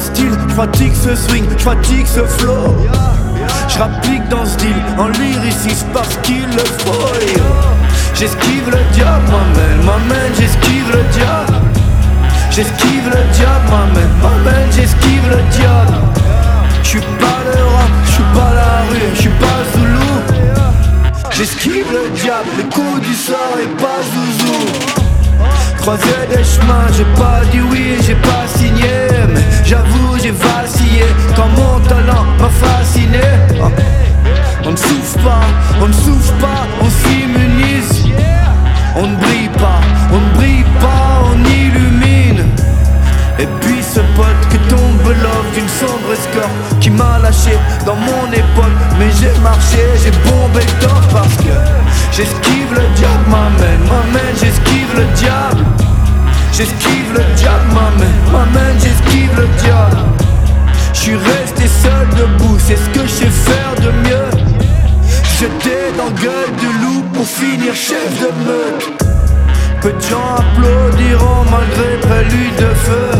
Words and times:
Ce 0.00 0.06
style, 0.08 0.32
ce 0.94 1.16
swing, 1.16 1.44
je 1.56 1.64
pratique 1.64 2.06
ce 2.06 2.20
flow. 2.20 2.76
Je 3.68 3.78
rapplique 3.78 4.28
dans 4.28 4.44
ce 4.44 4.56
deal 4.58 4.76
en 4.98 5.08
lyriciste 5.08 5.86
parce 5.94 6.16
qu'il 6.22 6.44
le 6.44 6.64
faut. 6.78 7.12
J'esquive 8.14 8.70
le 8.70 8.94
diable, 8.94 9.24
m'amène, 9.30 9.84
m'amène, 9.84 10.32
j'esquive 10.38 10.90
le 10.92 11.02
diable. 11.12 11.54
J'esquive 12.50 13.06
le 13.06 13.34
diable, 13.34 13.64
m'amène, 13.70 14.10
m'amène, 14.22 14.70
j'esquive 14.70 15.28
le 15.30 15.42
diable. 15.56 15.94
J'suis 16.82 17.00
pas 17.00 17.40
le 17.46 17.64
rap, 17.64 17.90
j'suis 18.06 18.24
pas 18.34 18.52
la 18.54 18.82
rue, 18.90 19.14
j'suis 19.14 19.28
pas 19.40 19.60
Zoulou. 19.72 20.12
J'esquive 21.30 21.86
le 21.92 22.10
diable, 22.20 22.48
les 22.58 22.64
coups 22.64 23.00
du 23.00 23.14
sort 23.14 23.56
et 23.62 23.82
pas 23.82 24.00
Zouzou. 24.12 24.96
Croisé 25.78 26.04
des 26.28 26.44
chemins, 26.44 26.86
j'ai 26.96 27.04
pas 27.18 27.40
dit 27.52 27.60
oui, 27.70 27.96
j'ai 28.06 28.14
pas 28.14 28.46
signé. 28.56 29.06
Mais 29.28 29.55
j'avoue, 29.66 30.16
j'ai 30.22 30.30
vacillé 30.30 31.04
quand 31.34 31.48
mon 31.48 31.80
talent 31.80 32.24
m'a 32.40 32.48
fasciné. 32.48 33.20
Oh. 33.60 33.70
On 34.64 34.70
ne 34.72 34.76
souffre 34.76 35.18
pas, 35.18 35.42
on 35.80 35.88
ne 35.88 35.92
souffre 35.92 36.32
pas, 36.34 36.66
on 36.80 36.88
s'immunise. 36.88 38.04
On 38.96 39.06
ne 39.08 39.16
brille 39.16 39.50
pas, 39.58 39.80
on 40.10 40.18
ne 40.18 40.34
brille 40.36 40.64
pas, 40.80 41.22
on 41.30 41.38
illumine. 41.44 42.46
Et 43.38 43.46
puis 43.60 43.82
ce 43.82 44.00
pote 44.16 44.42
que 44.50 44.56
tombe 44.70 45.06
love 45.06 45.50
d'une 45.54 45.68
sombre 45.68 46.12
escorte 46.12 46.78
Qui 46.80 46.88
m'a 46.88 47.18
lâché 47.18 47.58
dans 47.84 47.94
mon 47.94 48.32
époque 48.32 48.78
Mais 48.98 49.10
j'ai 49.20 49.38
marché, 49.40 49.76
j'ai 50.02 50.10
bombé 50.30 50.60
le 50.60 50.86
temps 50.86 51.02
Parce 51.12 51.36
que 51.36 51.52
j'esquive 52.12 52.72
le 52.72 52.96
diable 52.96 53.24
M'amène, 53.28 53.80
m'amène, 53.84 54.34
j'esquive 54.40 54.88
le 54.96 55.04
diable 55.14 55.85
J'esquive 56.56 57.12
le 57.12 57.22
diable 57.36 57.66
M'amène, 57.74 58.32
m'amène, 58.32 58.76
j'esquive 58.80 59.28
le 59.36 59.46
diable. 59.60 59.98
Je 60.94 60.98
suis 60.98 61.14
resté 61.14 61.68
seul 61.68 62.08
debout 62.16 62.56
C'est 62.58 62.76
ce 62.76 62.88
que 62.98 63.02
je 63.02 63.12
sais 63.12 63.26
faire 63.26 63.74
de 63.82 63.90
mieux. 64.08 64.30
J'étais 65.38 65.92
dans 65.98 66.10
gueule 66.12 66.56
de 66.56 66.82
loup 66.82 67.02
Pour 67.12 67.26
finir 67.26 67.74
chef 67.74 68.08
de 68.20 68.28
meute. 68.48 69.04
Peu 69.82 69.92
de 69.92 70.00
gens 70.00 70.36
applaudiront 70.38 71.44
malgré 71.50 71.98
prélude 72.00 72.56
de 72.56 72.74
feu. 72.74 73.10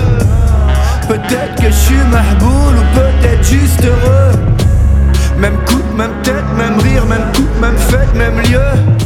Peut-être 1.06 1.56
que 1.56 1.66
je 1.66 1.76
suis 1.76 2.04
mahboul 2.10 2.74
ou 2.74 2.94
peut-être 2.94 3.44
juste 3.44 3.84
heureux. 3.84 4.32
Même 5.36 5.58
coupe, 5.66 5.94
même 5.94 6.22
tête, 6.22 6.50
même 6.56 6.78
rire, 6.78 7.04
même 7.04 7.30
coupe, 7.34 7.60
même 7.60 7.76
fête, 7.76 8.14
même 8.14 8.40
lieu 8.50 8.96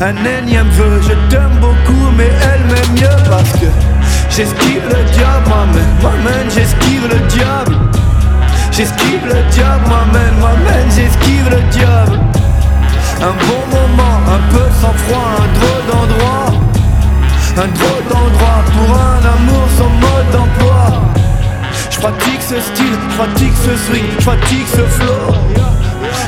Un 0.00 0.14
énième 0.24 0.68
vœu, 0.68 1.00
je 1.02 1.12
t'aime 1.28 1.58
beaucoup 1.60 2.10
mais 2.16 2.30
elle 2.40 2.64
m'aime 2.66 2.94
mieux 2.94 3.22
Parce 3.28 3.50
que 3.50 3.66
j'esquive 4.30 4.82
le 4.84 5.12
diable, 5.12 5.48
m'amène, 5.48 5.94
m'amène, 6.00 6.50
j'esquive 6.54 7.08
le 7.10 7.18
diable. 7.26 7.76
J'esquive 8.70 9.26
le 9.26 9.50
diable, 9.50 9.84
m'amène, 9.88 10.34
m'amène, 10.40 10.88
j'esquive 10.94 11.48
le 11.50 11.60
diable. 11.72 12.20
Un 13.20 13.34
bon 13.48 13.76
moment, 13.76 14.20
un 14.28 14.52
peu 14.52 14.64
sans 14.80 14.92
froid, 14.92 15.30
un 15.36 15.58
drôle 15.58 15.86
d'endroit. 15.90 16.46
Un 17.56 17.66
drôle 17.66 18.04
d'endroit 18.08 18.62
pour 18.72 18.96
un 18.96 19.18
amour 19.34 19.66
sans 19.76 19.90
mode 19.90 20.30
d'emploi. 20.30 21.02
Je 21.90 21.98
pratique 21.98 22.42
ce 22.42 22.60
style, 22.60 22.98
je 23.10 23.16
pratique 23.16 23.54
ce 23.64 23.76
swing, 23.76 24.04
je 24.16 24.24
pratique 24.24 24.68
ce 24.68 24.82
flow 24.82 25.77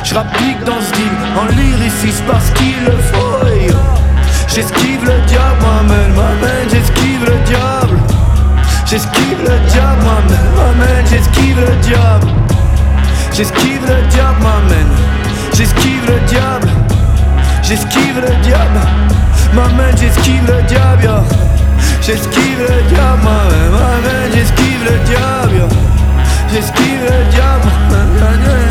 Je 0.03 0.15
rapplique 0.15 0.63
dans 0.65 0.81
ce 0.81 0.91
deal 0.93 1.11
en 1.37 1.45
lyriciste 1.55 2.23
parce 2.27 2.49
qu'il 2.51 2.83
le 2.85 2.97
faut 3.11 3.31
J'esquive 4.53 5.05
le 5.05 5.17
diable, 5.27 5.61
m'amène, 5.61 6.13
m'amène, 6.13 6.69
j'esquive 6.69 7.23
le 7.25 7.37
diable. 7.45 7.97
J'esquive 8.85 9.39
le 9.39 9.69
diable, 9.71 10.03
m'amène, 10.03 11.05
j'esquive 11.09 11.57
le 11.57 11.75
diable. 11.77 12.27
J'esquive 13.33 13.81
le 13.87 14.07
diable, 14.09 14.41
m'amène 14.41 14.91
J'esquive 15.53 16.05
le 16.05 16.19
diable, 16.27 16.69
j'esquive 17.63 18.19
le 18.19 18.43
diable. 18.43 18.81
M'amène, 19.53 19.97
j'esquive 19.97 20.45
le 20.47 20.61
diable. 20.63 21.09
J'esquive 22.01 22.59
le 22.59 22.89
diable, 22.89 23.21
m'amène, 23.23 23.71
m'amène, 23.71 24.31
j'esquive 24.33 24.83
le 24.83 24.97
diable. 25.05 25.73
J'esquive 26.51 27.03
le 27.03 27.31
diable, 27.31 27.69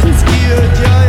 j'esquive 0.05 0.51
le 0.51 0.79
diable 0.79 1.00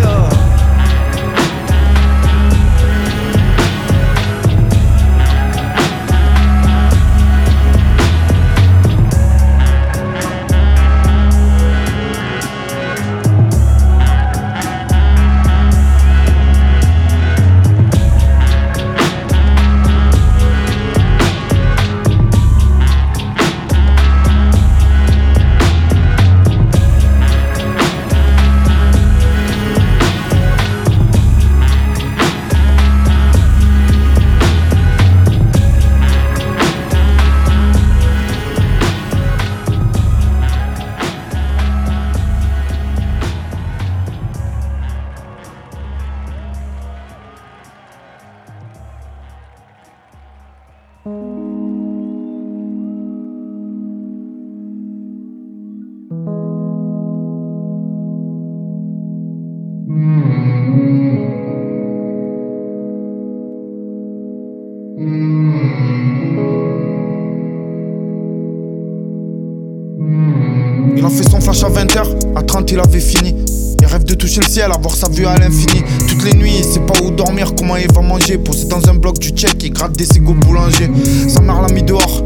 avoir 74.69 74.95
sa 74.95 75.09
vue 75.09 75.25
à 75.25 75.37
l'infini. 75.37 75.81
Toutes 76.07 76.23
les 76.23 76.33
nuits, 76.33 76.57
il 76.59 76.63
sait 76.63 76.81
pas 76.81 76.93
où 77.03 77.09
dormir, 77.09 77.53
comment 77.57 77.77
il 77.77 77.91
va 77.91 78.01
manger. 78.01 78.37
Posé 78.37 78.65
dans 78.65 78.87
un 78.87 78.93
bloc 78.93 79.17
du 79.17 79.29
check, 79.29 79.55
il 79.63 79.71
gratte 79.71 79.97
des 79.97 80.05
cigots 80.05 80.33
boulanger. 80.33 80.91
Sa 81.27 81.41
mère 81.41 81.61
l'a 81.61 81.73
mis 81.73 81.81
dehors, 81.81 82.23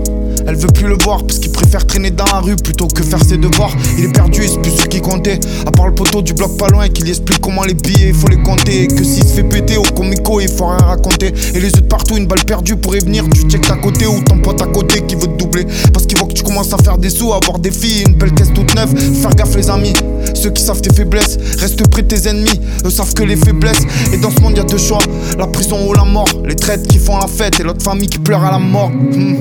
Elle 0.48 0.56
veut 0.56 0.68
plus 0.68 0.88
le 0.88 0.98
voir 1.02 1.26
parce 1.26 1.40
qu'il 1.40 1.52
préfère 1.52 1.88
traîner 1.88 2.12
dans 2.12 2.26
la 2.26 2.40
rue 2.40 2.56
plutôt 2.56 2.88
que 2.88 3.02
faire 3.04 3.24
ses 3.24 3.38
devoirs. 3.38 3.72
Il 3.98 4.06
est 4.06 4.12
perdu 4.12 4.44
et 4.44 4.48
c'est 4.48 4.62
plus 4.62 4.72
ce 4.72 4.86
qui 4.86 5.00
comptait. 5.00 5.40
À 5.66 5.72
part 5.72 5.88
le 5.88 5.96
poteau 5.96 6.22
du 6.22 6.34
bloc 6.34 6.58
pas 6.58 6.68
loin 6.68 6.88
qui 6.90 7.04
lui 7.04 7.10
explique 7.12 7.40
comment 7.40 7.64
les 7.64 7.74
billets 7.74 8.10
il 8.10 8.14
faut 8.14 8.28
les 8.28 8.42
compter. 8.44 8.84
Et 8.84 8.88
que 8.88 9.04
s'il 9.04 9.24
se 9.24 9.34
fait 9.34 9.44
péter 9.44 9.78
au 9.78 9.84
comico, 9.84 10.40
il 10.42 10.50
faut 10.50 10.68
rien 10.68 10.86
raconter. 10.86 11.34
Et 11.54 11.60
les 11.60 11.72
yeux 11.72 11.82
partout, 11.90 12.18
une 12.18 12.28
balle 12.28 12.44
perdue 12.46 12.76
pour 12.76 12.96
y 12.96 13.00
venir. 13.00 13.24
Tu 13.34 13.42
check 13.50 13.70
à 13.72 13.78
côté 13.78 14.06
ou 14.08 14.20
ton 14.22 14.38
pote 14.40 14.62
à 14.62 14.68
côté 14.68 15.02
qui 15.08 15.16
veut 15.16 15.28
te 15.28 15.38
doubler. 15.38 15.66
Parce 15.94 16.06
qu'il 16.06 16.18
voit 16.18 16.28
que 16.28 16.34
tu 16.34 16.44
commences 16.44 16.74
à 16.74 16.78
faire 16.78 16.98
des 16.98 17.10
sous, 17.10 17.34
à 17.34 17.38
avoir 17.38 17.60
des 17.60 17.72
filles, 17.72 18.04
une 18.08 18.16
belle 18.16 18.34
caisse 18.34 18.54
toute 18.54 18.76
neuve. 18.76 18.94
Faire 19.22 19.32
gaffe 19.32 19.56
les 19.56 19.70
amis. 19.70 19.94
Ceux 20.46 20.52
qui 20.52 20.62
savent 20.62 20.80
tes 20.80 20.94
faiblesses, 20.94 21.40
reste 21.58 21.90
près 21.90 22.04
de 22.04 22.08
tes 22.08 22.30
ennemis. 22.30 22.62
Eux 22.86 22.92
savent 22.92 23.16
que 23.16 23.24
les 23.24 23.36
faiblesses. 23.36 23.82
Et 24.14 24.18
dans 24.18 24.30
ce 24.30 24.40
monde, 24.42 24.56
y 24.56 24.60
a 24.60 24.64
deux 24.64 24.78
choix 24.78 25.00
la 25.40 25.48
prison 25.48 25.90
ou 25.90 25.94
la 25.94 26.04
mort. 26.04 26.30
Les 26.46 26.56
traites 26.56 26.88
qui 26.88 27.00
font 27.00 27.18
la 27.18 27.26
fête 27.26 27.60
et 27.60 27.64
l'autre 27.64 27.82
famille 27.82 28.08
qui 28.08 28.20
pleure 28.20 28.44
à 28.44 28.52
la 28.52 28.60
mort. 28.60 28.92
Hmm. 28.92 29.40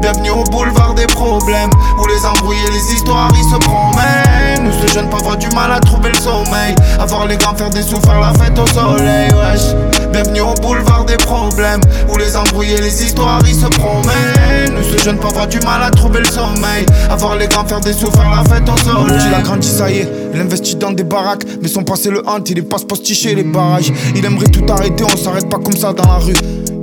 Bienvenue 0.00 0.30
au 0.30 0.44
boulevard 0.44 0.94
des 0.94 1.06
problèmes 1.06 1.70
Où 2.00 2.06
les 2.06 2.24
embrouillés, 2.24 2.70
les 2.70 2.94
histoires, 2.94 3.32
ils 3.36 3.50
se 3.50 3.58
promènent 3.58 4.64
Nous 4.64 4.86
ce 4.86 4.92
jeune 4.92 5.08
pauvre 5.08 5.36
du 5.36 5.48
mal 5.56 5.72
à 5.72 5.80
trouver 5.80 6.10
le 6.10 6.18
sommeil 6.18 6.74
Avoir 7.00 7.26
les 7.26 7.36
grands 7.36 7.54
faire 7.54 7.70
des 7.70 7.82
sous, 7.82 8.00
faire 8.00 8.20
la 8.20 8.32
fête 8.34 8.58
au 8.58 8.66
soleil 8.66 9.28
Wesh 9.32 10.01
Bienvenue 10.12 10.42
au 10.42 10.54
boulevard 10.60 11.06
des 11.06 11.16
problèmes 11.16 11.80
Où 12.12 12.18
les 12.18 12.36
embrouillés, 12.36 12.80
les 12.80 13.02
histoires, 13.02 13.40
ils 13.46 13.54
se 13.54 13.66
promènent 13.66 14.74
Nous 14.76 14.98
ce 14.98 15.02
jeune 15.02 15.16
pauvre 15.16 15.46
du 15.46 15.58
mal 15.60 15.82
à 15.82 15.90
trouver 15.90 16.20
le 16.20 16.26
sommeil 16.26 16.84
Avoir 17.10 17.36
les 17.36 17.46
grands 17.46 17.64
faire 17.64 17.80
des 17.80 17.94
sous, 17.94 18.10
faire 18.10 18.30
la 18.30 18.44
fête 18.44 18.68
au 18.68 18.76
soleil 18.76 19.18
Il 19.26 19.34
a 19.34 19.40
grandi, 19.40 19.68
ça 19.68 19.90
y 19.90 19.98
est, 19.98 20.08
il 20.34 20.40
investit 20.40 20.76
dans 20.76 20.92
des 20.92 21.04
baraques 21.04 21.44
Mais 21.62 21.68
son 21.68 21.82
passé 21.82 22.10
le 22.10 22.22
hante, 22.28 22.50
il 22.50 22.58
est 22.58 22.62
pas 22.62 22.76
postiché 22.86 23.34
les 23.34 23.42
barrages 23.42 23.90
Il 24.14 24.24
aimerait 24.24 24.48
tout 24.48 24.64
arrêter, 24.70 25.02
on 25.02 25.16
s'arrête 25.16 25.48
pas 25.48 25.58
comme 25.58 25.76
ça 25.76 25.94
dans 25.94 26.06
la 26.06 26.18
rue 26.18 26.34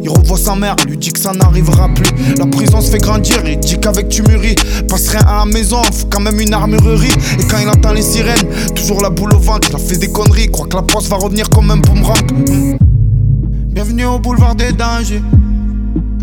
il 0.01 0.09
revoit 0.09 0.37
sa 0.37 0.55
mère, 0.55 0.77
lui 0.87 0.97
dit 0.97 1.11
que 1.11 1.19
ça 1.19 1.33
n'arrivera 1.33 1.89
plus. 1.89 2.09
La 2.37 2.45
prison 2.45 2.79
se 2.79 2.89
fait 2.89 2.99
grandir, 2.99 3.41
il 3.45 3.59
dit 3.59 3.77
qu'avec 3.77 4.07
tu 4.07 4.23
mûris. 4.23 4.55
Passe 4.87 5.09
rien 5.09 5.19
à 5.27 5.39
la 5.39 5.45
maison, 5.45 5.83
faut 5.83 6.07
quand 6.09 6.21
même 6.21 6.39
une 6.39 6.53
armurerie. 6.53 7.11
Et 7.37 7.43
quand 7.43 7.59
il 7.61 7.67
entend 7.67 7.91
les 7.91 8.01
sirènes, 8.01 8.47
toujours 8.73 9.01
la 9.01 9.09
boule 9.09 9.33
au 9.33 9.39
ventre, 9.39 9.67
il 9.69 9.75
a 9.75 9.79
fait 9.79 9.97
des 9.97 10.09
conneries. 10.09 10.49
Croit 10.49 10.67
que 10.67 10.75
la 10.77 10.83
poste 10.83 11.09
va 11.09 11.17
revenir 11.17 11.49
comme 11.49 11.69
un 11.69 11.77
boomerang. 11.77 12.88
Bienvenue 13.81 14.07
au 14.07 14.19
boulevard 14.19 14.55
des 14.55 14.73
dangers. 14.73 15.21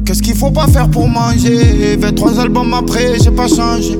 Qu'est-ce 0.04 0.20
qu'il 0.20 0.36
faut 0.36 0.50
pas 0.50 0.66
faire 0.66 0.90
pour 0.90 1.08
manger? 1.08 1.96
23 1.96 2.38
albums 2.38 2.74
après, 2.74 3.18
j'ai 3.18 3.30
pas 3.30 3.48
changé. 3.48 3.98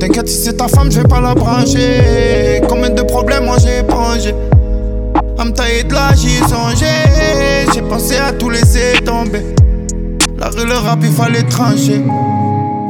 T'inquiète, 0.00 0.26
si 0.26 0.38
c'est 0.44 0.56
ta 0.56 0.68
femme, 0.68 0.90
je 0.90 1.00
vais 1.00 1.06
pas 1.06 1.20
la 1.20 1.34
brancher. 1.34 2.62
Combien 2.66 2.88
de 2.88 3.02
problèmes 3.02 3.44
moi 3.44 3.56
j'ai 3.58 3.80
épongé. 3.80 4.34
À 5.38 5.44
me 5.44 5.50
tailler 5.50 5.84
de 5.84 5.92
là, 5.92 6.14
j'y 6.14 6.28
ai 6.28 6.48
songé. 6.48 6.86
J'ai 7.74 7.82
pensé 7.82 8.16
à 8.16 8.32
tout 8.32 8.48
laisser 8.48 8.94
tomber. 9.04 9.44
La 10.38 10.48
rue, 10.48 10.66
le 10.66 10.72
rap, 10.72 11.00
il 11.02 11.12
fallait 11.12 11.42
trancher. 11.42 12.02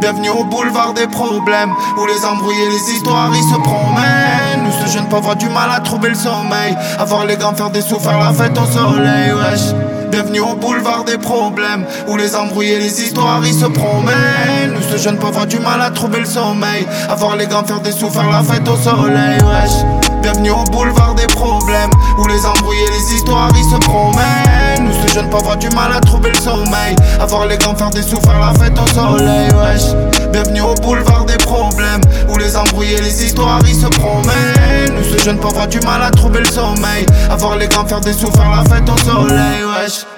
Bienvenue 0.00 0.30
au 0.30 0.44
boulevard 0.44 0.94
des 0.94 1.08
problèmes 1.08 1.72
Où 2.00 2.06
les 2.06 2.24
embrouillés, 2.24 2.68
les 2.70 2.94
histoires, 2.94 3.32
ils 3.34 3.42
se 3.42 3.58
promènent 3.64 4.37
Nous 4.68 4.86
ce 4.86 4.92
jeune 4.92 5.08
pauvre 5.08 5.30
a 5.30 5.34
du 5.34 5.48
mal 5.48 5.70
à 5.70 5.80
trouver 5.80 6.10
le 6.10 6.14
sommeil. 6.14 6.76
Avoir 6.98 7.24
les 7.24 7.36
grands 7.36 7.54
faire 7.54 7.70
des 7.70 7.80
sous, 7.80 7.98
faire 7.98 8.18
la 8.18 8.32
fête 8.32 8.58
au 8.58 8.66
soleil, 8.66 9.32
wesh. 9.32 9.74
Bienvenue 10.10 10.40
au 10.40 10.54
boulevard 10.54 11.04
des 11.04 11.16
problèmes 11.16 11.86
Où 12.06 12.16
les 12.16 12.36
embrouillés, 12.36 12.78
les 12.78 13.02
histoires, 13.02 13.40
ils 13.46 13.54
se 13.54 13.64
promènent. 13.64 14.74
Nous 14.74 14.82
ce 14.82 14.98
jeune 14.98 15.16
pauvre 15.16 15.40
a 15.40 15.46
du 15.46 15.58
mal 15.58 15.80
à 15.80 15.90
trouver 15.90 16.20
le 16.20 16.26
sommeil. 16.26 16.86
Avoir 17.08 17.36
les 17.36 17.46
grands 17.46 17.64
faire 17.64 17.80
des 17.80 17.92
sous, 17.92 18.10
faire 18.10 18.28
la 18.28 18.42
fête 18.42 18.68
au 18.68 18.76
soleil, 18.76 19.38
wesh. 19.42 20.10
Bienvenue 20.20 20.50
au 20.50 20.64
boulevard 20.64 21.14
des 21.14 21.26
problèmes 21.28 21.90
Où 22.18 22.26
les 22.26 22.44
embrouillés, 22.44 22.90
les 22.90 23.14
histoires, 23.14 23.50
ils 23.56 23.64
se 23.64 23.76
promènent 23.76 24.47
Nous 25.08 25.14
ce 25.14 25.20
jeune 25.20 25.30
pauvre 25.30 25.52
a 25.52 25.56
du 25.56 25.70
mal 25.70 25.90
à 25.90 26.00
trouver 26.00 26.30
le 26.30 26.36
sommeil. 26.36 26.94
Avoir 27.18 27.46
les 27.46 27.56
gants, 27.56 27.74
faire 27.74 27.88
des 27.88 28.02
sous, 28.02 28.20
faire 28.20 28.38
la 28.38 28.52
fête 28.58 28.78
au 28.78 28.86
soleil, 28.88 29.48
wesh. 29.52 29.94
Bienvenue 30.30 30.60
au 30.60 30.74
boulevard 30.74 31.24
des 31.24 31.38
problèmes 31.38 32.02
Où 32.28 32.36
les 32.36 32.54
embrouillés, 32.56 33.00
les 33.00 33.24
histoires, 33.24 33.60
ils 33.66 33.74
se 33.74 33.86
promènent. 33.86 34.94
Nous 34.94 35.04
ce 35.04 35.24
jeune 35.24 35.38
pauvre 35.38 35.62
a 35.62 35.66
du 35.66 35.80
mal 35.80 36.02
à 36.02 36.10
trouver 36.10 36.40
le 36.40 36.46
sommeil. 36.46 37.06
Avoir 37.30 37.56
les 37.56 37.68
gants, 37.68 37.86
faire 37.86 38.00
des 38.00 38.12
sous, 38.12 38.30
faire 38.32 38.50
la 38.50 38.64
fête 38.68 38.88
au 38.88 38.98
soleil, 38.98 39.64
wesh 39.64 40.17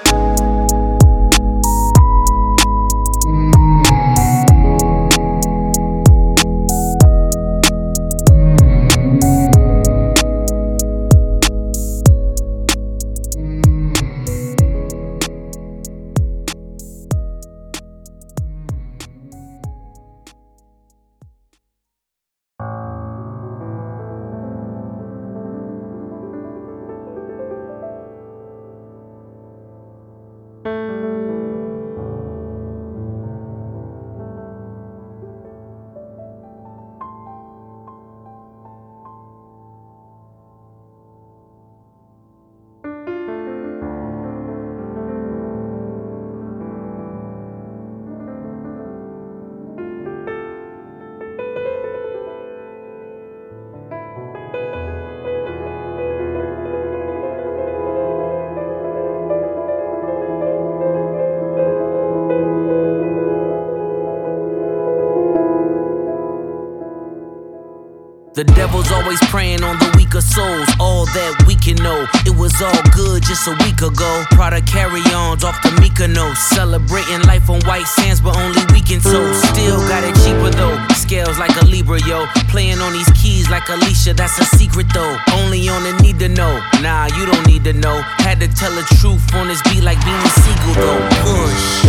was 72.50 72.62
all 72.62 72.82
good 72.92 73.22
just 73.22 73.46
a 73.46 73.54
week 73.64 73.80
ago. 73.82 74.24
Prada 74.30 74.60
carry 74.62 75.02
ons 75.14 75.44
off 75.44 75.60
the 75.62 75.70
Mykonos. 75.80 76.36
Celebrating 76.36 77.22
life 77.26 77.48
on 77.50 77.60
white 77.62 77.86
sands, 77.86 78.20
but 78.20 78.36
only 78.36 78.62
weekend 78.72 79.02
souls. 79.02 79.42
Still 79.50 79.78
got 79.88 80.04
it 80.04 80.14
cheaper 80.22 80.50
though. 80.50 80.76
Scales 80.94 81.38
like 81.38 81.54
a 81.62 81.64
Libra, 81.66 82.00
yo. 82.06 82.26
Playing 82.48 82.80
on 82.80 82.92
these 82.92 83.10
keys 83.10 83.48
like 83.50 83.68
Alicia, 83.68 84.14
that's 84.14 84.38
a 84.38 84.44
secret 84.56 84.86
though. 84.92 85.16
Only 85.34 85.68
on 85.68 85.82
the 85.82 85.92
need 86.02 86.18
to 86.20 86.28
know. 86.28 86.60
Nah, 86.80 87.06
you 87.16 87.26
don't 87.26 87.46
need 87.46 87.64
to 87.64 87.72
know. 87.72 88.02
Had 88.24 88.40
to 88.40 88.48
tell 88.48 88.72
the 88.72 88.84
truth 89.00 89.34
on 89.34 89.48
this 89.48 89.62
beat 89.64 89.82
like 89.82 89.98
Beanie 89.98 90.32
Siegel 90.42 90.74
though. 90.82 91.02
Push. 91.24 91.84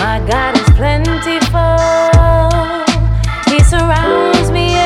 My 0.00 0.20
God 0.26 0.56
is 0.56 0.70
plentiful. 0.76 1.78
He 3.50 3.62
surrounds 3.64 4.50
me 4.50 4.77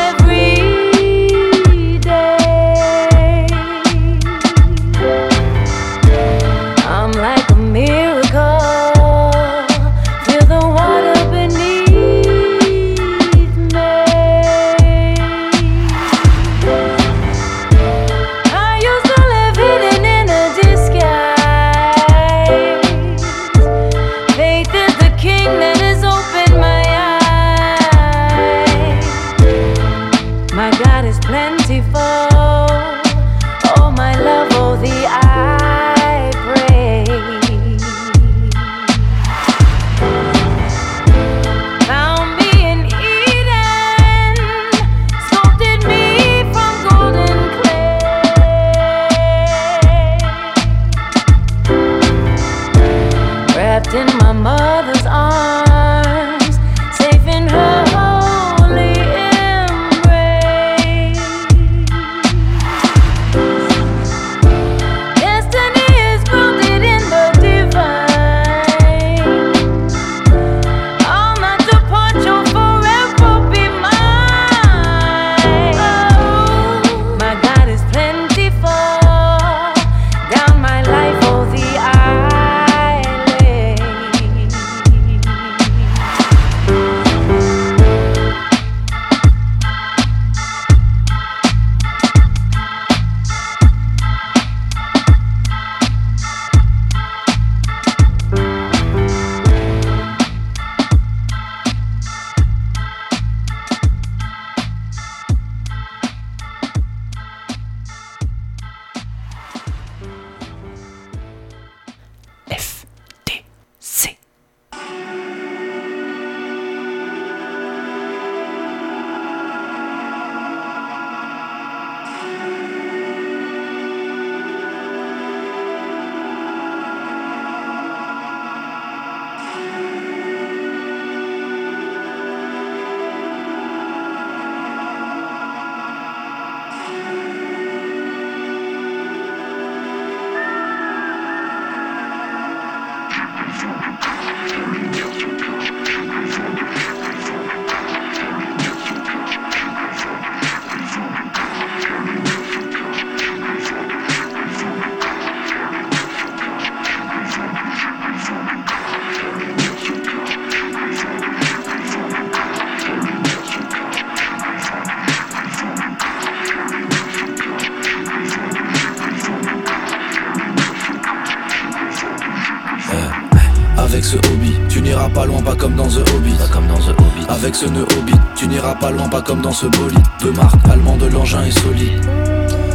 comme 179.32 179.40
dans 179.40 179.52
ce 179.52 179.64
bolide. 179.66 179.98
De 180.22 180.30
marque 180.30 180.68
allemande, 180.70 181.08
l'engin 181.10 181.42
est 181.44 181.58
solide. 181.58 182.04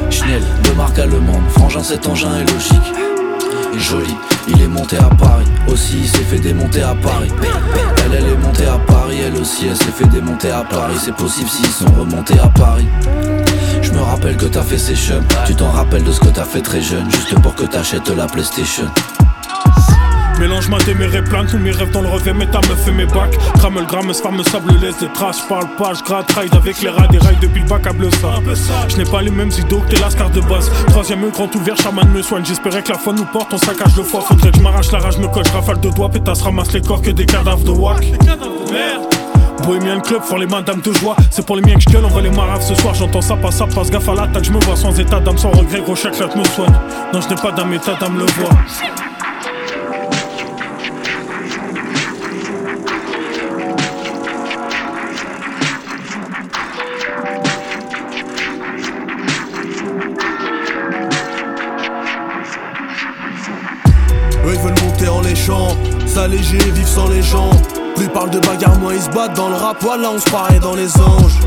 Schnell, 0.10 0.42
de 0.64 0.72
marque 0.72 0.98
allemande, 0.98 1.44
frangin 1.52 1.84
cet 1.84 2.08
engin 2.08 2.36
est 2.40 2.52
logique. 2.52 2.94
Et 3.76 3.80
joli, 3.80 4.16
il 4.48 4.60
est 4.64 4.68
monté 4.68 4.98
à 4.98 5.04
Paris, 5.04 5.46
aussi 5.68 6.00
il 6.00 6.10
s'est 6.10 6.24
fait 6.24 6.40
démonter 6.40 6.82
à 6.82 6.96
Paris. 6.96 7.32
Elle, 8.04 8.16
elle 8.16 8.30
est 8.30 8.38
montée 8.38 8.66
à 8.66 8.80
Paris, 8.80 9.20
elle 9.24 9.40
aussi 9.40 9.68
elle 9.68 9.76
s'est 9.76 9.92
fait 9.92 10.08
démonter 10.08 10.50
à 10.50 10.64
Paris. 10.64 10.96
C'est 11.00 11.16
possible 11.16 11.48
s'ils 11.48 11.68
sont 11.68 11.92
remontés 11.92 12.40
à 12.40 12.48
Paris. 12.48 12.88
Je 13.84 13.92
me 13.92 14.00
rappelle 14.00 14.36
que 14.36 14.48
t'as 14.48 14.64
fait 14.64 14.80
session, 14.80 15.22
tu 15.46 15.54
t'en 15.54 15.70
rappelles 15.70 16.06
de 16.06 16.12
ce 16.12 16.20
que 16.20 16.30
t'as 16.30 16.46
fait 16.46 16.62
très 16.62 16.82
jeune, 16.82 17.06
juste 17.12 17.40
pour 17.40 17.54
que 17.54 17.66
t'achètes 17.66 18.10
la 18.10 18.26
PlayStation. 18.26 18.88
Mélange 20.40 20.70
ma 20.70 20.78
mes 20.78 21.22
plane 21.24 21.48
tous 21.48 21.58
mes 21.58 21.72
rêves 21.72 21.90
dans 21.92 22.02
le 22.02 22.10
revêt, 22.10 22.34
ta 22.46 22.60
meuf 22.60 22.88
et 22.88 22.92
mes 22.92 23.06
bacs. 23.06 23.38
Crame 23.58 23.80
le 23.80 23.86
gramme, 23.86 24.14
farme 24.14 24.44
sable, 24.44 24.74
laisse 24.80 24.98
des 25.00 25.08
traces. 25.08 25.42
Parle 25.42 25.68
pas, 25.78 25.94
je 25.96 26.04
gratte, 26.04 26.32
ride 26.34 26.54
avec 26.54 26.80
les 26.82 26.90
rats, 26.90 27.08
des 27.08 27.18
rails 27.18 27.38
depuis 27.42 27.62
le 27.62 27.68
bac 27.68 27.88
à 27.88 27.94
bleu. 27.94 28.10
Je 28.88 28.98
n'ai 28.98 29.04
pas 29.04 29.22
les 29.22 29.32
mêmes 29.32 29.50
idées 29.50 29.78
que 29.78 29.96
t'es 29.96 30.00
lascar 30.00 30.30
de 30.30 30.42
base. 30.42 30.72
Troisième 30.90 31.28
grand 31.32 31.54
ouvert, 31.56 31.76
chaman 31.78 32.08
me 32.10 32.22
soigne. 32.22 32.46
J'espérais 32.46 32.84
que 32.84 32.90
la 32.90 32.98
foi 33.00 33.14
nous 33.14 33.26
porte, 33.26 33.52
on 33.54 33.58
saccage 33.58 33.96
le 33.98 34.04
foie. 34.04 34.22
Faudrait 34.22 34.52
que 34.52 34.60
m'arrache 34.60 34.92
la 34.92 35.00
rage, 35.00 35.18
me 35.18 35.28
coche, 35.28 35.50
rafale 35.50 35.80
de 35.80 35.90
doigts, 35.90 36.10
pétasse, 36.10 36.42
ramasse 36.44 36.72
les 36.72 36.82
corps 36.82 37.02
que 37.02 37.12
des 37.12 37.26
cadavres 37.26 37.64
de 37.64 37.72
wack. 37.72 38.02
Merde. 38.72 39.04
Bohémien 39.64 40.00
club, 40.00 40.22
font 40.22 40.38
les 40.38 40.46
madames 40.46 40.82
de 40.82 40.94
joie. 40.94 41.16
C'est 41.32 41.46
pour 41.46 41.56
les 41.56 41.64
miens 41.64 41.76
que 41.76 41.82
je 41.82 41.90
gueule, 41.90 42.06
on 42.06 42.14
va 42.14 42.22
les 42.22 42.30
maraves 42.30 42.62
ce 42.62 42.76
soir. 42.76 42.94
J'entends 42.94 43.22
ça, 43.22 43.36
passe, 43.36 43.56
ça 43.56 43.66
passe, 43.66 43.90
gaffe 43.90 44.08
à 44.08 44.14
l'attaque. 44.14 44.44
Je 44.44 44.52
me 44.52 44.60
vois 44.60 44.76
sans 44.76 44.98
état 45.00 45.20
d'âme, 45.20 45.38
sans 45.38 45.50
regret, 45.50 45.82
gros 45.82 45.96
chaque 45.96 46.14
me 46.14 46.44
soigne. 46.44 46.74
Non, 47.12 47.22
je 47.22 47.28
n'ai 47.28 47.36
pas 47.36 47.52
d'âme, 47.52 47.74
état 47.74 47.96
d'âme 48.00 48.20
le 48.20 48.26
voit. 48.26 49.07
S'alléger, 66.28 66.58
vivre 66.72 66.88
sans 66.88 67.08
les 67.08 67.22
gens. 67.22 67.50
Plus 67.96 68.08
parle 68.10 68.30
de 68.30 68.40
bagarre, 68.40 68.78
moins 68.80 68.94
ils 68.94 69.02
se 69.02 69.10
battent 69.10 69.36
dans 69.36 69.50
le 69.50 69.56
rap. 69.56 69.78
Voilà, 69.82 70.12
on 70.12 70.20
se 70.20 70.30
paraît 70.30 70.60
dans 70.60 70.76
les 70.76 70.90
anges. 70.98 71.40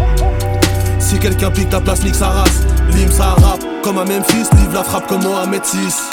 Si 0.99 1.19
quelqu'un 1.19 1.51
pique 1.51 1.71
ta 1.71 1.81
place, 1.81 2.03
nique 2.03 2.15
sa 2.15 2.29
race. 2.29 2.61
Lim 2.95 3.11
ça 3.11 3.35
rap 3.43 3.61
comme 3.83 3.99
à 3.99 4.05
Memphis, 4.05 4.49
livre 4.57 4.75
la 4.75 4.83
frappe 4.83 5.07
comme 5.07 5.23
Mohamed 5.23 5.65
6. 5.65 6.11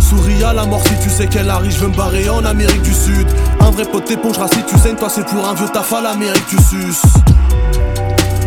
Souris 0.00 0.42
à 0.42 0.52
la 0.52 0.66
mort 0.66 0.82
si 0.84 0.98
tu 1.02 1.10
sais 1.10 1.26
qu'elle 1.26 1.48
arrive, 1.48 1.72
je 1.72 1.78
veux 1.78 1.88
me 1.88 1.96
barrer 1.96 2.28
en 2.28 2.44
Amérique 2.44 2.82
du 2.82 2.92
Sud. 2.92 3.26
Un 3.60 3.70
vrai 3.70 3.84
pote 3.84 4.04
t'épongera 4.04 4.48
si 4.48 4.62
tu 4.64 4.76
saignes, 4.76 4.96
toi 4.96 5.08
c'est 5.08 5.26
pour 5.26 5.48
un 5.48 5.54
vieux 5.54 5.68
taf 5.68 5.92
à 5.92 6.00
l'Amérique 6.00 6.48
du 6.48 6.56
Sus. 6.56 7.02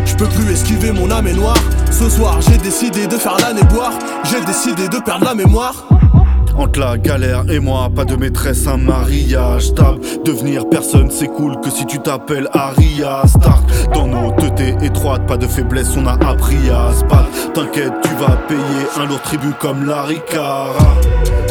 Je 0.04 0.14
peux 0.16 0.28
plus 0.28 0.52
esquiver, 0.52 0.92
mon 0.92 1.10
âme 1.10 1.26
est 1.26 1.32
noire. 1.32 1.58
Ce 1.90 2.08
soir, 2.10 2.40
j'ai 2.42 2.58
décidé 2.58 3.06
de 3.06 3.16
faire 3.16 3.36
l'année 3.40 3.64
boire. 3.64 3.92
J'ai 4.24 4.40
décidé 4.44 4.88
de 4.88 4.98
perdre 4.98 5.24
la 5.24 5.34
mémoire. 5.34 5.74
Entre 6.56 6.78
la 6.78 6.96
galère 6.98 7.44
et 7.50 7.58
moi, 7.58 7.90
pas 7.94 8.04
de 8.04 8.14
maîtresse, 8.16 8.66
un 8.66 8.76
mariage 8.76 9.74
Tab, 9.74 9.98
devenir 10.24 10.68
personne, 10.68 11.10
c'est 11.10 11.26
cool 11.26 11.60
que 11.60 11.70
si 11.70 11.84
tu 11.84 11.98
t'appelles 11.98 12.48
Aria 12.52 13.22
Stark. 13.26 13.64
Dans 13.92 14.06
nos 14.06 14.30
teutés 14.32 14.74
étroites, 14.82 15.26
pas 15.26 15.36
de 15.36 15.46
faiblesse, 15.46 15.96
on 15.96 16.06
a 16.06 16.12
appris 16.12 16.70
à 16.70 16.92
se 16.94 17.04
battre. 17.04 17.52
T'inquiète, 17.54 17.92
tu 18.02 18.10
vas 18.14 18.36
payer 18.48 18.86
un 18.96 19.06
lourd 19.06 19.20
tribut 19.22 19.54
comme 19.60 19.84
la 19.86 20.02
Ricara. 20.02 20.72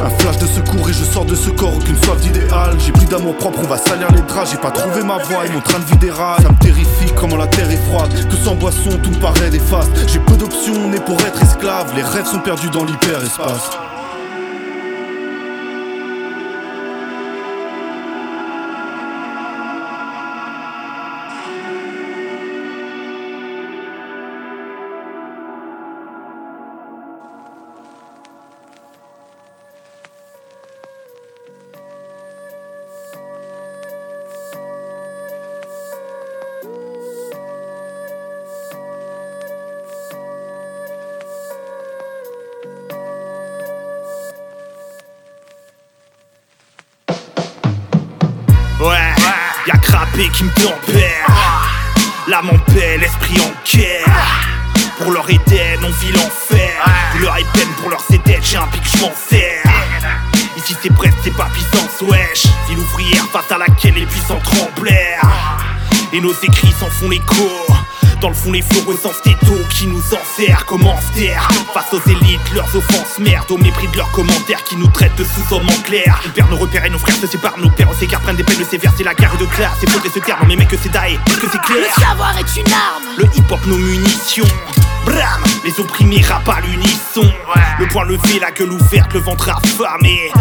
Un 0.02 0.10
flash 0.10 0.38
de 0.38 0.46
secours 0.46 0.90
et 0.90 0.94
je 0.94 1.04
sors 1.04 1.26
de 1.26 1.36
ce 1.36 1.50
corps, 1.52 1.76
aucune 1.76 1.96
soif 2.04 2.20
d'idéal. 2.22 2.76
J'ai 2.80 2.92
plus 2.92 3.06
d'amour 3.06 3.36
propre, 3.36 3.60
on 3.64 3.68
va 3.68 3.78
salir 3.78 4.10
les 4.12 4.22
draps. 4.22 4.52
J'ai 4.52 4.58
pas 4.58 4.72
trouvé 4.72 5.04
ma 5.04 5.18
voie 5.18 5.46
et 5.46 5.52
mon 5.52 5.62
train 5.62 5.80
de 5.80 5.86
vie 5.86 5.98
déraille. 5.98 6.42
Ça 6.42 6.50
me 6.50 6.58
terrifie 6.58 7.14
comment 7.16 7.38
la 7.38 7.48
terre 7.48 7.70
est 7.70 7.90
froide. 7.90 8.12
Que 8.30 8.36
sans 8.36 8.56
boisson, 8.56 8.92
tout 9.02 9.12
me 9.12 9.20
paraît 9.20 9.50
néfaste. 9.50 9.92
J'ai 10.08 10.20
peu 10.20 10.36
d'options, 10.36 10.90
né 10.90 11.00
pour 11.00 11.20
être 11.22 11.42
esclave. 11.42 11.94
Les 11.96 12.04
rêves 12.04 12.26
sont 12.26 12.40
perdus 12.40 12.70
dans 12.70 12.84
l'hyperespace. 12.84 13.70
L'âme 52.28 52.50
en 52.50 52.58
paix, 52.72 52.98
l'esprit 52.98 53.38
en 53.42 53.52
guerre. 53.70 54.06
Pour 54.98 55.12
leur 55.12 55.30
Éden, 55.30 55.80
on 55.84 55.90
vit 56.04 56.12
l'enfer. 56.14 56.72
Leur 57.20 57.38
est 57.38 57.52
peine 57.54 57.68
pour 57.80 57.90
leur 57.90 58.00
cédette, 58.00 58.44
j'ai 58.44 58.58
un 58.58 58.68
pic, 58.68 58.82
je 58.86 59.02
m'en 59.02 59.12
sers. 59.14 59.62
Ici 60.58 60.76
c'est 60.82 60.92
Brest, 60.94 61.18
c'est 61.24 61.36
pas 61.36 61.50
puissance, 61.54 62.02
wesh. 62.02 62.46
Ville 62.70 62.80
ouvrière 62.80 63.26
face 63.32 63.52
à 63.52 63.58
laquelle 63.58 63.96
les 63.96 64.06
puissants 64.06 64.40
tremblèrent. 64.40 65.22
Et 66.14 66.22
nos 66.22 66.34
écrits 66.34 66.74
s'en 66.80 66.90
font 66.90 67.10
l'écho. 67.10 67.50
Dans 68.24 68.30
le 68.30 68.36
fond, 68.36 68.54
les 68.54 68.62
flots 68.62 68.90
ressentent 68.90 69.22
taux 69.46 69.60
qui 69.70 69.86
nous 69.86 70.00
enserrent. 70.00 70.66
Comment 70.66 70.96
se 71.02 71.20
taire 71.20 71.46
face 71.74 71.92
aux 71.92 72.10
élites, 72.10 72.54
leurs 72.54 72.74
offenses 72.74 73.20
merde, 73.20 73.52
au 73.52 73.58
mépris 73.58 73.90
de 73.90 73.98
leurs 73.98 74.12
commentaires 74.12 74.64
qui 74.64 74.78
nous 74.78 74.88
traitent 74.88 75.18
de 75.18 75.26
sous-hommes 75.26 75.68
en 75.68 75.82
clair. 75.82 76.22
Ils 76.24 76.32
perdent 76.32 76.52
nos 76.52 76.56
repères 76.56 76.86
et 76.86 76.90
nos 76.90 77.00
frères 77.00 77.18
se 77.18 77.28
séparent, 77.28 77.58
nos 77.58 77.70
pères 77.70 77.94
s'écartent, 78.00 78.24
prennent 78.24 78.38
des 78.38 78.46
peines 78.46 78.64
sévères, 78.64 78.94
c'est 78.98 79.04
la 79.04 79.14
guerre 79.14 79.36
de 79.36 79.44
classe. 79.44 79.74
C'est 79.82 79.90
faudrait 79.90 80.08
ce 80.08 80.20
terme, 80.20 80.40
mais 80.48 80.56
mec, 80.56 80.70
que 80.70 80.78
c'est 80.82 80.88
daé, 80.88 81.20
que 81.26 81.48
c'est 81.52 81.62
clair. 81.64 81.84
Le 81.98 82.02
savoir 82.02 82.34
est 82.38 82.56
une 82.56 82.72
arme. 82.72 83.04
Le 83.18 83.26
hip-hop, 83.36 83.60
nos 83.66 83.78
munitions. 83.78 84.48
Bram, 85.06 85.44
les 85.66 85.78
opprimés 85.82 86.22
rappent 86.22 86.48
à 86.48 86.62
l'unisson. 86.62 87.30
Le 87.78 87.88
poing 87.88 88.06
levé, 88.06 88.40
la 88.40 88.52
gueule 88.52 88.72
ouverte, 88.72 89.14
le 89.16 89.20
ventre 89.20 89.50
affamé. 89.50 90.32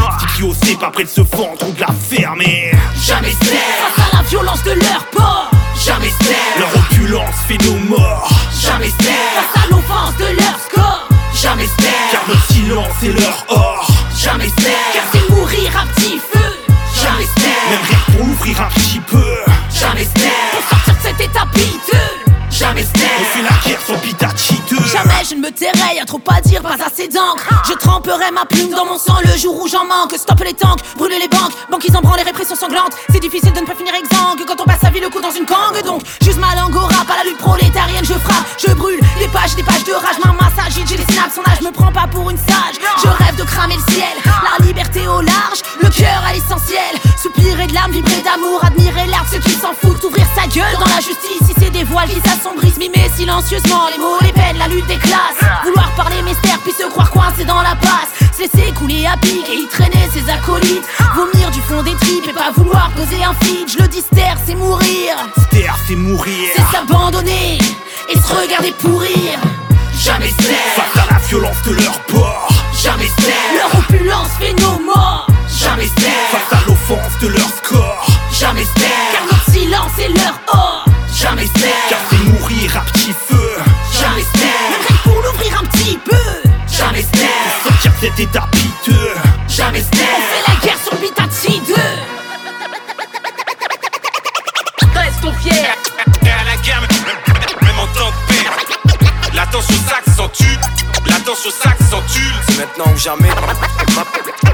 Au 0.40 0.54
c'est 0.54 0.78
pas 0.78 0.90
près 0.90 1.02
de 1.02 1.08
se 1.08 1.20
vendre 1.20 1.68
ou 1.68 1.72
de 1.72 1.80
la 1.80 1.88
fermer. 1.88 2.70
Jamais 2.94 3.32
se 3.32 3.38
taire 3.40 3.90
face 3.96 4.12
à 4.12 4.16
la 4.18 4.22
violence 4.22 4.62
de 4.62 4.70
leur 4.70 5.04
port. 5.10 5.50
Jamais 5.84 6.10
se 6.10 6.18
taire 6.18 6.58
Leur 6.58 6.76
opulence 6.76 7.34
fait 7.48 7.58
nos 7.64 7.71
morts. 7.78 8.28
Jamais 8.60 8.88
face 8.88 9.64
à 9.64 9.70
l'offense 9.70 10.16
de 10.18 10.36
leur 10.36 10.58
score. 10.68 11.08
Jamais 11.34 11.66
se 11.66 11.76
taire 11.76 12.10
Car 12.12 12.22
notre 12.28 12.46
silence 12.46 13.02
est 13.02 13.20
leur 13.20 13.44
or. 13.48 13.86
Jamais 14.16 14.48
se 14.48 14.54
taire 14.56 14.92
Car 14.92 15.04
c'est 15.12 15.30
mourir 15.30 15.72
à 15.76 15.86
petit 15.94 16.18
feu. 16.18 16.56
Jamais 17.02 17.24
se 17.24 17.34
taire 17.34 17.70
Même 17.70 17.80
rien 17.88 17.98
pour 18.16 18.26
l'ouvrir 18.26 18.60
un 18.60 18.68
petit 18.68 19.00
peu. 19.00 19.36
Jamais 19.70 20.04
se 20.04 20.12
taire 20.12 20.50
Pour 20.52 20.68
sortir 20.68 20.94
de 20.94 21.00
cet 21.02 21.20
état 21.20 21.46
piteux. 21.52 22.21
Jamais 22.52 22.84
se 22.84 22.92
taire 22.92 23.08
On 23.18 23.24
fait 23.24 23.42
la 23.42 23.56
guerre 23.66 23.80
sans 23.86 23.96
pitachiteux. 23.96 24.76
Jamais 24.92 25.24
je 25.28 25.34
ne 25.34 25.40
me 25.40 25.50
tairai, 25.50 25.96
y'a 25.96 26.04
trop 26.04 26.20
à 26.28 26.40
dire, 26.42 26.60
pas 26.60 26.76
assez 26.84 27.08
d'encre. 27.08 27.48
Je 27.66 27.72
tremperai 27.72 28.30
ma 28.30 28.44
plume 28.44 28.68
dans 28.68 28.84
mon 28.84 28.98
sang 28.98 29.16
le 29.24 29.36
jour 29.38 29.58
où 29.58 29.66
j'en 29.66 29.84
manque. 29.86 30.12
Stop 30.16 30.38
les 30.44 30.52
tanks, 30.52 30.80
brûler 30.96 31.18
les 31.18 31.28
banques, 31.28 31.52
banquiers 31.70 31.96
en 31.96 32.02
branle, 32.02 32.18
les 32.18 32.24
répressions 32.24 32.54
sanglantes. 32.54 32.92
C'est 33.10 33.20
difficile 33.20 33.52
de 33.54 33.60
ne 33.60 33.66
pas 33.66 33.74
finir 33.74 33.94
exsangue 33.94 34.44
quand 34.46 34.60
on 34.60 34.64
passe 34.64 34.80
sa 34.82 34.90
vie 34.90 35.00
le 35.00 35.08
coup 35.08 35.20
dans 35.20 35.30
une 35.30 35.46
gangue. 35.46 35.82
Donc, 35.84 36.02
j'use 36.20 36.36
ma 36.36 36.54
langue 36.54 36.76
au 36.76 36.84
rap, 36.84 37.08
à 37.08 37.24
la 37.24 37.30
lutte 37.30 37.38
prolétarienne, 37.38 38.04
je 38.04 38.14
frappe, 38.14 38.46
je 38.58 38.72
brûle 38.74 39.00
des 39.18 39.28
pages, 39.28 39.56
des 39.56 39.62
pages 39.62 39.84
de 39.84 39.92
rage. 39.92 40.20
Ma 40.22 40.32
masse 40.32 40.58
agite, 40.66 40.86
j'ai 40.88 40.98
les 40.98 41.06
synapses 41.06 41.38
en 41.38 41.50
âge, 41.50 41.62
me 41.62 41.70
prends 41.72 41.92
pas 41.92 42.06
pour 42.06 42.28
une 42.28 42.38
sage. 42.38 42.76
Je 43.02 43.08
rêve 43.08 43.36
de 43.36 43.44
cramer 43.44 43.76
le 43.76 43.92
ciel, 43.94 44.12
la 44.26 44.64
liberté 44.64 45.08
au 45.08 45.22
large, 45.22 45.62
le 45.80 45.88
cœur 45.88 46.22
à 46.28 46.34
l'essentiel. 46.34 47.00
Soupirer 47.16 47.66
de 47.66 47.74
l'âme, 47.74 47.92
vibrer 47.92 48.20
d'amour, 48.22 48.62
admirer 48.62 49.06
l'art, 49.06 49.24
ceux 49.30 49.38
qui 49.38 49.52
s'en 49.52 49.72
foutent, 49.72 50.04
ouvrir 50.04 50.26
sa 50.36 50.46
gueule 50.48 50.76
dans 50.78 50.92
la 50.92 51.00
justice. 51.00 51.40
Si 51.46 51.54
c'est 51.58 51.70
des 51.70 51.84
voiles 51.84 52.08
qui 52.08 52.20
s'assombrissent, 52.42 52.78
mimer 52.78 53.10
silencieusement 53.14 53.82
les 53.92 53.98
mots, 53.98 54.18
les 54.22 54.32
peines, 54.32 54.58
la 54.58 54.68
lutte 54.68 54.86
des 54.86 54.98
classes. 54.98 55.38
Vouloir 55.64 55.90
parler 55.96 56.22
mystère, 56.22 56.58
puis 56.64 56.72
se 56.72 56.88
croire 56.90 57.10
coincé 57.10 57.44
dans 57.44 57.62
la 57.62 57.74
passe. 57.76 58.10
Se 58.36 58.42
laisser 58.42 58.72
couler 58.72 59.06
à 59.06 59.16
pic 59.18 59.44
et 59.48 59.56
y 59.56 59.66
traîner 59.68 60.08
ses 60.12 60.28
acolytes. 60.30 60.82
Vomir 61.14 61.50
du 61.50 61.60
fond 61.62 61.82
des 61.82 61.94
tripes 61.94 62.26
et 62.28 62.32
pas 62.32 62.50
vouloir 62.54 62.90
poser 62.96 63.22
un 63.22 63.34
feed. 63.44 63.68
Je 63.70 63.78
le 63.82 63.88
dis, 63.88 64.00
se 64.00 64.14
taire, 64.14 64.36
c'est 64.46 64.54
mourir. 64.54 65.14
Terre, 65.50 65.76
c'est 65.86 65.94
mourir. 65.96 66.48
C'est 66.56 66.76
s'abandonner 66.76 67.58
et 68.08 68.18
se 68.18 68.32
regarder 68.32 68.72
pourrir. 68.72 69.38
Jamais 69.98 70.30
se 70.30 70.36
taire, 70.36 70.74
Face 70.74 71.04
à 71.08 71.12
la 71.12 71.18
violence 71.20 71.62
de 71.66 71.72
leur 71.74 71.98
port. 72.08 72.48
jamais 72.82 73.06
se 73.06 73.16
taire. 73.16 73.34
Leur 73.56 73.78
opulence 73.80 74.28
fait 74.40 74.52
nos 74.60 74.78
morts. 74.80 75.26
Jamais 75.48 75.86
se 75.86 75.94
taire, 75.94 76.28
Face 76.32 76.58
à 76.60 76.66
l'offense 76.66 77.18
de 77.20 77.28
leur 77.28 77.48
score. 77.62 78.06
jamais 78.32 78.64
se 78.64 78.74
taire. 78.74 79.12
Car 79.12 79.24
notre 79.26 79.50
silence 79.52 79.92
est 80.00 80.08
leur 80.08 80.34
or 80.48 80.84
jamais 81.22 81.46
fait 81.46 81.74
Car 81.88 82.00
c'est 82.10 82.24
mourir 82.24 82.76
à 82.76 82.80
petit 82.92 83.12
feu. 83.12 83.50
Jamais 84.00 84.22
fait 84.22 85.00
pour 85.04 85.22
l'ouvrir 85.22 85.60
un 85.60 85.64
petit 85.66 85.98
peu. 85.98 86.16
Jamais 86.66 87.02
fait 87.02 87.28
Sortir 87.64 87.92
cet 88.00 88.18
état 88.18 88.48
piteux. 88.52 89.14
Jamais 89.48 89.80
fait 89.80 90.10
On 90.16 90.20
fait 90.20 90.42
la 90.48 90.54
guerre 90.66 90.78
sur 90.82 90.96
Pitachi 90.98 91.60
2 91.66 91.74
Restons 94.94 95.32
fiers 95.40 95.68
à 96.22 96.44
la 96.44 96.56
guerre, 96.62 96.80
même 97.62 97.78
en 97.78 97.86
temps 97.98 98.10
de 98.10 98.32
paix. 98.32 98.46
La 99.34 99.46
tension 99.46 99.76
s'accentue. 99.88 100.58
2 101.34 101.50
calcul. 101.62 102.34
C'est 102.46 102.58
maintenant 102.58 102.92
ou 102.92 102.96
jamais. 102.98 103.30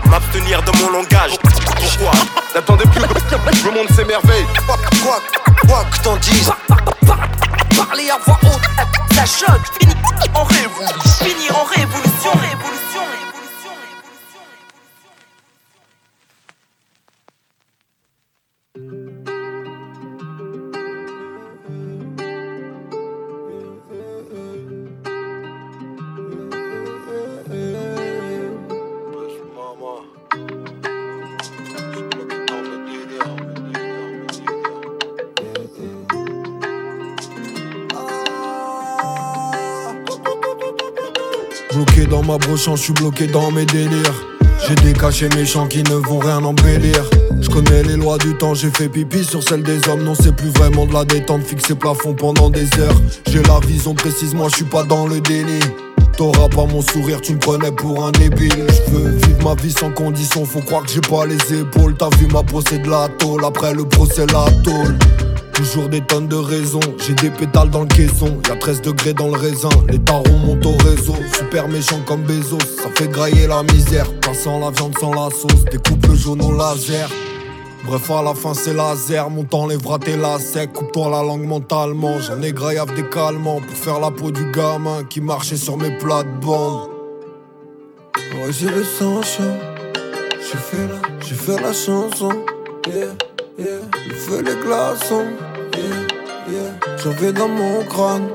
M'abstenir 0.08 0.62
de 0.62 0.70
mon 0.78 0.90
langage. 0.90 1.32
Pourquoi? 1.42 2.12
N'attendez 2.54 2.84
plus, 2.86 3.00
le 3.64 3.70
monde 3.72 3.88
s'émerveille. 3.96 4.46
Quoi, 4.64 4.78
quoi, 5.02 5.20
quoi 5.66 5.84
que 5.90 5.98
t'en 6.04 6.16
dises 6.16 6.52
Parler 7.76 8.10
à 8.10 8.18
voix 8.24 8.38
haute, 8.44 8.62
ça 9.12 9.26
choque. 9.26 9.60
Finir 9.80 9.96
en 10.34 10.44
révolution. 10.44 11.24
Finir 11.24 11.58
en 11.58 11.64
ma 42.28 42.36
brochant, 42.36 42.76
je 42.76 42.82
suis 42.82 42.92
bloqué 42.92 43.26
dans 43.26 43.50
mes 43.50 43.64
délires. 43.64 44.26
J'ai 44.66 44.74
des 44.74 44.92
cachets 44.92 45.30
méchants 45.34 45.66
qui 45.66 45.82
ne 45.82 45.94
vont 45.94 46.18
rien 46.18 46.44
embellir. 46.44 47.02
Je 47.40 47.48
connais 47.48 47.82
les 47.82 47.96
lois 47.96 48.18
du 48.18 48.36
temps, 48.36 48.52
j'ai 48.52 48.70
fait 48.70 48.88
pipi 48.90 49.24
sur 49.24 49.42
celle 49.42 49.62
des 49.62 49.88
hommes. 49.88 50.04
Non, 50.04 50.14
c'est 50.14 50.36
plus 50.36 50.50
vraiment 50.50 50.84
de 50.84 50.92
la 50.92 51.06
détente, 51.06 51.42
fixer 51.42 51.74
plafond 51.74 52.12
pendant 52.12 52.50
des 52.50 52.68
heures. 52.78 53.00
J'ai 53.28 53.42
la 53.44 53.58
vision 53.60 53.94
précise, 53.94 54.34
moi 54.34 54.48
je 54.50 54.56
suis 54.56 54.64
pas 54.66 54.84
dans 54.84 55.06
le 55.06 55.20
déni. 55.22 55.58
T'auras 56.18 56.48
pas 56.48 56.66
mon 56.66 56.82
sourire, 56.82 57.20
tu 57.22 57.32
me 57.32 57.38
prenais 57.38 57.72
pour 57.72 58.04
un 58.04 58.10
débile. 58.12 58.66
Je 58.68 58.92
veux 58.92 59.10
vivre 59.10 59.44
ma 59.44 59.54
vie 59.62 59.72
sans 59.72 59.90
condition, 59.90 60.44
faut 60.44 60.60
croire 60.60 60.82
que 60.82 60.90
j'ai 60.90 61.00
pas 61.00 61.24
les 61.24 61.60
épaules. 61.60 61.94
T'as 61.96 62.10
vu 62.18 62.26
ma 62.26 62.42
procès 62.42 62.78
de 62.78 62.90
la 62.90 63.08
tôle, 63.18 63.42
après 63.42 63.72
le 63.72 63.84
procès 63.86 64.26
la 64.26 64.50
tôle. 64.62 64.98
Toujours 65.58 65.88
des 65.88 66.00
tonnes 66.00 66.28
de 66.28 66.36
raisons, 66.36 66.78
j'ai 67.04 67.14
des 67.14 67.30
pétales 67.30 67.68
dans 67.68 67.80
le 67.80 67.88
caisson, 67.88 68.38
y'a 68.48 68.54
13 68.54 68.80
degrés 68.80 69.12
dans 69.12 69.26
le 69.26 69.36
raisin, 69.36 69.68
les 69.88 69.98
tarons 69.98 70.38
montent 70.46 70.64
au 70.64 70.76
réseau, 70.84 71.16
super 71.36 71.66
méchant 71.66 72.00
comme 72.06 72.22
Bezos, 72.22 72.60
ça 72.60 72.88
fait 72.94 73.08
grailler 73.08 73.48
la 73.48 73.64
misère, 73.64 74.06
passant 74.20 74.60
la 74.60 74.70
viande 74.70 74.96
sans 75.00 75.12
la 75.12 75.28
sauce, 75.30 75.64
découpe 75.64 76.06
le 76.06 76.14
jaune 76.14 76.42
au 76.42 76.56
laser. 76.56 77.10
Bref, 77.84 78.08
à 78.08 78.22
la 78.22 78.34
fin 78.34 78.54
c'est 78.54 78.72
laser, 78.72 79.28
montant 79.30 79.66
les 79.66 79.76
tes 80.04 80.16
la 80.16 80.38
sec, 80.38 80.72
coupe-toi 80.72 81.10
la 81.10 81.24
langue 81.24 81.44
mentalement, 81.44 82.20
j'en 82.20 82.40
ai 82.40 82.52
grave 82.52 82.94
des 82.94 83.08
calmants 83.08 83.60
pour 83.60 83.76
faire 83.76 83.98
la 83.98 84.12
peau 84.12 84.30
du 84.30 84.52
gamin 84.52 85.02
qui 85.10 85.20
marchait 85.20 85.56
sur 85.56 85.76
mes 85.76 85.90
plates-bandes. 85.98 86.88
Ouais, 88.14 88.52
j'ai 88.52 88.68
le 88.68 88.84
sang 88.84 89.22
chaud, 89.22 89.42
j'ai 90.40 90.56
fait 90.56 90.86
la, 90.86 91.26
j'ai 91.26 91.34
fait 91.34 91.60
la 91.60 91.72
chanson, 91.72 92.30
yeah, 92.86 93.08
yeah, 93.58 93.80
le 94.08 94.14
feu 94.14 94.40
les 94.40 94.54
glaçons, 94.64 95.26
j'avais 97.02 97.32
dans 97.32 97.48
mon 97.48 97.84
crâne. 97.84 98.28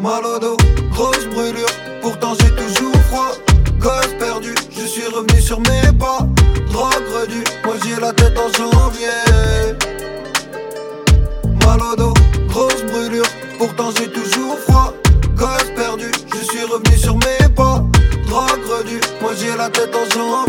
Mal 0.00 0.24
au 0.24 0.38
dos, 0.38 0.56
grosse 0.90 1.26
brûlure, 1.26 1.70
pourtant 2.02 2.34
j'ai 2.40 2.50
toujours 2.50 2.96
froid. 3.10 3.32
Gosse 3.78 4.14
perdu, 4.18 4.54
je 4.70 4.86
suis 4.86 5.06
revenu 5.06 5.40
sur 5.40 5.60
mes 5.60 5.92
pas. 5.98 6.18
Drogue 6.72 7.06
redue, 7.14 7.44
moi 7.64 7.74
j'ai 7.84 8.00
la 8.00 8.12
tête 8.12 8.36
en 8.38 8.48
janvier. 8.52 9.08
Mal 11.64 11.80
grosse 12.48 12.82
brûlure, 12.84 13.26
pourtant 13.58 13.90
j'ai 13.96 14.10
toujours 14.10 14.58
froid. 14.68 14.92
Gosse 15.34 15.70
perdu, 15.74 16.10
je 16.32 16.44
suis 16.44 16.64
revenu 16.64 16.96
sur 16.96 17.14
mes 17.16 17.48
pas. 17.54 17.82
Drogue 18.26 18.64
redue, 18.68 19.00
moi 19.20 19.32
j'ai 19.38 19.56
la 19.56 19.68
tête 19.68 19.94
en 19.94 20.04
janvier. 20.14 20.45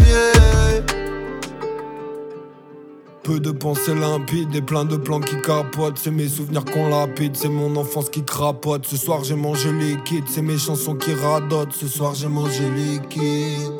Peu 3.28 3.42
de 3.42 3.52
pensées 3.52 3.94
limpides 3.94 4.56
et 4.56 4.62
plein 4.62 4.86
de 4.86 4.96
plans 4.96 5.20
qui 5.20 5.36
capotent. 5.42 5.98
C'est 5.98 6.12
mes 6.12 6.30
souvenirs 6.30 6.63
qu'on 6.63 6.88
lapide, 6.88 7.36
c'est 7.36 7.50
mon 7.50 7.76
enfance 7.76 8.10
qui 8.10 8.24
crapote. 8.24 8.86
Ce 8.86 8.96
soir 8.96 9.26
j'ai 9.26 9.36
mangé 9.36 9.70
liquide, 9.74 10.24
c'est 10.30 10.42
mes 10.42 10.58
chansons 10.58 10.96
qui 10.96 11.13
radotent. 11.13 11.74
Ce 11.74 11.90
soir 11.90 12.16
j'ai 12.16 12.30
mangé 12.30 12.63
liquide. 12.70 13.74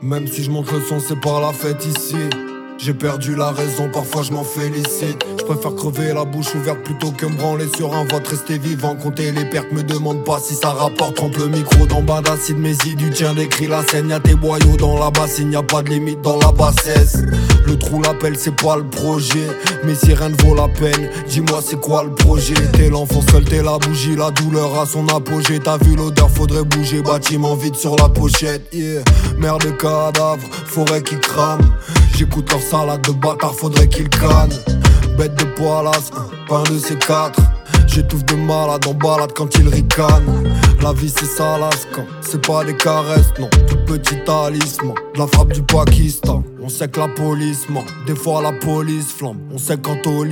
Même 0.00 0.28
si 0.28 0.44
je 0.44 0.50
monte 0.52 0.70
le 0.70 0.80
son, 0.80 1.00
c'est 1.00 1.20
pas 1.20 1.40
la 1.40 1.52
fête 1.52 1.84
ici. 1.84 2.14
J'ai 2.78 2.94
perdu 2.94 3.36
la 3.36 3.50
raison, 3.50 3.88
parfois 3.92 4.22
je 4.22 4.32
m'en 4.32 4.42
félicite. 4.42 5.24
Je 5.38 5.44
préfère 5.44 5.74
crever 5.74 6.12
la 6.12 6.24
bouche 6.24 6.54
ouverte 6.54 6.82
plutôt 6.82 7.12
que 7.12 7.26
me 7.26 7.36
branler 7.36 7.68
sur 7.76 7.94
un 7.94 8.04
vote, 8.04 8.26
rester 8.26 8.58
vivant, 8.58 8.96
compter 8.96 9.30
les 9.30 9.44
pertes, 9.44 9.70
me 9.72 9.82
demande 9.82 10.24
pas 10.24 10.40
si 10.40 10.54
ça 10.54 10.70
rapporte. 10.70 11.14
Trempe 11.14 11.36
le 11.36 11.46
micro 11.46 11.86
dans 11.86 12.02
bas 12.02 12.20
d'acide, 12.20 12.58
mes 12.58 12.76
idées, 12.86 13.10
tiens, 13.12 13.34
décrit 13.34 13.68
la 13.68 13.84
scène, 13.84 14.08
y'a 14.08 14.18
tes 14.18 14.34
boyaux 14.34 14.76
dans 14.76 14.98
la 14.98 15.10
bassine, 15.10 15.52
y'a 15.52 15.62
pas 15.62 15.82
de 15.82 15.90
limite 15.90 16.22
dans 16.22 16.38
la 16.38 16.50
bassesse. 16.50 17.18
Le 17.66 17.78
trou 17.78 18.02
l'appelle, 18.02 18.36
c'est 18.36 18.56
pas 18.56 18.76
le 18.76 18.84
projet, 18.84 19.46
mais 19.84 19.94
si 19.94 20.12
rien 20.12 20.30
ne 20.30 20.42
vaut 20.42 20.54
la 20.54 20.68
peine, 20.68 21.08
dis-moi 21.28 21.60
c'est 21.64 21.80
quoi 21.80 22.02
le 22.02 22.10
projet? 22.10 22.54
T'es 22.72 22.88
l'enfant 22.88 23.22
seul, 23.30 23.44
t'es 23.44 23.62
la 23.62 23.78
bougie, 23.78 24.16
la 24.16 24.32
douleur 24.32 24.80
à 24.80 24.86
son 24.86 25.06
apogée. 25.08 25.60
T'as 25.60 25.78
vu 25.78 25.94
l'odeur, 25.94 26.30
faudrait 26.30 26.64
bouger, 26.64 27.00
bâtiment 27.02 27.54
vide 27.54 27.76
sur 27.76 27.94
la 27.96 28.08
pochette, 28.08 28.66
yeah. 28.72 29.02
Merde 29.38 29.64
de 29.64 29.70
cadavre, 29.70 30.42
forêt 30.66 31.02
qui 31.02 31.18
crame. 31.20 31.60
J'écoute 32.22 32.52
leur 32.52 32.62
salade 32.62 33.02
de 33.02 33.10
bâtard, 33.10 33.52
faudrait 33.52 33.88
qu'ils 33.88 34.08
cannent. 34.08 34.56
Bête 35.18 35.34
de 35.40 35.44
poilas, 35.56 36.08
pas 36.48 36.58
un 36.58 36.72
de 36.72 36.78
ces 36.78 36.94
quatre. 36.94 37.40
J'étouffe 37.88 38.24
de 38.26 38.36
malade 38.36 38.86
en 38.86 38.94
balade 38.94 39.32
quand 39.34 39.52
ils 39.56 39.66
ricanent. 39.66 40.48
La 40.80 40.92
vie 40.92 41.10
c'est 41.10 41.26
salace 41.26 41.88
quand 41.92 42.06
c'est 42.20 42.40
pas 42.46 42.64
des 42.64 42.76
caresses, 42.76 43.32
non. 43.40 43.50
Tout 43.66 43.76
petit 43.88 44.22
talisman, 44.24 44.94
de 45.14 45.18
la 45.18 45.26
frappe 45.26 45.52
du 45.52 45.62
Pakistan. 45.62 46.44
On 46.62 46.68
sait 46.68 46.86
que 46.86 47.00
la 47.00 47.08
police 47.08 47.68
ment, 47.68 47.84
des 48.06 48.14
fois 48.14 48.40
la 48.40 48.52
police 48.52 49.12
flambe. 49.12 49.38
On 49.52 49.58
sait 49.58 49.78
quand 49.78 50.06
au 50.06 50.24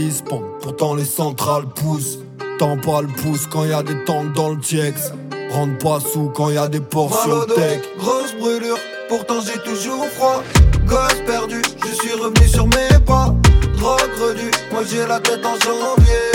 pourtant 0.61 0.95
les 0.95 1.05
centrales 1.05 1.67
poussent. 1.75 2.21
Tends 2.61 2.77
pas 2.77 3.03
le 3.03 3.09
pouce 3.09 3.49
quand 3.51 3.65
y 3.65 3.73
a 3.73 3.83
des 3.83 4.05
tanks 4.05 4.33
dans 4.35 4.51
le 4.51 4.59
TX. 4.59 5.13
Rentre 5.51 5.79
pas 5.79 5.99
sous 5.99 6.29
quand 6.29 6.51
y 6.51 6.57
a 6.57 6.69
des 6.69 6.79
portions 6.79 7.47
tech. 7.57 7.81
Grosse 7.99 8.37
brûlure, 8.39 8.79
pourtant 9.11 9.41
j'ai 9.41 9.59
toujours 9.69 10.07
froid. 10.17 10.43
Gosse 10.87 11.21
perdu, 11.27 11.61
je 11.85 11.93
suis 12.01 12.15
revenu 12.15 12.47
sur 12.49 12.67
mes 12.69 12.99
pas. 13.05 13.35
Drogue 13.77 14.15
redue, 14.23 14.53
moi 14.71 14.83
j'ai 14.89 15.05
la 15.07 15.19
tête 15.19 15.45
en 15.45 15.57
janvier. 15.67 16.27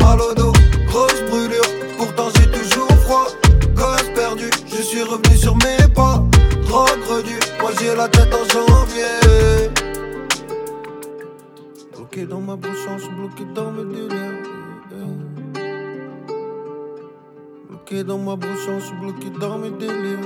Mal 0.00 0.20
au 0.20 0.34
dos, 0.34 0.52
grosse 0.88 1.22
brûlure, 1.30 1.70
pourtant 1.96 2.28
j'ai 2.34 2.48
toujours 2.58 2.90
froid. 3.04 3.28
Gosse 3.74 4.10
perdu, 4.14 4.50
je 4.66 4.82
suis 4.82 5.02
revenu 5.02 5.36
sur 5.36 5.54
mes 5.56 5.88
pas. 5.94 6.22
Drogue 6.66 7.04
redue, 7.08 7.40
moi 7.60 7.70
j'ai 7.78 7.94
la 7.94 8.08
tête 8.08 8.34
en 8.34 8.44
janvier. 8.52 9.14
Bloqué 11.94 12.26
dans 12.26 12.40
ma 12.40 12.56
bouche, 12.56 12.86
je 12.98 13.08
bloqué 13.08 13.44
dans 13.54 13.70
mes 13.70 13.84
délires. 13.84 14.61
Bloqué 17.92 18.08
dans 18.08 18.16
ma 18.16 18.36
bouche, 18.36 18.66
je 18.66 18.80
suis 18.80 18.96
bloqué 18.96 19.38
dans 19.38 19.58
mes 19.58 19.68
délires. 19.68 20.18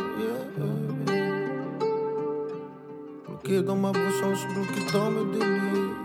Bloqué 3.26 3.60
dans 3.60 3.74
ma 3.74 3.90
bouche, 3.90 4.22
je 4.22 4.36
suis 4.36 4.48
bloqué 4.54 4.92
dans 4.92 5.10
mes 5.10 5.24
délires. 5.32 5.96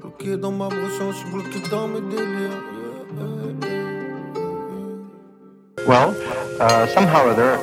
Bloqué 0.00 0.36
dans 0.38 0.50
ma 0.50 0.68
bouche, 0.68 0.98
je 0.98 1.12
suis 1.12 1.30
bloqué 1.30 1.68
dans 1.70 1.88
mes 1.88 2.00
délires. 2.00 2.62
Well, 5.86 6.14
uh, 6.58 6.86
somehow 6.86 7.26
or 7.26 7.32
other, 7.32 7.58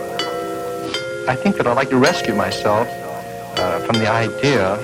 I 1.28 1.36
think 1.36 1.58
that 1.58 1.66
I'd 1.66 1.76
like 1.76 1.90
to 1.90 1.98
rescue 1.98 2.36
myself 2.36 2.88
uh, 3.58 3.80
from 3.80 4.00
the 4.00 4.08
idea 4.08 4.78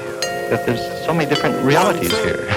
that 0.50 0.66
there's 0.66 0.82
so 1.06 1.14
many 1.14 1.30
different 1.30 1.64
realities 1.64 2.18
here. 2.24 2.50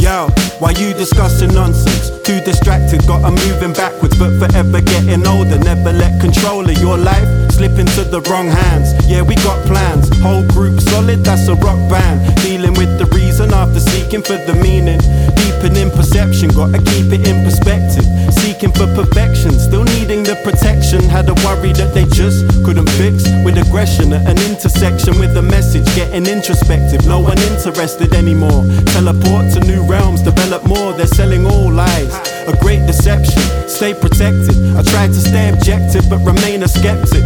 Yo, 0.00 0.28
why 0.58 0.72
you 0.72 0.92
discussing 0.92 1.54
nonsense? 1.54 1.99
Too 2.30 2.38
distracted, 2.42 3.04
got 3.08 3.26
a 3.26 3.30
moving 3.32 3.72
backwards, 3.72 4.16
but 4.16 4.30
forever 4.38 4.80
getting 4.80 5.26
older. 5.26 5.58
Never 5.58 5.90
let 5.90 6.20
control 6.20 6.62
of 6.62 6.78
your 6.78 6.96
life 6.96 7.26
slip 7.50 7.76
into 7.76 8.04
the 8.04 8.20
wrong 8.30 8.46
hands. 8.46 8.94
Yeah, 9.10 9.22
we 9.22 9.34
got 9.42 9.58
plans. 9.66 10.06
Whole 10.22 10.46
group 10.46 10.78
solid, 10.80 11.24
that's 11.24 11.48
a 11.48 11.56
rock 11.56 11.80
band. 11.90 12.22
Dealing 12.46 12.74
with 12.74 13.02
the 13.02 13.06
reason 13.06 13.52
after 13.52 13.80
seeking 13.80 14.22
for 14.22 14.38
the 14.46 14.54
meaning. 14.54 15.00
Deepening 15.34 15.90
perception, 15.90 16.50
gotta 16.54 16.78
keep 16.78 17.10
it 17.10 17.26
in 17.26 17.42
perspective. 17.42 18.06
Seeking 18.30 18.72
for 18.72 18.86
perfection, 18.94 19.52
still 19.58 19.84
needing 19.84 20.22
the 20.22 20.36
protection. 20.44 21.02
Had 21.08 21.28
a 21.28 21.34
worry 21.46 21.72
that 21.74 21.92
they 21.94 22.04
just 22.06 22.46
couldn't 22.64 22.88
fix 23.00 23.24
with 23.44 23.58
aggression 23.58 24.12
at 24.12 24.26
an 24.28 24.38
intersection 24.50 25.18
with 25.18 25.36
a 25.36 25.42
message. 25.42 25.84
Getting 25.94 26.26
introspective, 26.26 27.06
no 27.06 27.20
one 27.20 27.38
interested 27.52 28.14
anymore. 28.14 28.64
Teleport 28.92 29.52
to 29.54 29.60
new 29.60 29.82
realms, 29.86 30.22
develop 30.22 30.64
more. 30.64 30.92
They're 30.92 31.06
selling 31.06 31.46
all 31.46 31.72
lies. 31.72 32.14
A 32.46 32.56
great 32.60 32.86
deception, 32.86 33.42
stay 33.68 33.94
protected. 33.94 34.56
I 34.76 34.82
tried 34.82 35.08
to 35.08 35.20
stay 35.20 35.50
objective, 35.50 36.08
but 36.08 36.18
remain 36.18 36.62
a 36.62 36.68
skeptic. 36.68 37.24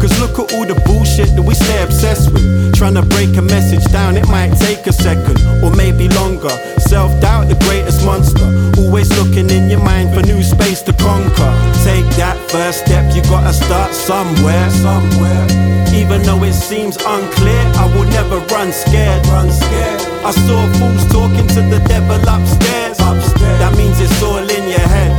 Cause 0.00 0.20
look 0.20 0.38
at 0.38 0.52
all 0.52 0.66
the 0.66 0.76
bullshit 0.84 1.34
that 1.34 1.42
we 1.42 1.54
stay 1.54 1.82
obsessed 1.82 2.32
with. 2.32 2.74
Trying 2.74 2.94
to 2.94 3.02
break 3.02 3.36
a 3.36 3.42
message 3.42 3.84
down, 3.90 4.16
it 4.16 4.28
might 4.28 4.52
take 4.58 4.86
a 4.86 4.92
second 4.92 5.40
or 5.64 5.70
maybe 5.70 6.08
longer. 6.08 6.52
Self 6.94 7.20
doubt, 7.20 7.48
the 7.48 7.58
greatest 7.66 8.06
monster. 8.06 8.46
Always 8.78 9.10
looking 9.18 9.50
in 9.50 9.68
your 9.68 9.82
mind 9.82 10.14
for 10.14 10.22
new 10.22 10.44
space 10.44 10.80
to 10.82 10.92
conquer. 10.92 11.50
Take 11.82 12.06
that 12.22 12.38
first 12.54 12.86
step, 12.86 13.10
you 13.10 13.20
gotta 13.22 13.52
start 13.52 13.90
somewhere. 13.90 14.70
Somewhere. 14.70 15.42
Even 15.90 16.22
though 16.22 16.38
it 16.44 16.54
seems 16.54 16.94
unclear, 17.02 17.62
I 17.82 17.90
will 17.90 18.06
never 18.14 18.38
run 18.54 18.70
scared. 18.70 19.26
Run 19.26 19.50
scared. 19.50 20.00
I 20.22 20.30
saw 20.46 20.62
fools 20.78 21.02
talking 21.10 21.48
to 21.58 21.60
the 21.66 21.82
devil 21.90 22.22
upstairs. 22.30 22.94
Upstairs. 23.02 23.58
That 23.58 23.74
means 23.74 23.98
it's 23.98 24.22
all 24.22 24.46
in 24.46 24.64
your 24.70 24.86
head. 24.86 25.18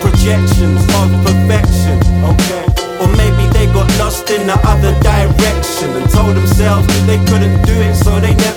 Projections 0.00 0.80
of 0.88 1.08
perfection. 1.20 2.00
Okay. 2.32 2.64
Or 2.96 3.08
maybe 3.20 3.44
they 3.52 3.66
got 3.76 3.92
lost 3.98 4.30
in 4.30 4.46
the 4.46 4.56
other 4.64 4.96
direction 5.04 5.90
and 6.00 6.08
told 6.08 6.36
themselves 6.36 6.86
they 7.04 7.18
couldn't 7.28 7.60
do 7.68 7.74
it, 7.76 7.94
so 7.96 8.20
they 8.20 8.32
never 8.32 8.51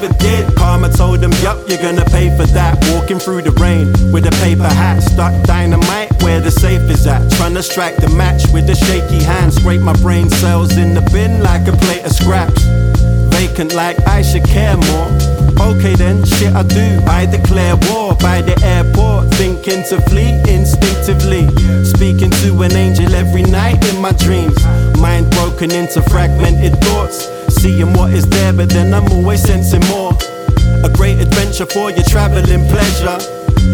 you're 1.68 1.82
gonna 1.82 2.06
pay 2.06 2.36
for 2.38 2.46
that. 2.54 2.78
Walking 2.94 3.20
through 3.20 3.42
the 3.44 3.52
rain 3.52 3.88
with 4.12 4.26
a 4.26 4.36
paper 4.44 4.68
hat, 4.68 5.02
stuck 5.02 5.34
dynamite 5.46 6.12
where 6.24 6.40
the 6.40 6.52
safe 6.52 6.90
is 6.90 7.06
at. 7.08 7.32
Trying 7.34 7.56
to 7.56 7.64
strike 7.64 7.98
the 7.98 8.10
match 8.10 8.44
with 8.54 8.70
a 8.70 8.76
shaky 8.76 9.24
hand. 9.24 9.54
Scrape 9.54 9.82
my 9.82 9.96
brain 10.02 10.30
cells 10.30 10.78
in 10.78 10.94
the 10.94 11.02
bin 11.14 11.42
like 11.42 11.68
a 11.68 11.72
plate 11.72 12.04
of 12.06 12.12
scraps. 12.12 12.62
Vacant 13.34 13.74
like 13.74 13.98
I 14.08 14.22
should 14.22 14.46
care 14.46 14.78
more. 14.78 15.10
Okay 15.72 15.96
then, 15.96 16.24
shit 16.26 16.54
I 16.54 16.64
do. 16.64 17.02
I 17.08 17.26
declare 17.26 17.76
war 17.90 18.16
by 18.16 18.42
the 18.42 18.56
airport, 18.64 19.34
thinking 19.36 19.84
to 19.90 20.02
flee 20.10 20.34
instinctively. 20.48 21.48
Speaking 21.86 22.32
to 22.44 22.62
an 22.62 22.74
angel 22.74 23.14
every 23.16 23.44
night 23.44 23.84
in 23.90 24.02
my 24.02 24.12
dreams. 24.14 24.58
Mind 25.00 25.30
broken 25.32 25.72
into 25.72 26.02
fragmented 26.04 26.76
thoughts. 26.84 27.30
Seeing 27.50 27.94
what 27.94 28.12
is 28.12 28.28
there, 28.28 28.54
but 28.54 28.70
then 28.70 28.94
I'm 28.94 29.12
always 29.12 29.42
sensing 29.42 29.86
more. 29.88 30.12
A 30.84 30.90
great 30.90 31.20
adventure 31.20 31.66
for 31.66 31.92
your 31.92 32.04
traveling 32.04 32.68
pleasure. 32.68 33.18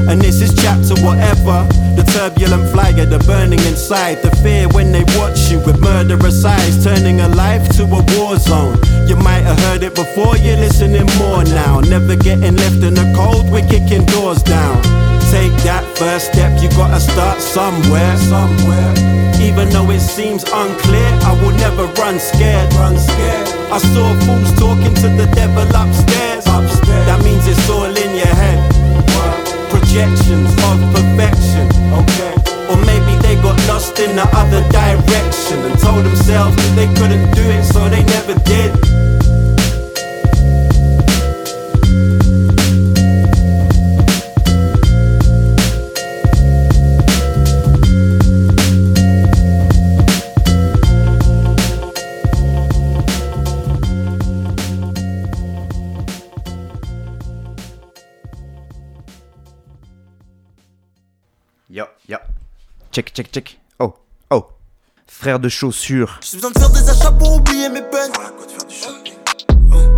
And 0.09 0.21
this 0.21 0.41
is 0.41 0.53
chapter 0.55 0.95
whatever. 1.03 1.67
The 1.95 2.03
turbulent 2.13 2.69
flyer, 2.71 3.05
the 3.05 3.19
burning 3.19 3.59
inside, 3.59 4.21
the 4.21 4.31
fear 4.43 4.67
when 4.69 4.91
they 4.91 5.03
watch 5.17 5.51
you 5.51 5.59
with 5.59 5.79
murderous 5.79 6.43
eyes, 6.45 6.83
turning 6.83 7.21
a 7.21 7.27
life 7.27 7.67
to 7.77 7.83
a 7.83 8.01
war 8.15 8.37
zone. 8.37 8.77
You 9.07 9.15
might 9.17 9.43
have 9.43 9.59
heard 9.59 9.83
it 9.83 9.95
before, 9.95 10.37
you're 10.37 10.57
listening 10.57 11.07
more 11.17 11.43
now. 11.43 11.79
Never 11.81 12.15
getting 12.15 12.55
left 12.55 12.83
in 12.83 12.93
the 12.93 13.13
cold, 13.15 13.51
we're 13.51 13.67
kicking 13.67 14.05
doors 14.05 14.43
down. 14.43 15.00
Take 15.31 15.55
that 15.63 15.83
first 15.97 16.33
step, 16.33 16.61
you 16.61 16.69
gotta 16.75 16.99
start 16.99 17.39
somewhere. 17.39 18.17
Somewhere. 18.17 18.93
Even 19.41 19.69
though 19.69 19.89
it 19.89 20.01
seems 20.01 20.43
unclear, 20.43 21.09
I 21.23 21.33
will 21.41 21.55
never 21.57 21.87
run 21.99 22.19
scared. 22.19 22.71
Run 22.75 22.97
scared. 22.99 23.47
I 23.71 23.79
saw 23.79 24.13
fools 24.27 24.51
talking 24.59 24.93
to 25.01 25.07
the 25.07 25.27
devil 25.33 25.65
upstairs. 25.71 26.45
Upstairs. 26.45 27.05
That 27.07 27.23
means 27.23 27.47
it's 27.47 27.69
all 27.69 27.85
in 27.85 28.11
your 28.15 28.35
head 28.35 28.81
projections 29.91 30.51
of 30.67 30.79
perfection. 30.93 31.67
Okay. 31.91 32.33
Or 32.69 32.77
maybe 32.87 33.15
they 33.23 33.35
got 33.41 33.57
lost 33.67 33.99
in 33.99 34.15
the 34.15 34.27
other 34.35 34.63
direction 34.69 35.59
and 35.67 35.79
told 35.79 36.05
themselves 36.05 36.55
that 36.55 36.73
they 36.75 36.87
couldn't 36.95 37.31
do 37.31 37.43
it, 37.43 37.63
so 37.63 37.89
they 37.89 38.03
never 38.03 38.35
did. 38.47 39.10
Check, 62.91 63.13
check, 63.13 63.31
check. 63.31 63.57
Oh, 63.79 63.93
oh. 64.31 64.47
Frère 65.07 65.39
de 65.39 65.47
chaussures. 65.47 66.19
J'ai 66.21 66.35
besoin 66.35 66.51
de 66.51 66.59
faire 66.59 66.69
des 66.71 66.89
achats 66.89 67.11
pour 67.13 67.35
oublier 67.35 67.69
mes 67.69 67.81
peines. 67.83 68.11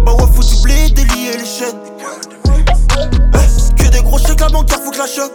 Bah 0.06 0.14
ouais, 0.14 0.28
faut 0.32 0.60
oublier, 0.60 0.92
délier 0.92 1.38
les 1.38 1.44
chaînes. 1.46 1.80
Que 3.76 3.90
des 3.90 4.02
gros 4.04 4.20
chèques, 4.20 4.40
la 4.40 4.50
banquière 4.50 4.80
faut 4.80 4.92
que 4.92 5.00
la 5.00 5.08
choque. 5.08 5.34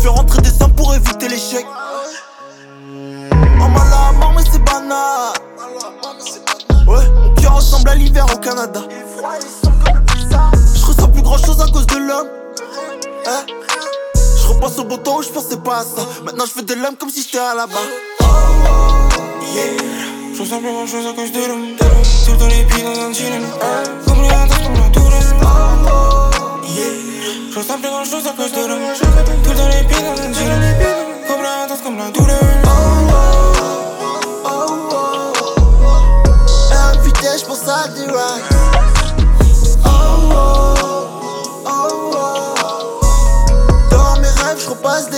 Faire 0.00 0.14
rentrer 0.14 0.40
des 0.40 0.48
sommes 0.48 0.74
pour 0.74 0.94
éviter 0.94 1.28
l'échec. 1.28 1.66
En 3.60 3.68
mal 3.68 3.92
à 3.92 4.12
mort, 4.12 4.32
mais 4.34 4.44
c'est 4.50 4.64
banal. 4.64 5.34
Ouais, 6.86 7.10
mon 7.10 7.34
cœur 7.34 7.56
ressemble 7.56 7.90
à 7.90 7.94
l'hiver 7.94 8.24
au 8.34 8.38
Canada. 8.38 8.80
Je 10.74 10.86
ressens 10.86 11.08
plus 11.08 11.20
grand 11.20 11.36
chose 11.36 11.60
à 11.60 11.66
cause 11.70 11.86
de 11.88 11.98
l'homme. 11.98 12.28
Eh, 13.26 13.52
Je 14.48 14.54
repense 14.54 14.78
au 14.78 14.84
beau 14.84 14.96
temps 14.96 15.18
où 15.18 15.22
je 15.22 15.28
pensais 15.28 15.58
pas 15.58 15.80
à 15.80 15.84
ça. 15.84 16.06
Maintenant 16.24 16.46
je 16.46 16.52
fais 16.52 16.62
de 16.62 16.72
l'homme 16.72 16.96
comme 16.96 17.10
si 17.10 17.20
j'étais 17.20 17.36
à 17.36 17.54
la 17.54 17.66
barre. 17.66 17.82
Je 20.32 20.40
ressens 20.40 20.58
plus 20.58 20.72
grand 20.72 20.86
chose 20.86 21.06
à 21.06 21.12
cause 21.12 21.32
de 21.32 21.46
l'homme 21.46 21.76
Tout 22.24 22.36
temps 22.36 22.46
les 22.46 22.64
pieds 22.64 22.82
dans 22.82 22.98
un 22.98 23.10
dilemme 23.10 23.46
Comme 24.06 24.22
les 24.22 24.28
haters 24.28 24.62
comme 24.62 24.74
la 24.74 24.88
douleur 24.88 26.30
Je 27.50 27.58
ressens 27.58 27.78
plus 27.78 27.90
grand 27.90 28.04
chose 28.04 28.26
à 28.26 28.30
cause 28.30 28.52
de 28.52 28.68
l'homme 28.68 28.78
Tout 29.44 29.50
temps 29.50 29.68
les 29.68 29.86
pieds 29.86 30.02
dans 30.02 30.22
un 30.22 30.30
dilemme 30.30 30.76
Comme 31.26 31.42
les 31.42 31.64
haters 31.64 31.82
comme 31.82 31.98
la 31.98 32.10
douleur 32.10 32.38
Invité, 36.94 37.26
je 37.38 37.44
pense 37.44 37.68
à 37.68 37.88
des 37.88 38.02
rides. 38.02 38.67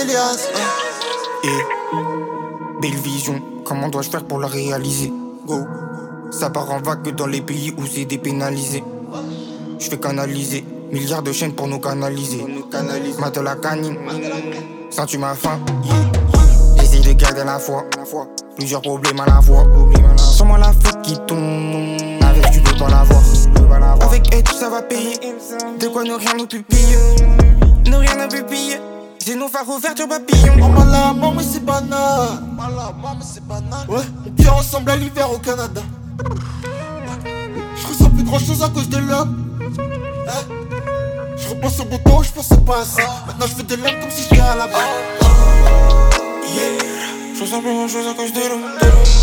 Liasses. 0.05 0.49
Et 1.43 2.81
belle 2.81 2.99
vision, 2.99 3.41
comment 3.65 3.89
dois-je 3.89 4.09
faire 4.09 4.25
pour 4.25 4.39
la 4.39 4.47
réaliser? 4.47 5.11
Go, 5.45 5.65
ça 6.31 6.49
part 6.49 6.69
en 6.71 6.79
vague 6.79 7.15
dans 7.15 7.27
les 7.27 7.41
pays 7.41 7.73
où 7.77 7.85
c'est 7.85 8.05
dépénalisé. 8.05 8.83
Je 9.79 9.89
fais 9.89 9.97
canaliser, 9.97 10.63
milliards 10.91 11.23
de 11.23 11.31
chaînes 11.31 11.53
pour 11.53 11.67
nous 11.67 11.79
canaliser. 11.79 12.45
Mate 13.19 13.37
la 13.37 13.55
sens-tu 14.91 15.17
ma 15.17 15.33
faim? 15.33 15.59
J'essaie 16.77 16.99
de 16.99 17.13
garder 17.13 17.43
la 17.43 17.57
foi, 17.57 17.85
plusieurs 18.55 18.81
problèmes 18.81 19.19
à 19.19 19.25
la 19.25 19.41
fois. 19.41 19.65
Sans 20.17 20.45
moi 20.45 20.57
la 20.59 20.71
faute 20.71 21.01
qui 21.01 21.17
tombe, 21.27 21.97
avec 22.21 22.51
tu 22.51 22.61
peux 22.61 22.77
pas 22.77 22.89
la 22.89 23.03
voir. 23.03 23.21
Avec 24.07 24.33
elle, 24.33 24.47
ça 24.47 24.69
va 24.69 24.81
payer. 24.81 25.17
De 25.79 25.87
quoi 25.87 26.03
ne 26.03 26.13
rien 26.13 26.33
nous 26.37 26.45
pupiller, 26.45 26.97
ne 27.87 27.95
rien 27.95 28.15
ne 28.15 28.27
pupiller. 28.29 28.79
C'est 29.23 29.35
nos 29.35 29.47
phares 29.49 29.69
ouverture 29.69 30.07
papillon. 30.07 30.63
En 30.63 30.69
mal 30.69 30.95
à 30.95 31.13
mort, 31.13 31.35
mais 31.35 31.43
c'est 31.43 31.63
banal. 31.63 32.29
Ouais, 33.87 34.01
mon 34.25 34.43
cœur 34.43 34.57
ressemble 34.57 34.89
à 34.89 34.95
l'hiver 34.95 35.31
au 35.31 35.37
Canada. 35.37 35.81
Je 37.75 37.87
ressens 37.87 38.09
plus 38.09 38.23
grand 38.23 38.39
chose 38.39 38.63
à 38.63 38.69
cause 38.69 38.89
de 38.89 38.97
l'homme. 38.97 39.59
Eh, 39.61 41.37
Je 41.37 41.49
repense 41.49 41.79
au 41.81 41.85
beau 41.85 41.97
temps 41.97 42.23
je 42.23 42.31
pensais 42.31 42.57
pas 42.65 42.79
à 42.81 42.83
ça. 42.83 43.03
Maintenant 43.27 43.45
je 43.45 43.53
fais 43.53 43.63
de 43.63 43.75
l'homme 43.75 43.99
comme 44.01 44.09
si 44.09 44.23
j'étais 44.23 44.41
à 44.41 44.55
la 44.55 44.65
barre. 44.65 44.89
Je 47.35 47.41
ressens 47.41 47.61
plus 47.61 47.73
grand 47.73 47.87
chose 47.87 48.07
à 48.07 48.13
cause 48.13 48.33
de 48.33 48.39
l'homme 48.39 48.61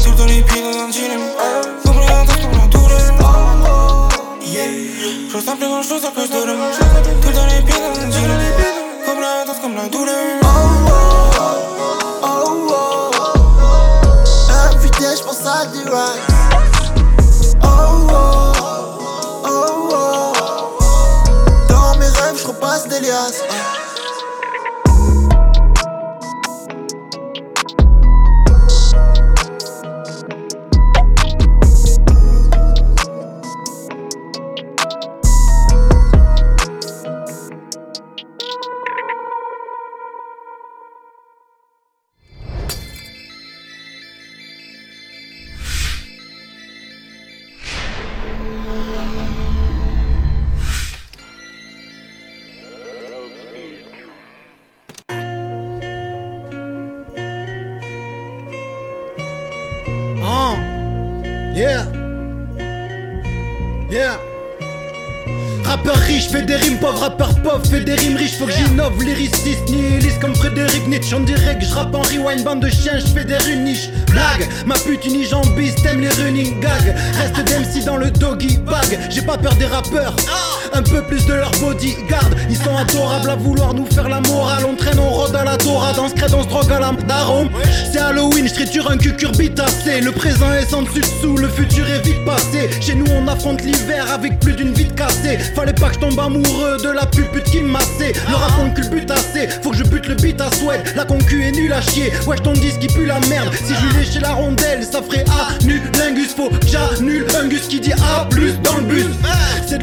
Tout 0.04 0.10
temps 0.12 0.26
les 0.26 0.42
pieds 0.42 0.62
dans 0.62 0.78
un 0.80 0.88
dilemme 0.88 1.22
haters 1.38 1.84
comme 1.84 2.00
la 2.00 2.66
douleur 2.66 4.08
Je 5.30 5.36
ressens 5.36 5.56
plus 5.56 5.66
grand 5.68 5.82
chose 5.82 6.04
à 6.04 6.10
cause 6.10 6.30
de 6.30 6.34
l'homme 6.34 6.37
dans 77.88 77.96
le 77.96 78.10
doggy 78.10 78.58
bag, 78.58 78.77
j'ai 79.10 79.22
pas 79.22 79.36
peur 79.36 79.54
des 79.54 79.66
rappeurs, 79.66 80.14
un 80.72 80.82
peu 80.82 81.02
plus 81.02 81.24
de 81.26 81.34
leur 81.34 81.50
bodyguard, 81.60 82.30
ils 82.48 82.56
sont 82.56 82.76
adorables 82.76 83.30
à 83.30 83.36
vouloir 83.36 83.74
nous 83.74 83.86
faire 83.86 84.08
la 84.08 84.20
morale, 84.20 84.64
on 84.68 84.74
traîne, 84.74 84.98
on 84.98 85.10
rôde 85.10 85.34
à 85.34 85.44
la 85.44 85.56
Dora, 85.56 85.92
dans 85.92 86.08
ce 86.08 86.14
on 86.34 86.42
se 86.42 86.48
drogue 86.48 86.72
à 86.72 86.80
la 86.80 86.92
d'arôme, 87.06 87.50
c'est 87.92 87.98
Halloween, 87.98 88.48
je 88.48 88.88
un 88.88 88.96
cucurbitacé, 88.96 90.00
le 90.00 90.12
présent 90.12 90.52
est 90.52 90.68
sans 90.70 90.82
dessus 90.82 91.00
dessous, 91.00 91.36
le 91.36 91.48
futur 91.48 91.88
est 91.88 92.04
vite 92.04 92.24
passé, 92.24 92.70
chez 92.80 92.94
nous 92.94 93.06
on 93.12 93.26
affronte 93.28 93.62
l'hiver 93.62 94.10
avec 94.12 94.38
plus 94.40 94.54
d'une 94.54 94.72
vie 94.72 94.88
cassée, 94.94 95.38
Fallait 95.54 95.72
pas 95.72 95.88
que 95.88 95.94
je 95.94 95.98
tombe 96.00 96.18
amoureux 96.18 96.76
de 96.82 96.90
la 96.90 97.06
pute 97.06 97.42
qui 97.44 97.60
massait. 97.60 98.12
Le 98.88 98.88
but 98.90 99.10
assez, 99.10 99.48
faut 99.62 99.70
que 99.70 99.76
je 99.76 99.84
bute 99.84 100.06
le 100.06 100.14
beat 100.14 100.40
à 100.40 100.50
souhait. 100.52 100.82
La 100.94 101.04
concu 101.04 101.44
est 101.44 101.52
nulle 101.52 101.72
à 101.72 101.80
chier, 101.80 102.12
wesh 102.26 102.42
ton 102.42 102.52
disque 102.52 102.78
qui 102.78 102.86
pue 102.86 103.06
la 103.06 103.18
merde. 103.28 103.52
Si 103.54 103.74
je 103.74 104.12
chez 104.12 104.20
la 104.20 104.32
rondelle, 104.32 104.84
ça 104.84 105.02
ferait 105.02 105.24
A, 105.28 105.64
nu, 105.64 105.82
lingus, 105.98 106.34
faux, 106.34 106.50
j'annule. 106.66 107.26
Un 107.38 107.48
gus 107.48 107.66
qui 107.68 107.80
dit 107.80 107.92
A 107.92 108.24
plus 108.26 108.37
dans 108.70 108.76
le 108.78 108.82
bus. 108.82 109.37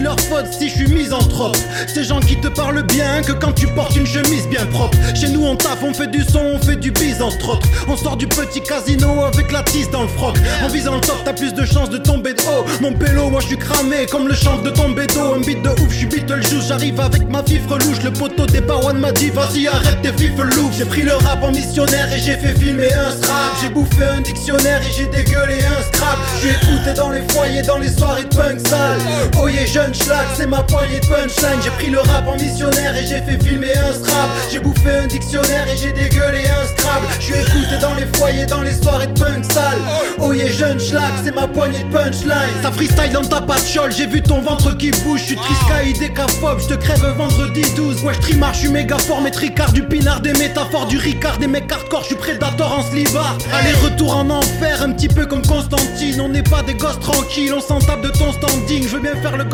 Leur 0.05 0.19
faute 0.19 0.45
si 0.51 0.69
je 0.69 0.75
suis 0.75 0.87
misanthrope. 0.87 1.57
Ces 1.87 2.03
gens 2.03 2.19
qui 2.19 2.39
te 2.39 2.47
parlent 2.47 2.83
bien 2.83 3.23
que 3.23 3.31
quand 3.31 3.53
tu 3.53 3.65
portes 3.65 3.95
une 3.95 4.05
chemise 4.05 4.47
bien 4.47 4.63
propre. 4.67 4.95
Chez 5.15 5.29
nous 5.29 5.43
on 5.43 5.55
taffe, 5.55 5.81
on 5.81 5.95
fait 5.95 6.11
du 6.11 6.23
son, 6.23 6.41
on 6.41 6.59
fait 6.59 6.75
du 6.75 6.93
autres. 7.21 7.59
On 7.87 7.97
sort 7.97 8.15
du 8.15 8.27
petit 8.27 8.61
casino 8.61 9.23
avec 9.23 9.51
la 9.51 9.63
tisse 9.63 9.89
dans 9.89 10.03
le 10.03 10.07
froc. 10.07 10.35
En 10.63 10.67
visant 10.67 10.93
le 10.93 11.01
top, 11.01 11.17
t'as 11.25 11.33
plus 11.33 11.55
de 11.55 11.65
chances 11.65 11.89
de 11.89 11.97
tomber 11.97 12.35
de. 12.35 12.41
Mon 12.83 12.93
pélo, 12.93 13.31
moi 13.31 13.41
je 13.41 13.47
suis 13.47 13.57
cramé 13.57 14.05
comme 14.05 14.27
le 14.27 14.35
champ 14.35 14.61
de 14.61 14.69
tomber 14.69 15.07
d'eau. 15.07 15.33
Un 15.37 15.39
beat 15.39 15.63
de 15.63 15.69
ouf, 15.69 15.89
je 15.89 15.95
suis 15.95 16.05
Beetlejuice, 16.05 16.67
j'arrive 16.67 16.99
avec 16.99 17.27
ma 17.27 17.41
fifre 17.41 17.75
louche. 17.79 18.03
Le 18.03 18.11
poteau 18.11 18.45
des 18.45 18.59
One 18.59 18.99
m'a 18.99 19.11
dit 19.11 19.31
vas-y 19.31 19.67
arrête 19.67 20.03
tes 20.03 20.13
fifres 20.13 20.43
louches. 20.43 20.75
J'ai 20.77 20.85
pris 20.85 21.01
le 21.01 21.13
rap 21.15 21.41
en 21.41 21.51
missionnaire 21.51 22.13
et 22.13 22.19
j'ai 22.19 22.37
fait 22.37 22.53
filmer 22.59 22.93
un 22.93 23.09
strap. 23.09 23.57
J'ai 23.59 23.69
bouffé 23.69 24.03
un 24.03 24.21
dictionnaire 24.21 24.81
et 24.81 24.91
j'ai 24.95 25.07
dégueulé 25.07 25.57
un 25.65 25.81
strap. 25.81 26.19
J'ai 26.43 26.51
écouté 26.51 26.93
dans 26.95 27.09
les 27.09 27.23
foyers, 27.29 27.63
dans 27.63 27.79
les 27.79 27.89
soirées 27.89 28.25
de 28.25 28.35
punk 28.35 28.59
sale. 28.67 28.99
Oh 29.41 29.47
yeah, 29.47 29.65
jeune 29.65 29.94
c'est 30.36 30.47
ma 30.47 30.62
poignée 30.63 30.99
de 30.99 31.05
punchline. 31.05 31.62
J'ai 31.63 31.69
pris 31.71 31.89
le 31.89 31.99
rap 31.99 32.27
en 32.27 32.36
missionnaire 32.36 32.95
et 32.95 33.05
j'ai 33.05 33.21
fait 33.21 33.41
filmer 33.43 33.75
un 33.77 33.93
strap. 33.93 34.29
J'ai 34.51 34.60
bouffé 34.60 34.89
un 35.03 35.08
dictionnaire 35.08 35.67
et 35.67 35.77
j'ai 35.77 35.91
dégueulé 35.91 36.43
un 36.47 36.65
strap. 36.65 37.01
J'ai 37.19 37.41
écouté 37.41 37.77
dans 37.81 37.93
les 37.93 38.05
foyers, 38.17 38.45
dans 38.45 38.62
les 38.62 38.73
soirées 38.73 39.08
de 39.08 39.19
punk 39.19 39.45
sale. 39.45 39.79
Oh 40.19 40.34
yeah, 40.34 40.51
jeune 40.51 40.79
schlag, 40.79 41.12
c'est 41.23 41.34
ma 41.34 41.47
poignée 41.47 41.84
de 41.84 41.93
punchline. 41.93 42.62
Ça 42.62 42.71
freestyle 42.71 43.12
dans 43.13 43.23
ta 43.23 43.41
patchole, 43.41 43.91
j'ai 43.91 44.08
vu 44.08 44.21
ton 44.21 44.41
ventre 44.41 44.75
qui 44.77 44.91
bouge. 44.91 45.21
Je 45.21 45.25
suis 45.25 45.36
triste 45.36 45.99
décaphobe, 45.99 46.60
je 46.60 46.67
te 46.67 46.73
crève 46.75 47.05
vendredi 47.17 47.63
12 47.75 48.03
Ouais 48.03 48.13
je 48.13 48.19
trimar, 48.19 48.53
je 48.53 48.60
suis 48.60 48.69
méga 48.69 48.97
fort, 48.97 49.21
mais 49.21 49.31
tricard 49.31 49.71
du 49.71 49.84
pinard 49.84 50.21
Des 50.21 50.34
métaphores 50.34 50.88
du 50.88 50.97
Ricard, 50.97 51.38
des 51.38 51.47
mecs 51.47 51.71
hardcore, 51.71 52.01
je 52.01 52.08
suis 52.08 52.15
prédateur 52.15 52.71
en 52.71 52.84
slivard 52.84 53.38
Allez 53.53 53.73
retour 53.84 54.15
en 54.15 54.29
enfer, 54.29 54.81
un 54.81 54.91
petit 54.91 55.08
peu 55.08 55.25
comme 55.25 55.41
Constantine 55.41 56.21
On 56.21 56.29
n'est 56.29 56.43
pas 56.43 56.63
des 56.63 56.73
gosses 56.73 56.99
tranquilles, 56.99 57.53
on 57.53 57.62
s'en 57.62 57.79
tape 57.79 58.01
de 58.01 58.10
ton 58.10 58.31
standing 58.34 58.84
Je 58.84 58.95
veux 58.95 59.01
bien 59.01 59.15
faire 59.15 59.38
le 59.38 59.45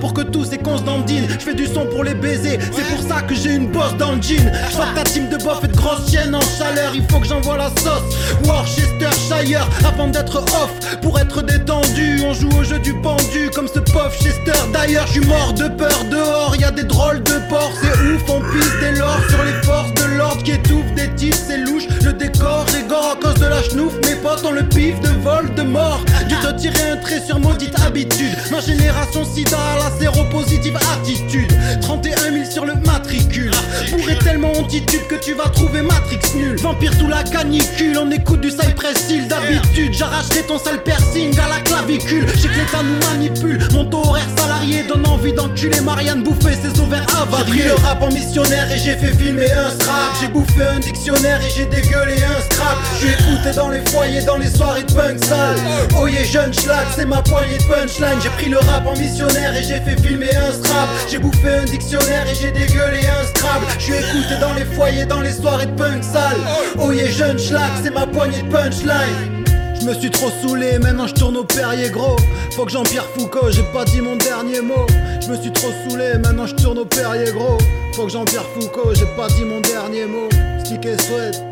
pour 0.00 0.12
que 0.12 0.22
tous 0.22 0.44
ces 0.44 0.58
Constantine 0.58 1.26
Je 1.28 1.44
fais 1.44 1.54
du 1.54 1.66
son 1.66 1.86
pour 1.86 2.04
les 2.04 2.14
baiser, 2.14 2.58
c'est 2.72 2.86
pour 2.88 3.08
ça 3.08 3.22
que 3.22 3.34
j'ai 3.34 3.54
une 3.54 3.68
bosse 3.68 3.96
dans 3.98 4.12
le 4.12 4.22
jean. 4.22 4.50
Je 4.70 4.94
ta 4.94 5.04
team 5.04 5.28
de 5.28 5.36
bof 5.42 5.62
et 5.64 5.68
de 5.68 5.76
grosses 5.76 6.10
chiennes 6.10 6.34
en 6.34 6.40
chaleur. 6.40 6.92
Il 6.94 7.04
faut 7.10 7.20
que 7.20 7.26
j'envoie 7.26 7.56
la 7.56 7.68
sauce. 7.68 8.02
Worcestershire 8.44 9.66
avant 9.86 10.08
d'être 10.08 10.36
off. 10.36 11.00
Pour 11.00 11.18
être 11.18 11.42
détendu, 11.42 12.22
on 12.26 12.32
joue 12.34 12.50
au 12.58 12.64
jeu 12.64 12.78
du 12.78 12.94
pendu. 12.94 13.50
Comme 13.54 13.68
ce 13.68 13.78
pauvre 13.78 14.12
Chester. 14.12 14.52
D'ailleurs 14.72 15.06
je 15.06 15.12
suis 15.12 15.26
mort 15.26 15.52
de 15.54 15.68
peur. 15.68 16.04
Dehors, 16.10 16.54
y 16.56 16.64
a 16.64 16.70
des 16.70 16.84
drôles 16.84 17.22
de 17.22 17.38
porcs, 17.48 17.72
c'est 17.80 17.98
ouf, 18.08 18.22
on 18.28 18.40
pisse 18.40 18.80
des 18.80 18.98
lords 18.98 19.20
sur 19.28 19.42
les 19.44 19.52
forces 19.62 19.92
de 19.94 20.16
l'ordre 20.16 20.42
qui 20.42 20.52
étouffent 20.52 20.94
des 20.94 21.08
types, 21.14 21.34
c'est 21.34 21.58
louche, 21.58 21.84
le 22.04 22.12
décor 22.12 22.64
est 22.76 22.88
gore 22.88 23.16
à 23.16 23.16
cause 23.16 23.40
de 23.40 23.46
la 23.46 23.62
chenouf, 23.62 23.94
mes 24.06 24.16
potes 24.16 24.44
ont 24.44 24.52
le 24.52 24.62
pif 24.62 25.00
de 25.00 25.08
vol 25.22 25.52
de 25.54 25.62
mort, 25.62 26.00
dû 26.28 26.34
te 26.36 26.52
tirer 26.58 26.90
un 26.90 26.96
trait 26.96 27.20
sur 27.20 27.38
maudite 27.38 27.78
habitude, 27.80 28.34
ma 28.50 28.60
génération 28.60 29.24
la 29.50 29.90
séropositive 29.98 30.76
attitude, 30.92 31.52
31 31.80 32.16
000 32.32 32.50
sur 32.50 32.64
le 32.64 32.74
matricule, 32.86 33.50
pourrait 33.90 34.18
tellement 34.18 34.52
antitude 34.52 35.06
que 35.08 35.16
tu 35.16 35.34
vas 35.34 35.48
trouver 35.48 35.82
Matrix 35.82 36.20
nul, 36.36 36.56
vampire 36.56 36.92
sous 36.98 37.08
la 37.08 37.22
canicule, 37.22 37.98
on 37.98 38.10
écoute 38.10 38.40
du 38.40 38.50
Cypress 38.50 39.10
Hill 39.10 39.28
d'habitude, 39.28 39.92
j'arracherai 39.92 40.42
ton 40.42 40.58
sale 40.58 40.82
piercing 40.82 41.38
à 41.38 41.48
la 41.48 41.60
clavicule, 41.60 42.26
j'ai 42.36 42.48
que 42.48 42.54
l'état 42.54 42.82
nous 42.82 43.08
manipule, 43.08 43.58
mon 43.72 43.84
taux 43.84 44.04
horaire 44.04 44.28
salarié 44.36 44.84
donne 44.84 45.06
envie 45.06 45.32
d'enculer 45.32 45.80
Marianne, 45.80 46.22
bouffer 46.22 46.54
ses 46.54 46.80
ovaires 46.80 47.06
avariés. 47.20 47.44
J'ai 47.46 47.60
pris 47.60 47.68
le 47.68 47.74
rap 47.74 48.02
en 48.02 48.08
missionnaire 48.08 48.70
et 48.70 48.78
j'ai 48.78 48.96
fait 48.96 49.14
filmer 49.16 49.50
un 49.52 49.70
strap. 49.70 50.16
J'ai 50.20 50.28
bouffé 50.28 50.62
un 50.62 50.78
dictionnaire 50.78 51.40
et 51.44 51.50
j'ai 51.50 51.66
dégueulé 51.66 52.16
un 52.22 52.40
strap. 52.40 52.78
J'ai 53.00 53.12
écouté 53.12 53.54
dans 53.56 53.68
les 53.68 53.80
foyers, 53.90 54.22
dans 54.22 54.36
les 54.36 54.50
soirées 54.50 54.82
de 54.82 54.92
punk 54.92 55.24
sale. 55.24 55.56
Oh 55.98 56.06
yeah, 56.06 56.24
jeune 56.24 56.52
schlag, 56.52 56.86
c'est 56.94 57.06
ma 57.06 57.22
poignée 57.22 57.58
de 57.58 57.64
punchline. 57.64 58.20
J'ai 58.22 58.30
pris 58.30 58.48
le 58.48 58.58
rap 58.58 58.86
en 58.86 58.96
missionnaire 58.98 59.33
et 59.36 59.62
j'ai 59.62 59.80
fait 59.80 60.00
filmer 60.00 60.34
un 60.34 60.52
strap. 60.52 60.88
J'ai 61.08 61.18
bouffé 61.18 61.48
un 61.48 61.64
dictionnaire 61.64 62.26
et 62.30 62.34
j'ai 62.34 62.50
dégueulé 62.50 63.00
un 63.06 63.24
strap. 63.26 63.60
J'ai 63.78 63.98
écouté 63.98 64.38
dans 64.40 64.54
les 64.54 64.64
foyers, 64.64 65.04
dans 65.04 65.20
les 65.20 65.32
soirées 65.32 65.66
de 65.66 65.72
punk 65.72 66.02
sale. 66.02 66.38
Oh 66.78 66.92
yeah, 66.92 67.10
jeune 67.10 67.38
schlag, 67.38 67.70
c'est 67.82 67.90
ma 67.90 68.06
poignée 68.06 68.42
de 68.42 68.50
punchline. 68.50 69.44
Je 69.80 69.86
me 69.86 69.94
suis 69.94 70.10
trop 70.10 70.30
saoulé, 70.40 70.78
maintenant 70.78 71.06
je 71.06 71.14
tourne 71.14 71.36
au 71.36 71.44
Perrier 71.44 71.90
gros. 71.90 72.16
Faut 72.52 72.64
que 72.64 72.72
Jean-Pierre 72.72 73.06
Foucault, 73.16 73.50
j'ai 73.50 73.64
pas 73.64 73.84
dit 73.84 74.00
mon 74.00 74.16
dernier 74.16 74.60
mot. 74.60 74.86
Je 75.20 75.28
me 75.30 75.36
suis 75.36 75.52
trop 75.52 75.70
saoulé, 75.86 76.14
maintenant 76.18 76.46
je 76.46 76.54
tourne 76.54 76.78
au 76.78 76.84
Perrier 76.84 77.32
gros. 77.32 77.58
Faut 77.94 78.06
que 78.06 78.12
Jean-Pierre 78.12 78.46
Foucault, 78.54 78.94
j'ai 78.94 79.06
pas 79.16 79.26
dit 79.28 79.44
mon 79.44 79.60
dernier 79.60 80.06
mot. 80.06 80.28
Stick 80.64 80.86
et 80.86 80.96
sweat, 80.96 81.42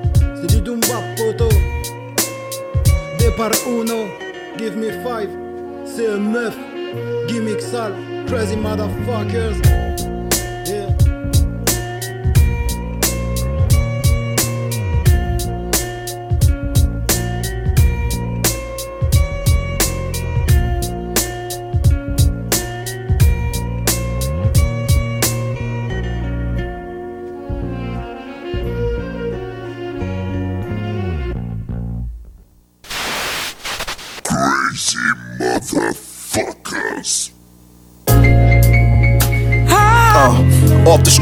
c'est 0.40 0.47
du 0.47 0.61
Dumba 0.61 1.03
poto. 1.16 1.49
Départ 3.18 3.51
uno, 3.68 4.09
give 4.59 4.77
me 4.77 4.90
five. 5.03 5.29
C'est 5.85 6.09
un 6.09 6.18
meuf, 6.18 6.55
gimmick 7.33 7.61
sale, 7.61 7.92
crazy 8.27 8.57
motherfuckers. 8.57 9.92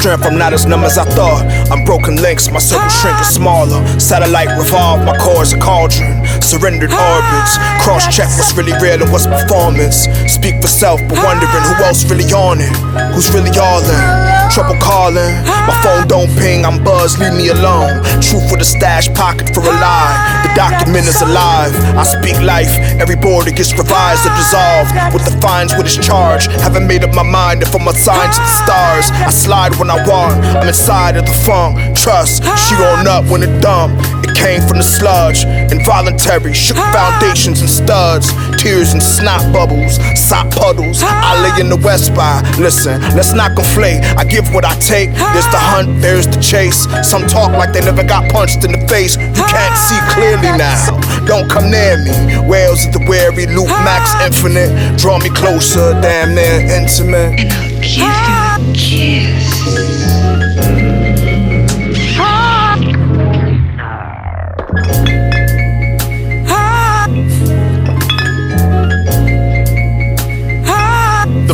Strength, 0.01 0.25
I'm 0.25 0.39
not 0.39 0.55
as 0.55 0.65
numb 0.65 0.85
as 0.85 0.97
I 0.97 1.05
thought. 1.05 1.45
I'm 1.71 1.85
broken 1.85 2.17
links, 2.17 2.51
my 2.51 2.59
circle 2.59 2.89
shrinking 2.89 3.25
smaller. 3.25 3.85
Satellite 4.01 4.49
revolve, 4.57 5.05
my 5.05 5.17
core 5.19 5.43
is 5.43 5.53
a 5.53 5.59
cauldron. 5.59 6.25
Surrendered 6.41 6.91
ah, 6.93 7.21
orbits, 7.21 7.55
cross 7.85 8.09
check 8.09 8.29
what's 8.39 8.57
really 8.57 8.73
real 8.81 9.03
and 9.03 9.13
what's 9.13 9.27
performance. 9.27 10.09
Speak 10.33 10.61
for 10.63 10.69
self, 10.69 11.01
but 11.09 11.21
wondering 11.21 11.53
who 11.53 11.85
else 11.85 12.05
really 12.09 12.33
on 12.33 12.61
it. 12.61 12.73
Who's 13.13 13.31
really 13.31 13.53
all 13.61 13.85
in? 13.85 14.30
Trouble 14.51 14.75
calling, 14.83 15.31
my 15.47 15.79
phone 15.83 16.09
don't 16.09 16.29
ping, 16.37 16.67
I'm 16.67 16.83
buzzed, 16.83 17.21
leave 17.21 17.35
me 17.35 17.49
alone. 17.49 18.03
Truth 18.21 18.51
with 18.51 18.61
a 18.61 18.65
stash 18.65 19.09
pocket 19.15 19.55
for 19.55 19.61
a 19.61 19.71
lie. 19.71 20.43
The 20.43 20.55
document 20.59 21.07
is 21.07 21.23
alive, 21.23 21.71
I 21.95 22.03
speak 22.03 22.35
life. 22.43 22.75
Every 22.99 23.15
border 23.15 23.53
gets 23.53 23.73
revised 23.73 24.27
or 24.27 24.35
dissolved. 24.35 24.91
With 25.15 25.25
the 25.25 25.39
fines, 25.41 25.73
with 25.77 25.87
its 25.87 25.97
charge. 26.05 26.47
Haven't 26.67 26.89
made 26.89 27.05
up 27.05 27.15
my 27.15 27.23
mind 27.23 27.63
if 27.63 27.73
I'm 27.75 27.87
assigned 27.87 28.33
to 28.33 28.41
the 28.41 28.55
stars. 28.67 29.11
I 29.13 29.31
slide 29.31 29.77
when 29.77 29.89
I 29.89 30.03
want. 30.07 30.35
I'm 30.57 30.67
inside 30.67 31.17
of 31.17 31.27
the 31.27 31.37
funk. 31.47 31.97
Trust, 31.97 32.43
she 32.59 32.75
on 32.75 33.07
up 33.07 33.25
when 33.31 33.43
it 33.43 33.63
dumb. 33.63 33.97
It 34.41 34.43
came 34.43 34.63
from 34.67 34.79
the 34.79 34.85
sludge. 34.85 35.45
Involuntary, 35.71 36.55
shook 36.55 36.79
foundations 36.97 37.61
and 37.61 37.69
studs. 37.69 38.33
Tears 38.57 38.95
and 38.95 39.03
snot 39.03 39.53
bubbles, 39.53 40.01
sop 40.17 40.51
puddles. 40.51 41.03
I 41.05 41.37
lay 41.45 41.61
in 41.61 41.69
the 41.69 41.77
west 41.77 42.15
by. 42.15 42.41
Listen, 42.59 43.03
let's 43.15 43.35
not 43.35 43.53
conflate. 43.53 44.01
I 44.17 44.25
give 44.25 44.49
what 44.55 44.65
I 44.65 44.75
take. 44.81 45.13
There's 45.13 45.51
the 45.53 45.61
hunt, 45.61 46.01
there's 46.01 46.27
the 46.27 46.41
chase. 46.41 46.89
Some 47.07 47.27
talk 47.27 47.53
like 47.53 47.75
they 47.75 47.83
never 47.85 48.03
got 48.03 48.31
punched 48.33 48.65
in 48.65 48.73
the 48.73 48.89
face. 48.89 49.17
You 49.17 49.45
can't 49.45 49.77
see 49.77 50.01
clearly 50.09 50.57
now. 50.57 50.89
Don't 51.27 51.49
come 51.51 51.71
near 51.71 52.01
me. 52.01 52.49
Whales 52.49 52.87
of 52.87 52.93
the 52.93 53.05
weary, 53.07 53.45
loop 53.47 53.69
max 53.85 54.17
infinite. 54.25 54.97
Draw 54.97 55.19
me 55.19 55.29
closer, 55.31 55.93
damn 56.01 56.35
near 56.35 56.65
intimate. 56.65 57.41
And 57.41 57.53
I'll 57.53 57.81
Give 57.81 58.09
you 58.09 58.41
a 58.57 58.75
kiss. 58.75 59.80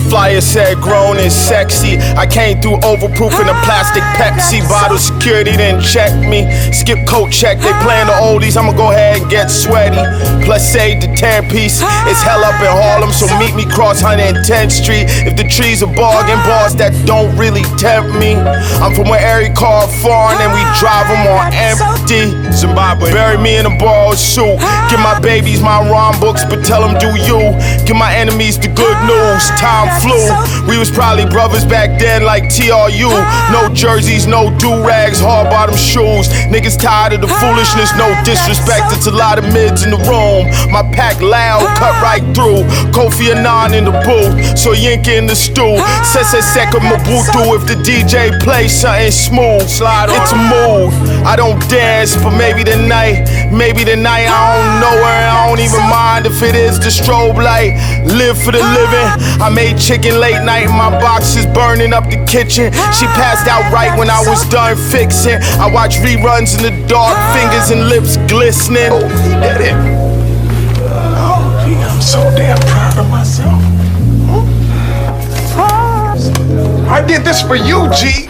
Maya 0.01 0.41
said 0.41 0.79
grown 0.79 1.17
and 1.19 1.33
sexy. 1.33 1.99
I 2.17 2.27
came 2.27 2.61
through 2.61 2.79
overproof 2.85 3.33
in 3.41 3.49
a 3.49 3.57
plastic 3.65 4.03
Pepsi 4.17 4.61
bottle. 4.69 4.99
Security 4.99 5.53
didn't 5.57 5.83
check 5.83 6.13
me. 6.29 6.51
Skip 6.73 7.07
coat 7.07 7.33
check, 7.33 7.59
they 7.59 7.73
playing 7.83 8.07
the 8.07 8.17
oldies. 8.21 8.57
I'ma 8.57 8.73
go 8.73 8.91
ahead 8.91 9.23
and 9.23 9.31
get 9.31 9.49
sweaty. 9.49 10.01
Plus, 10.45 10.63
say 10.63 10.99
the 10.99 11.09
10 11.17 11.49
piece. 11.51 11.81
It's 12.07 12.23
hell 12.23 12.45
up 12.45 12.61
in 12.61 12.71
Harlem, 12.71 13.13
so 13.13 13.27
meet 13.39 13.55
me 13.55 13.65
cross 13.65 14.03
110th 14.03 14.73
Street. 14.73 15.07
If 15.27 15.37
the 15.37 15.45
trees 15.49 15.83
are 15.83 15.93
bargain 15.95 16.39
bars 16.45 16.75
that 16.77 16.93
don't 17.07 17.35
really 17.37 17.65
tempt 17.79 18.15
me. 18.19 18.37
I'm 18.83 18.95
from 18.95 19.09
where 19.09 19.21
every 19.21 19.53
car 19.55 19.89
foreign 20.03 20.39
and 20.41 20.53
we 20.53 20.63
drive 20.79 21.09
them 21.09 21.25
on 21.27 21.53
empty. 21.53 22.31
Zimbabwe. 22.53 23.13
Bury 23.13 23.39
me 23.39 23.57
in 23.57 23.67
a 23.67 23.75
borrowed 23.79 24.19
suit. 24.19 24.59
Give 24.91 25.01
my 25.01 25.19
babies 25.21 25.63
my 25.63 25.81
rhyme 25.89 26.19
books, 26.21 26.45
but 26.45 26.65
tell 26.65 26.83
them 26.83 26.99
do 26.99 27.11
you. 27.21 27.53
Give 27.87 27.97
my 27.97 28.15
enemies 28.15 28.59
the 28.59 28.69
good 28.69 28.99
news. 29.07 29.43
Time 29.59 29.86
flew. 30.03 30.27
We 30.68 30.79
was 30.79 30.90
probably 30.90 31.27
brothers 31.27 31.64
back 31.64 31.99
then 31.99 32.25
like 32.25 32.49
TRU. 32.51 33.11
No 33.53 33.68
jerseys, 33.72 34.27
no 34.27 34.51
do-rags, 34.59 35.20
hard 35.20 35.49
bottom 35.51 35.77
shoes. 35.77 36.29
Niggas 36.51 36.79
tired 36.79 37.12
of 37.12 37.20
the 37.20 37.29
foolishness, 37.29 37.92
no 37.96 38.09
disrespect. 38.25 38.92
It's 38.92 39.07
a 39.07 39.14
lot 39.14 39.38
of 39.38 39.44
mids 39.53 39.85
in 39.85 39.90
the 39.90 40.03
room. 40.09 40.51
My 40.70 40.83
pack 40.94 41.20
loud, 41.20 41.66
cut 41.79 41.94
right 42.03 42.25
through. 42.35 42.64
Kofi 42.90 43.35
Annan 43.35 43.75
in 43.75 43.85
the 43.85 43.96
booth, 44.07 44.59
so 44.59 44.75
Yinka 44.75 45.16
in 45.16 45.27
the 45.27 45.37
stool. 45.37 45.79
Sese 46.05 46.42
Seka 46.42 46.81
Mabutu 46.81 47.57
if 47.57 47.66
the 47.66 47.77
DJ 47.87 48.38
plays 48.40 48.72
something 48.72 49.11
smooth. 49.11 49.68
Slide 49.68 50.09
it's 50.11 50.33
a 50.33 50.37
mood. 50.37 50.92
I 51.27 51.37
don't 51.37 51.61
dance, 51.68 52.16
but 52.16 52.37
maybe 52.37 52.64
tonight, 52.64 53.27
maybe 53.53 53.85
tonight 53.85 54.27
I 54.27 54.57
don't 54.57 54.81
know 54.81 54.96
her. 54.96 55.22
I 55.31 55.49
don't 55.49 55.61
even 55.61 55.83
mind 55.88 56.27
if 56.27 56.42
it 56.42 56.55
is 56.55 56.79
the 56.79 56.90
strobe 56.90 57.37
light. 57.37 57.75
Live 58.07 58.38
for 58.38 58.53
the 58.53 58.62
living. 58.62 59.09
I 59.42 59.51
made 59.51 59.76
chicken 59.79 60.21
late 60.21 60.43
night. 60.45 60.69
My 60.69 60.91
box 60.91 61.37
is 61.37 61.47
burning 61.47 61.93
up 61.93 62.05
the 62.05 62.25
kitchen. 62.27 62.73
She 62.93 63.07
passed 63.15 63.47
out 63.47 63.71
right 63.73 63.97
when 63.99 64.11
I 64.11 64.21
was 64.27 64.49
done 64.49 64.77
fixing. 64.77 65.39
I 65.61 65.71
watch 65.71 65.97
reruns 65.97 66.57
in 66.57 66.62
the 66.62 66.87
dark, 66.89 67.17
fingers 67.37 67.71
and 67.71 67.89
lips 67.89 68.17
glistening. 68.31 68.91
Oh, 68.91 69.07
it. 69.61 69.75
Oh, 71.19 71.47
I'm 71.91 72.01
so 72.01 72.21
damn 72.37 72.59
proud 72.69 72.99
of 72.99 73.11
myself. 73.11 73.62
I 76.89 77.05
did 77.05 77.25
this 77.25 77.43
for 77.43 77.57
you, 77.57 77.91
G. 77.95 78.29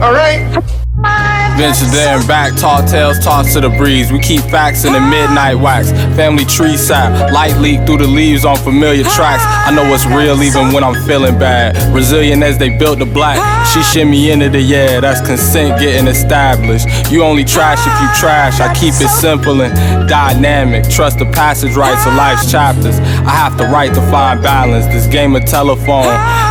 All 0.00 0.12
right? 0.12 1.35
Venture 1.56 1.86
there 1.86 2.18
and 2.18 2.28
back, 2.28 2.54
tall 2.54 2.86
tales 2.86 3.18
tossed 3.18 3.54
to 3.54 3.62
the 3.62 3.70
breeze. 3.70 4.12
We 4.12 4.20
keep 4.20 4.42
facts 4.42 4.84
in 4.84 4.92
the 4.92 5.00
midnight 5.00 5.54
wax. 5.54 5.90
Family 6.14 6.44
tree 6.44 6.76
sap, 6.76 7.32
light 7.32 7.56
leak 7.56 7.86
through 7.86 7.98
the 7.98 8.06
leaves 8.06 8.44
on 8.44 8.56
familiar 8.58 9.04
tracks. 9.04 9.42
I 9.42 9.74
know 9.74 9.82
it's 9.94 10.04
real 10.04 10.42
even 10.42 10.72
when 10.74 10.84
I'm 10.84 10.94
feeling 11.06 11.38
bad. 11.38 11.74
Resilient 11.94 12.42
as 12.42 12.58
they 12.58 12.68
built 12.68 12.98
the 12.98 13.06
black. 13.06 13.40
She 13.68 13.82
shimmy 13.82 14.30
into 14.30 14.50
the 14.50 14.60
yeah, 14.60 15.00
that's 15.00 15.26
consent 15.26 15.80
getting 15.80 16.06
established. 16.08 16.86
You 17.10 17.22
only 17.22 17.44
trash 17.44 17.80
if 17.80 18.00
you 18.02 18.20
trash. 18.20 18.60
I 18.60 18.74
keep 18.74 18.92
it 19.00 19.08
simple 19.08 19.62
and 19.62 20.06
dynamic. 20.06 20.88
Trust 20.90 21.18
the 21.18 21.26
passage 21.26 21.74
rights 21.74 22.06
of 22.06 22.14
life's 22.14 22.50
chapters. 22.50 22.98
I 23.00 23.30
have 23.30 23.56
to 23.56 23.64
write 23.64 23.94
to 23.94 24.02
find 24.10 24.42
balance. 24.42 24.84
This 24.86 25.06
game 25.06 25.34
of 25.34 25.46
telephone, 25.46 26.04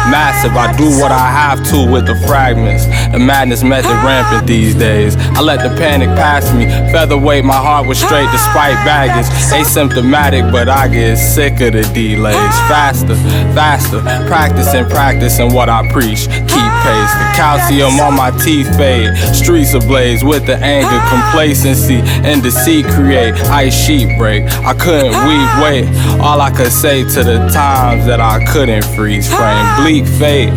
massive. 0.09 0.57
I 0.57 0.75
do 0.75 0.89
what 0.99 1.11
I 1.11 1.29
have 1.29 1.63
to 1.69 1.91
with 1.91 2.07
the 2.07 2.15
fragments. 2.25 2.85
The 3.11 3.19
madness 3.19 3.61
method 3.61 3.91
rampant 4.03 4.47
these 4.47 4.73
days. 4.73 4.94
I 4.95 5.41
let 5.41 5.59
the 5.61 5.75
panic 5.75 6.07
pass 6.15 6.53
me. 6.53 6.65
Featherweight, 6.91 7.43
my 7.43 7.55
heart 7.55 7.85
was 7.85 7.99
straight 7.99 8.31
despite 8.31 8.75
baggage. 8.85 9.25
Asymptomatic, 9.51 10.51
but 10.51 10.69
I 10.69 10.87
get 10.87 11.17
sick 11.17 11.59
of 11.59 11.73
the 11.73 11.83
delays. 11.93 12.35
Faster, 12.71 13.15
faster. 13.53 13.99
Practicing, 14.27 14.85
practicing 14.85 15.53
what 15.53 15.67
I 15.67 15.91
preach. 15.91 16.27
Keep 16.29 16.71
pace. 16.87 17.11
The 17.19 17.27
calcium 17.35 17.99
on 17.99 18.15
my 18.15 18.31
teeth 18.39 18.73
fade. 18.77 19.17
Streets 19.35 19.73
ablaze 19.73 20.23
with 20.23 20.45
the 20.45 20.55
anger, 20.55 21.01
complacency, 21.09 21.99
and 22.23 22.41
deceit 22.41 22.85
create. 22.85 23.33
Ice 23.51 23.75
sheet 23.75 24.17
break. 24.17 24.43
I 24.63 24.73
couldn't 24.73 25.11
weep, 25.27 25.49
wait. 25.61 25.85
All 26.21 26.39
I 26.39 26.51
could 26.51 26.71
say 26.71 27.03
to 27.03 27.23
the 27.23 27.49
times 27.51 28.05
that 28.05 28.21
I 28.21 28.45
couldn't 28.45 28.85
freeze 28.95 29.27
frame. 29.27 29.65
Bleak 29.83 30.05
fate. 30.19 30.53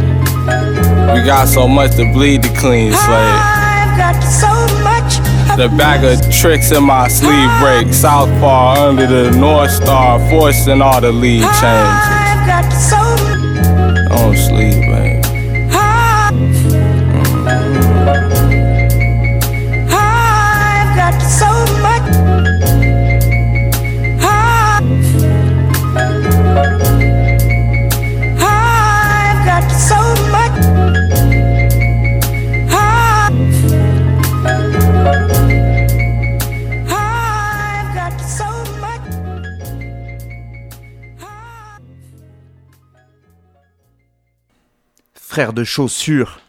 We 1.12 1.24
got 1.24 1.49
so 1.49 1.66
much 1.66 1.97
to 1.97 2.05
bleed 2.12 2.43
to 2.45 2.49
clean 2.55 2.93
slate. 2.93 3.57
The 5.59 5.68
bag 5.76 6.05
of 6.05 6.30
tricks 6.32 6.70
in 6.70 6.84
my 6.84 7.09
sleeve 7.09 7.51
break. 7.61 7.92
Southpaw 7.92 8.88
under 8.88 9.07
the 9.07 9.30
North 9.36 9.72
Star, 9.72 10.18
forcing 10.30 10.80
all 10.80 11.01
the 11.01 11.11
lead 11.11 11.42
changes. 11.61 12.17
De 45.39 45.62
chaussures. 45.62 46.41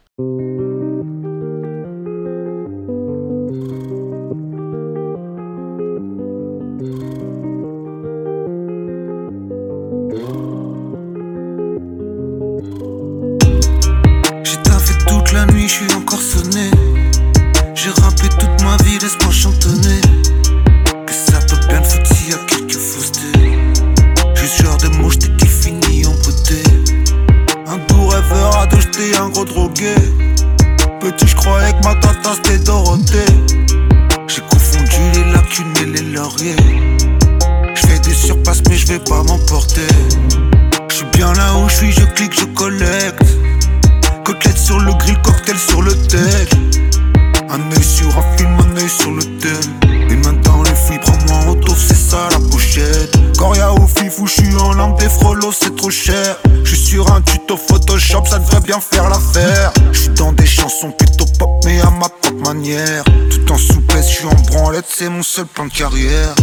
Carrière. 65.80 66.39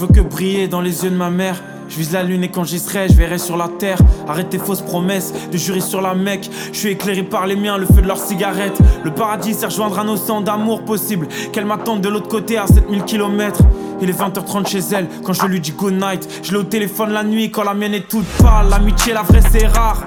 Je 0.00 0.06
veux 0.06 0.12
que 0.14 0.20
briller 0.26 0.66
dans 0.66 0.80
les 0.80 1.04
yeux 1.04 1.10
de 1.10 1.16
ma 1.16 1.28
mère. 1.28 1.62
Je 1.90 1.98
vise 1.98 2.12
la 2.12 2.22
lune 2.22 2.42
et 2.42 2.50
quand 2.50 2.64
j'y 2.64 2.78
serai, 2.78 3.08
je 3.10 3.12
verrai 3.12 3.36
sur 3.36 3.58
la 3.58 3.68
terre. 3.68 3.98
Arrête 4.26 4.48
tes 4.48 4.56
fausses 4.56 4.80
promesses 4.80 5.34
de 5.52 5.58
jurer 5.58 5.82
sur 5.82 6.00
la 6.00 6.14
mec. 6.14 6.48
Je 6.72 6.78
suis 6.78 6.88
éclairé 6.88 7.22
par 7.22 7.46
les 7.46 7.54
miens, 7.54 7.76
le 7.76 7.84
feu 7.84 8.00
de 8.00 8.06
leurs 8.06 8.16
cigarettes. 8.16 8.78
Le 9.04 9.10
paradis, 9.10 9.52
c'est 9.52 9.66
rejoindre 9.66 9.98
un 9.98 10.08
océan 10.08 10.40
d'amour 10.40 10.86
possible. 10.86 11.28
Qu'elle 11.52 11.66
m'attende 11.66 12.00
de 12.00 12.08
l'autre 12.08 12.28
côté 12.28 12.56
à 12.56 12.66
7000 12.66 13.04
km. 13.04 13.60
Il 14.00 14.08
est 14.08 14.18
20h30 14.18 14.68
chez 14.68 14.80
elle 14.92 15.06
quand 15.22 15.34
je 15.34 15.44
lui 15.44 15.60
dis 15.60 15.72
good 15.72 15.92
night. 15.92 16.26
Je 16.44 16.52
l'ai 16.52 16.58
au 16.58 16.64
téléphone 16.64 17.10
la 17.10 17.22
nuit 17.22 17.50
quand 17.50 17.64
la 17.64 17.74
mienne 17.74 17.92
est 17.92 18.08
toute 18.08 18.24
pâle. 18.42 18.70
L'amitié, 18.70 19.12
la 19.12 19.22
vraie, 19.22 19.42
c'est 19.52 19.66
rare. 19.66 20.06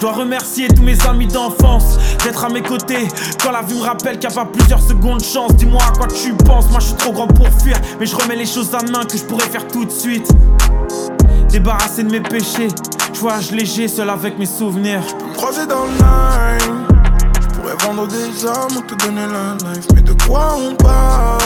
Je 0.00 0.06
dois 0.06 0.14
remercier 0.14 0.66
tous 0.68 0.82
mes 0.82 0.98
amis 1.06 1.26
d'enfance 1.26 1.98
d'être 2.24 2.42
à 2.42 2.48
mes 2.48 2.62
côtés. 2.62 3.06
Quand 3.42 3.50
la 3.50 3.60
vie 3.60 3.74
me 3.74 3.82
rappelle 3.82 4.18
qu'il 4.18 4.30
n'y 4.30 4.34
a 4.34 4.44
pas 4.44 4.50
plusieurs 4.50 4.80
secondes 4.80 5.18
de 5.18 5.24
chance, 5.24 5.54
dis-moi 5.56 5.82
à 5.86 5.90
quoi 5.90 6.06
tu 6.06 6.32
penses. 6.32 6.70
Moi 6.70 6.80
je 6.80 6.86
suis 6.86 6.94
trop 6.94 7.12
grand 7.12 7.26
pour 7.26 7.46
fuir, 7.60 7.78
mais 7.98 8.06
je 8.06 8.16
remets 8.16 8.36
les 8.36 8.46
choses 8.46 8.74
à 8.74 8.80
main 8.90 9.04
que 9.04 9.18
je 9.18 9.24
pourrais 9.24 9.44
faire 9.44 9.68
tout 9.68 9.84
de 9.84 9.90
suite. 9.90 10.26
Débarrassé 11.50 12.02
de 12.02 12.10
mes 12.10 12.22
péchés, 12.22 12.68
je 13.12 13.20
voyage 13.20 13.50
léger, 13.50 13.88
seul 13.88 14.08
avec 14.08 14.38
mes 14.38 14.46
souvenirs. 14.46 15.02
me 15.28 15.34
croiser 15.34 15.66
dans 15.66 15.84
le. 15.84 15.92
Je 17.42 17.60
pourrais 17.60 17.76
vendre 17.84 18.06
des 18.06 18.46
âmes 18.46 18.78
ou 18.78 18.80
te 18.80 18.94
donner 19.04 19.26
la 19.26 19.70
life. 19.70 19.84
Mais 19.94 20.00
de 20.00 20.14
quoi 20.26 20.56
on 20.56 20.76
parle? 20.76 21.42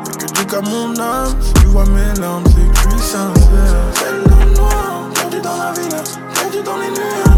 Y'a 0.00 0.26
que 0.26 0.32
Dieu 0.32 0.44
qu'à 0.46 0.62
mon 0.62 0.98
âme. 0.98 1.36
Si 1.42 1.52
tu 1.52 1.66
vois 1.66 1.84
mes 1.84 2.18
larmes, 2.18 2.42
c'est 2.46 2.72
que 2.72 2.90
je 2.90 2.96
suis 2.96 3.10
sincère. 3.10 3.84
Celle 3.96 4.22
le 4.22 4.54
noir, 4.54 5.10
perdu 5.12 5.40
dans 5.42 5.58
la 5.58 5.72
ville, 5.72 6.02
perdu 6.32 6.62
dans 6.64 6.78
les 6.78 6.88
nuages. 6.88 7.35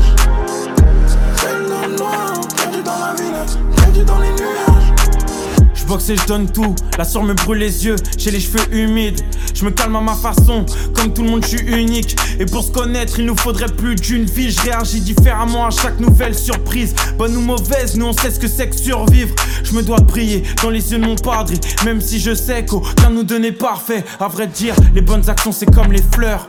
Je 5.75 5.85
boxe 5.85 6.11
et 6.11 6.17
je 6.17 6.27
donne 6.27 6.51
tout, 6.51 6.75
la 6.99 7.05
soeur 7.05 7.23
me 7.23 7.35
brûle 7.35 7.59
les 7.59 7.87
yeux, 7.87 7.97
j'ai 8.17 8.31
les 8.31 8.41
cheveux 8.41 8.75
humides. 8.75 9.21
Je 9.59 9.65
me 9.65 9.71
calme 9.73 9.97
à 9.97 10.01
ma 10.01 10.15
façon, 10.15 10.65
comme 10.95 11.13
tout 11.13 11.25
le 11.25 11.31
monde 11.31 11.43
je 11.43 11.57
suis 11.57 11.67
unique. 11.67 12.17
Et 12.39 12.47
pour 12.47 12.63
se 12.63 12.71
connaître, 12.71 13.19
il 13.19 13.27
nous 13.27 13.37
faudrait 13.37 13.67
plus 13.67 13.97
d'une 13.97 14.25
vie. 14.25 14.53
Je 14.53 14.61
réagis 14.61 15.01
différemment 15.01 15.67
à 15.67 15.71
chaque 15.71 15.99
nouvelle 15.99 16.37
surprise. 16.37 16.95
Bonne 17.17 17.37
ou 17.37 17.41
mauvaise, 17.41 17.97
nous 17.97 18.07
on 18.07 18.13
sait 18.13 18.31
ce 18.31 18.39
que 18.39 18.47
c'est 18.47 18.69
que 18.69 18.77
survivre. 18.77 19.35
Je 19.65 19.73
me 19.73 19.83
dois 19.83 19.99
prier 19.99 20.45
dans 20.63 20.71
les 20.71 20.93
yeux 20.93 20.99
de 20.99 21.05
mon 21.05 21.17
padre, 21.17 21.55
même 21.85 22.01
si 22.01 22.21
je 22.21 22.35
sais 22.35 22.65
qu'aucun 22.65 23.11
nous 23.11 23.25
n'est 23.25 23.51
parfait. 23.51 24.05
À 24.21 24.29
vrai 24.29 24.47
dire, 24.47 24.77
les 24.95 25.01
bonnes 25.01 25.29
actions 25.29 25.51
c'est 25.51 25.75
comme 25.75 25.91
les 25.91 26.05
fleurs. 26.15 26.49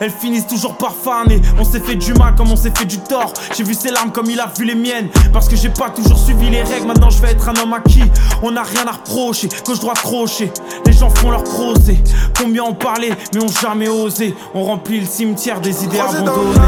Elles 0.00 0.10
finissent 0.10 0.46
toujours 0.46 0.76
par 0.76 0.94
faner. 0.94 1.40
On 1.58 1.64
s'est 1.64 1.80
fait 1.80 1.96
du 1.96 2.14
mal 2.14 2.34
comme 2.34 2.50
on 2.50 2.56
s'est 2.56 2.72
fait 2.76 2.84
du 2.84 2.98
tort. 2.98 3.32
J'ai 3.56 3.64
vu 3.64 3.74
ses 3.74 3.90
larmes 3.90 4.12
comme 4.12 4.30
il 4.30 4.40
a 4.40 4.50
vu 4.56 4.64
les 4.64 4.74
miennes. 4.74 5.08
Parce 5.32 5.48
que 5.48 5.56
j'ai 5.56 5.70
pas 5.70 5.90
toujours 5.90 6.18
suivi 6.18 6.50
les 6.50 6.62
règles. 6.62 6.86
Maintenant 6.86 7.10
je 7.10 7.20
vais 7.20 7.32
être 7.32 7.48
un 7.48 7.56
homme 7.56 7.72
à 7.72 7.80
qui 7.80 8.02
on 8.42 8.50
n'a 8.50 8.62
rien 8.62 8.86
à 8.86 8.92
reprocher. 8.92 9.48
Gauche 9.64 9.80
droite 9.80 9.98
crocher. 9.98 10.52
Les 10.84 10.92
gens 10.92 11.10
font 11.10 11.30
leur 11.30 11.44
procès. 11.44 12.02
Combien 12.38 12.64
ont 12.64 12.74
parlé 12.74 13.12
mais 13.34 13.42
ont 13.42 13.48
jamais 13.60 13.88
osé. 13.88 14.34
On 14.54 14.64
remplit 14.64 15.00
le 15.00 15.06
cimetière 15.06 15.60
des 15.60 15.84
idées 15.84 16.00
abandonnées. 16.00 16.60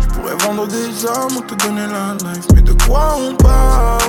Je 0.00 0.08
pourrais 0.08 0.36
vendre 0.46 0.66
des 0.66 1.06
âmes 1.06 1.36
ou 1.36 1.40
te 1.42 1.54
donner 1.66 1.86
la 1.86 2.14
life. 2.14 2.46
Mais 2.54 2.62
de 2.62 2.72
quoi 2.84 3.16
on 3.18 3.34
parle? 3.34 4.00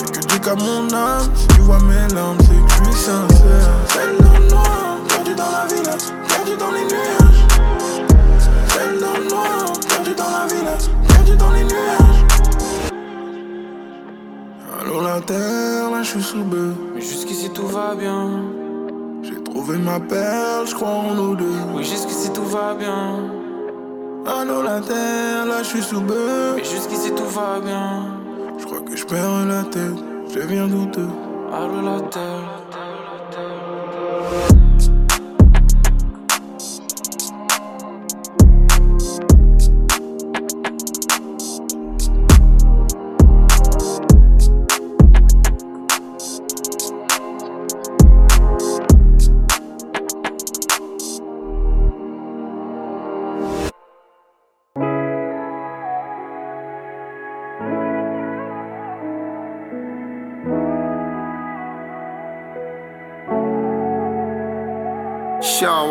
Y'a 0.00 0.20
que 0.20 0.26
Dieu 0.26 0.38
qu'à 0.38 0.54
mon 0.54 0.92
âme. 0.94 1.30
Si 1.34 1.46
tu 1.48 1.60
vois 1.60 1.78
mes 1.80 2.14
larmes, 2.14 2.38
c'est 2.40 2.48
que 2.48 2.84
je 2.84 2.90
suis 2.90 3.04
sincère. 3.04 3.70
Dans 4.20 4.38
le 4.38 4.48
noir, 4.48 4.96
perdu 5.08 5.34
dans 5.34 5.50
la 5.50 5.66
ville, 5.66 5.90
perdu 6.50 6.56
dans 6.56 6.72
les 6.72 6.84
nuages. 6.84 7.46
Celle 8.68 8.98
dans 9.00 9.18
le 9.18 9.28
noir, 9.28 9.72
perdu 9.88 10.14
dans 10.14 10.30
la 10.30 10.46
ville, 10.46 10.88
perdu 11.08 11.36
dans 11.36 11.50
les 11.50 11.64
nuages. 11.64 12.24
Allô 14.80 15.00
la 15.02 15.20
terre, 15.20 15.90
là 15.90 16.02
je 16.02 16.10
suis 16.10 16.22
sous 16.22 16.44
bœuf. 16.44 16.74
Mais 16.94 17.00
jusqu'ici 17.00 17.50
tout 17.50 17.66
va 17.66 17.94
bien. 17.94 18.42
J'ai 19.22 19.42
trouvé 19.42 19.76
ma 19.78 20.00
perle, 20.00 20.66
je 20.66 20.74
crois 20.74 20.88
en 20.88 21.14
nous 21.14 21.36
deux. 21.36 21.44
Oui, 21.74 21.84
jusqu'ici 21.84 22.32
tout 22.32 22.44
va 22.44 22.74
bien. 22.74 23.18
Allô 24.26 24.62
la 24.62 24.80
terre, 24.80 25.46
là 25.46 25.62
je 25.62 25.68
suis 25.68 25.82
sous 25.82 26.00
bœuf. 26.00 26.54
Mais 26.56 26.64
jusqu'ici 26.64 27.12
tout 27.12 27.28
va 27.28 27.60
bien. 27.60 28.06
Je 28.58 28.64
crois 28.64 28.80
que 28.80 28.96
je 28.96 29.04
perds 29.04 29.46
la 29.46 29.62
tête, 29.64 29.98
je 30.28 30.40
deviens 30.40 30.66
douteux. 30.66 31.08
Allô 31.52 31.80
la 31.82 32.00
terre. 32.08 32.59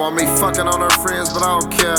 Me 0.10 0.26
fucking 0.26 0.68
on 0.68 0.82
her 0.82 0.90
friends, 1.00 1.32
but 1.32 1.44
I 1.44 1.60
don't 1.60 1.72
care. 1.72 1.96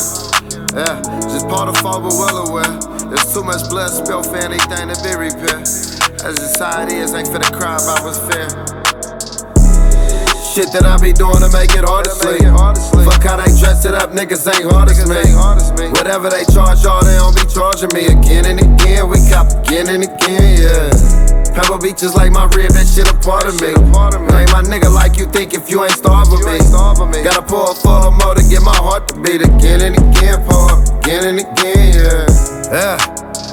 Yeah, 0.77 1.01
just 1.31 1.49
part 1.49 1.71
of 1.71 1.77
fall, 1.79 2.03
but 2.03 2.13
well 2.13 2.49
aware. 2.49 2.69
There's 3.09 3.33
too 3.33 3.43
much 3.43 3.71
blood 3.71 3.89
spilled 3.89 4.27
for 4.27 4.37
anything 4.37 4.93
to 4.93 4.97
be 5.01 5.15
repaired. 5.17 5.65
That's 6.21 6.37
just 6.37 6.59
how 6.59 6.83
it 6.83 6.93
is, 6.93 7.15
ain't 7.15 7.29
finna 7.29 7.49
cry 7.49 7.81
about 7.81 8.05
what's 8.05 8.19
fair. 8.19 8.51
Shit 10.53 10.69
that 10.75 10.85
I 10.85 10.99
be 11.01 11.15
doing 11.15 11.41
to 11.41 11.49
make 11.55 11.73
it 11.73 11.87
hard 11.87 12.05
to 12.05 12.11
sleep. 12.11 12.45
Fuck 13.09 13.23
how 13.25 13.39
they 13.39 13.49
dress 13.57 13.87
it 13.87 13.95
up, 13.95 14.11
niggas 14.11 14.45
ain't 14.53 14.69
hard 14.69 14.91
as 14.91 15.73
me. 15.81 15.89
Whatever 15.97 16.29
they 16.29 16.45
charge 16.53 16.83
y'all, 16.83 17.01
they 17.01 17.17
don't 17.17 17.33
be 17.33 17.47
charging 17.49 17.89
me 17.95 18.11
again 18.11 18.45
and 18.45 18.61
again. 18.61 19.09
We 19.09 19.17
cop 19.31 19.49
again 19.65 19.89
and 19.89 20.05
again, 20.05 20.61
yeah. 20.61 21.30
Pebble 21.55 21.79
Beach 21.79 22.03
is 22.03 22.15
like 22.15 22.33
my 22.33 22.45
rib, 22.57 22.71
that 22.73 22.87
shit 22.87 23.11
a 23.11 23.15
part 23.21 23.47
of 23.47 23.61
me. 23.61 23.75
Ain't 23.75 24.53
my 24.53 24.63
nigga 24.63 24.93
like 24.93 25.19
you 25.19 25.27
think 25.27 25.55
if 25.55 25.71
you 25.71 25.83
ain't 25.83 25.93
starving 25.93 26.41
me. 26.47 26.59
Gotta 27.23 27.43
pour 27.43 27.75
full 27.75 27.91
of 27.91 28.15
more 28.23 28.35
to 28.35 28.43
get 28.49 28.63
my 28.63 28.77
heart 28.77 29.09
to 29.09 29.21
beat 29.21 29.43
again 29.43 29.81
and 29.83 29.97
again, 29.99 30.43
pour 30.47 30.71
again 30.99 31.27
and 31.27 31.39
again, 31.41 31.95
yeah. 31.95 32.27
Yeah. 32.71 32.97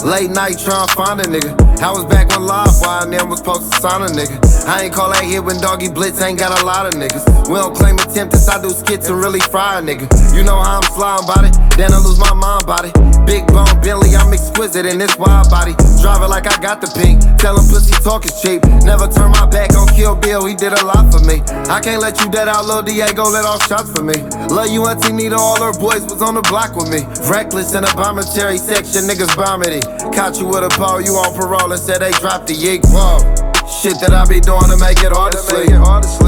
Late 0.06 0.30
night 0.30 0.58
tryna 0.58 0.90
find 0.96 1.22
a 1.22 1.24
nigga. 1.24 1.67
I 1.78 1.92
was 1.92 2.06
back 2.06 2.30
when 2.30 2.42
Live 2.42 2.74
Wire 2.82 3.04
and 3.04 3.14
them 3.14 3.30
was 3.30 3.38
supposed 3.38 3.72
to 3.72 3.78
sign 3.78 4.02
a 4.02 4.10
nigga. 4.10 4.42
I 4.66 4.90
ain't 4.90 4.94
call 4.94 5.14
that 5.14 5.24
hit 5.24 5.44
when 5.44 5.62
doggy 5.62 5.90
blitz, 5.90 6.20
ain't 6.22 6.40
got 6.40 6.50
a 6.58 6.66
lot 6.66 6.88
of 6.90 6.94
niggas. 6.98 7.22
We 7.48 7.54
don't 7.54 7.76
claim 7.78 8.02
attempts, 8.02 8.50
I 8.50 8.60
do 8.60 8.70
skits 8.70 9.10
and 9.10 9.22
really 9.22 9.40
fry 9.40 9.78
a 9.78 9.82
nigga. 9.82 10.10
You 10.34 10.42
know 10.44 10.58
how 10.58 10.82
I'm 10.82 10.88
slime 10.98 11.24
about 11.24 11.46
it, 11.46 11.54
then 11.78 11.94
I 11.94 12.02
lose 12.02 12.18
my 12.18 12.34
mind 12.34 12.64
about 12.66 12.86
it. 12.90 12.98
Big 13.30 13.46
bone 13.54 13.70
Bentley, 13.86 14.16
I'm 14.18 14.34
exquisite 14.34 14.86
in 14.90 14.98
this 14.98 15.16
wide 15.22 15.54
body. 15.54 15.78
Drive 16.02 16.26
it 16.26 16.34
like 16.34 16.50
I 16.50 16.58
got 16.62 16.82
the 16.82 16.90
pink, 16.98 17.22
tell 17.38 17.54
him 17.54 17.70
pussy 17.70 17.94
talk 18.02 18.26
is 18.26 18.34
cheap. 18.42 18.66
Never 18.82 19.06
turn 19.06 19.30
my 19.30 19.46
back 19.46 19.78
on 19.78 19.86
Kill 19.94 20.16
Bill, 20.18 20.50
he 20.50 20.56
did 20.56 20.74
a 20.74 20.82
lot 20.82 21.14
for 21.14 21.22
me. 21.30 21.46
I 21.70 21.78
can't 21.78 22.02
let 22.02 22.18
you 22.18 22.32
dead 22.34 22.50
out, 22.50 22.66
Lil 22.66 22.82
Diego, 22.82 23.30
let 23.30 23.46
off 23.46 23.62
shots 23.70 23.94
for 23.94 24.02
me. 24.02 24.18
Love 24.50 24.74
you, 24.74 24.82
Auntie 24.90 25.14
Nita, 25.14 25.38
all 25.38 25.62
her 25.62 25.78
boys 25.78 26.02
was 26.10 26.26
on 26.26 26.34
the 26.34 26.46
block 26.50 26.74
with 26.74 26.90
me. 26.90 27.06
Reckless 27.30 27.78
in 27.78 27.86
a 27.86 27.92
bombatary 27.94 28.58
section, 28.58 29.06
niggas 29.06 29.30
it. 29.38 29.86
Caught 30.18 30.40
you 30.40 30.48
with 30.48 30.66
a 30.66 30.70
pole, 30.74 31.00
you 31.00 31.14
on 31.14 31.30
parole 31.38 31.67
and 31.72 31.80
said 31.80 32.00
they 32.00 32.12
dropped 32.20 32.48
the. 32.48 32.56
Whoa. 32.92 33.48
Shit 33.68 34.00
that 34.00 34.16
I 34.16 34.24
be 34.24 34.40
doing 34.40 34.72
to 34.72 34.80
make 34.80 35.04
it 35.04 35.12
hard 35.12 35.36
to 35.36 35.40
sleep. 35.44 35.68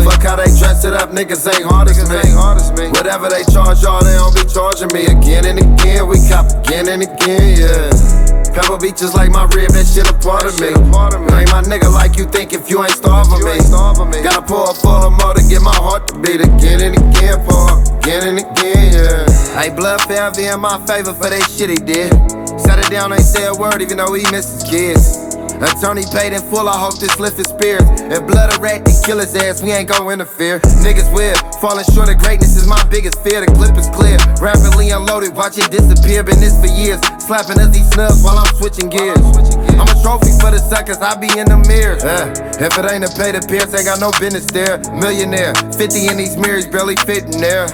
Fuck 0.03 0.21
how 0.21 0.35
they 0.35 0.51
dress 0.59 0.83
it 0.83 0.91
up, 0.91 1.15
niggas 1.15 1.47
ain't 1.47 1.63
hard 1.63 1.87
as 1.87 1.95
me. 2.75 2.91
Whatever 2.91 3.31
they 3.31 3.47
charge 3.47 3.79
y'all, 3.79 4.03
they 4.03 4.19
don't 4.19 4.35
be 4.35 4.43
charging 4.43 4.91
me 4.91 5.07
again 5.07 5.47
and 5.47 5.55
again. 5.55 6.03
We 6.03 6.19
cop 6.27 6.51
again 6.51 6.91
and 6.91 7.07
again, 7.07 7.55
yeah. 7.55 7.89
Pebble 8.51 8.77
Beach 8.83 8.99
is 8.99 9.15
like 9.15 9.31
my 9.31 9.47
rib, 9.55 9.71
that 9.71 9.87
shit 9.87 10.03
a 10.11 10.15
part 10.19 10.43
of 10.43 10.59
me. 10.59 10.75
Ain't 10.75 11.47
my 11.47 11.63
nigga 11.63 11.87
like 11.87 12.19
you 12.19 12.27
think 12.27 12.51
if 12.51 12.67
you 12.67 12.83
ain't 12.83 12.91
starving 12.91 13.39
me. 13.39 13.55
Gotta 14.19 14.43
pour 14.43 14.69
a 14.69 14.75
full 14.75 15.07
of 15.07 15.15
more 15.15 15.31
to 15.31 15.43
get 15.47 15.63
my 15.63 15.75
heart 15.79 16.11
to 16.11 16.19
beat 16.19 16.43
again 16.43 16.83
and 16.83 16.99
again, 16.99 17.39
for 17.47 17.79
again 18.03 18.35
and 18.35 18.37
again, 18.43 18.91
yeah. 18.91 19.63
Ain't 19.63 19.79
blood 19.79 20.03
found 20.03 20.35
in 20.35 20.59
my 20.59 20.75
favor 20.83 21.15
for 21.15 21.31
that 21.31 21.47
shit 21.47 21.71
he 21.71 21.79
did. 21.79 22.11
Sat 22.59 22.83
it 22.83 22.91
down, 22.91 23.13
ain't 23.13 23.23
say 23.23 23.47
a 23.47 23.55
word, 23.55 23.81
even 23.81 23.95
though 23.95 24.11
he 24.11 24.27
missed 24.27 24.59
his 24.59 24.69
kids. 24.69 25.28
Attorney 25.59 26.03
paid 26.15 26.31
in 26.31 26.41
full, 26.47 26.69
I 26.69 26.77
hope 26.79 26.99
this 26.99 27.19
lift 27.19 27.37
his 27.37 27.47
spirit. 27.47 27.83
If 28.07 28.25
blood 28.25 28.55
a 28.55 28.59
rat, 28.61 28.85
then 28.85 28.95
kill 29.03 29.19
his 29.19 29.35
ass, 29.35 29.61
we 29.61 29.71
ain't 29.71 29.89
gon' 29.89 30.07
interfere. 30.07 30.59
Niggas 30.79 31.11
weird, 31.13 31.35
falling 31.59 31.83
short 31.91 32.07
of 32.07 32.17
greatness 32.19 32.55
is 32.55 32.65
my 32.65 32.79
biggest 32.87 33.19
fear. 33.23 33.43
The 33.43 33.51
clip 33.51 33.75
is 33.75 33.89
clear, 33.91 34.15
rapidly 34.39 34.91
unloaded, 34.91 35.35
watch 35.35 35.57
it 35.57 35.69
disappear. 35.69 36.23
Been 36.23 36.39
this 36.39 36.55
for 36.59 36.71
years, 36.71 37.03
slapping 37.19 37.59
as 37.59 37.75
he 37.75 37.83
snubs 37.91 38.23
while 38.23 38.39
I'm 38.39 38.47
switching 38.55 38.87
gears. 38.87 39.19
I'm 39.75 39.87
a 39.87 39.97
trophy 39.99 40.31
for 40.39 40.51
the 40.51 40.63
suckers, 40.63 40.97
I 41.03 41.19
be 41.19 41.27
in 41.27 41.51
the 41.51 41.59
mirror. 41.67 41.99
Uh, 41.99 42.31
if 42.63 42.71
it 42.79 42.85
ain't 42.87 43.03
a 43.03 43.11
pay 43.11 43.35
to 43.35 43.43
pierce, 43.43 43.75
ain't 43.75 43.83
got 43.83 43.99
no 43.99 44.11
business 44.15 44.47
there. 44.47 44.79
Millionaire, 44.95 45.53
50 45.75 46.07
in 46.07 46.15
these 46.15 46.37
mirrors, 46.37 46.67
barely 46.67 46.95
fitting 47.03 47.35
there. 47.35 47.67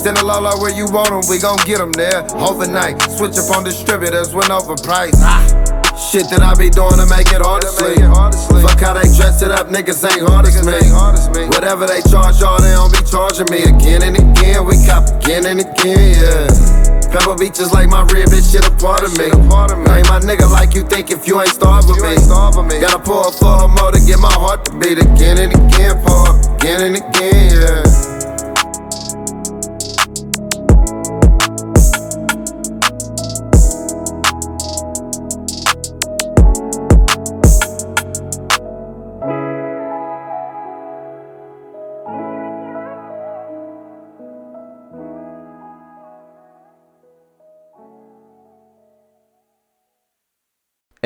Send 0.00 0.16
a 0.16 0.24
Lola 0.24 0.56
where 0.56 0.72
you 0.72 0.88
want 0.88 1.12
'em, 1.12 1.20
we 1.28 1.36
gon' 1.36 1.60
get 1.68 1.80
'em 1.80 1.92
there. 1.92 2.24
Overnight, 2.32 2.96
switch 3.12 3.36
up 3.36 3.52
on 3.56 3.64
distributors 3.64 4.32
when 4.32 4.48
overpriced. 4.48 5.20
Ah. 5.20 5.75
Shit 5.96 6.28
that 6.28 6.44
I 6.44 6.52
be 6.52 6.68
doing 6.68 7.00
to 7.00 7.08
make 7.08 7.32
it 7.32 7.40
hard 7.40 7.64
to 7.64 7.72
sleep. 7.72 7.96
Fuck 8.60 8.80
how 8.84 8.92
they 8.92 9.08
dress 9.16 9.40
it 9.40 9.50
up, 9.50 9.72
niggas 9.72 10.04
ain't 10.04 10.20
hard 10.28 10.44
as 10.44 10.60
me. 11.32 11.48
Whatever 11.48 11.88
they 11.88 12.04
charge 12.04 12.36
y'all, 12.36 12.60
they 12.60 12.76
don't 12.76 12.92
be 12.92 13.00
charging 13.08 13.48
me 13.48 13.64
again 13.64 14.04
and 14.04 14.12
again. 14.12 14.68
We 14.68 14.76
cop 14.84 15.08
again 15.08 15.48
and 15.48 15.64
again, 15.64 16.20
yeah. 16.20 16.52
Pebble 17.08 17.40
Beach 17.40 17.56
is 17.64 17.72
like 17.72 17.88
my 17.88 18.04
rib, 18.12 18.28
bitch, 18.28 18.52
shit 18.52 18.68
a 18.68 18.72
part 18.76 19.08
of 19.08 19.16
me. 19.16 19.32
Ain't 19.32 20.08
my 20.12 20.20
nigga 20.20 20.44
like 20.52 20.76
you 20.76 20.84
think 20.84 21.10
if 21.10 21.26
you 21.26 21.40
ain't 21.40 21.48
starving 21.48 21.96
me. 21.96 22.76
Gotta 22.76 23.00
pour 23.00 23.28
a 23.28 23.32
full 23.32 23.64
of 23.64 23.72
more 23.72 23.90
to 23.90 24.00
get 24.04 24.20
my 24.20 24.32
heart 24.32 24.66
to 24.66 24.76
beat 24.76 25.00
again 25.00 25.40
and 25.40 25.56
again, 25.56 25.96
pour 26.04 26.28
again 26.60 26.92
and 26.92 26.96
again, 27.00 27.56
yeah. 27.56 28.05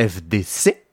FDC. 0.00 0.89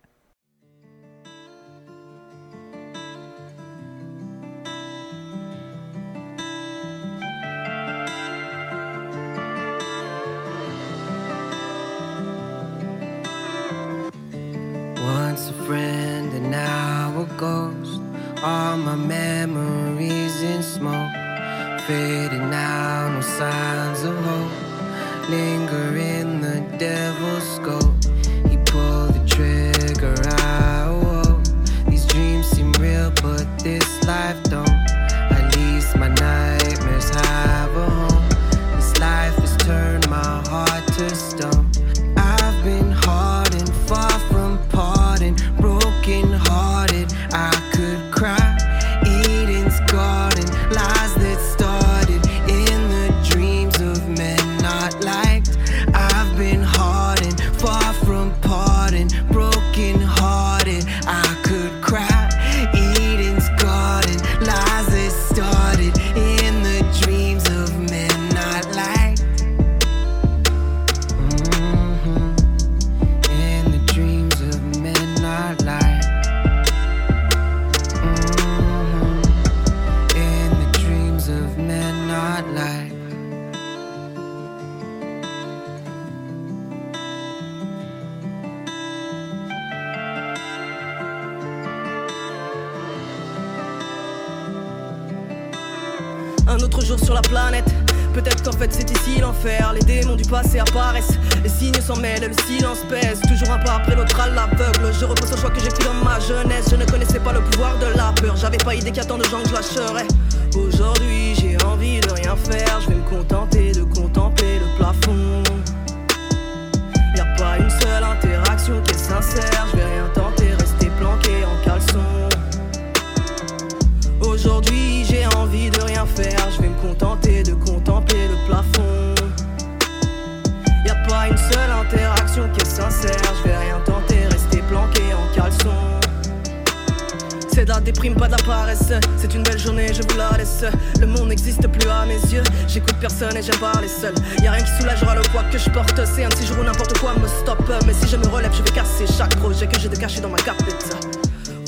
Mais 147.85 147.93
si 147.93 148.09
je 148.09 148.17
me 148.17 148.27
relève, 148.27 148.51
je 148.53 148.61
vais 148.61 148.71
casser 148.71 149.07
chaque 149.07 149.33
projet 149.37 149.67
que 149.67 149.79
j'ai 149.79 149.87
de 149.87 149.95
cacher 149.95 150.19
dans 150.19 150.27
ma 150.27 150.37
carpette. 150.37 150.97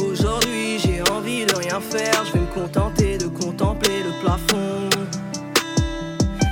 Aujourd'hui, 0.02 0.78
j'ai 0.78 1.02
envie 1.10 1.46
de 1.46 1.56
rien 1.56 1.80
faire. 1.80 2.26
Je 2.26 2.34
vais 2.34 2.42
me 2.42 2.54
contenter 2.54 3.18
de 3.18 3.28
contempler 3.28 4.04
le 4.04 4.12
plafond. 4.22 4.90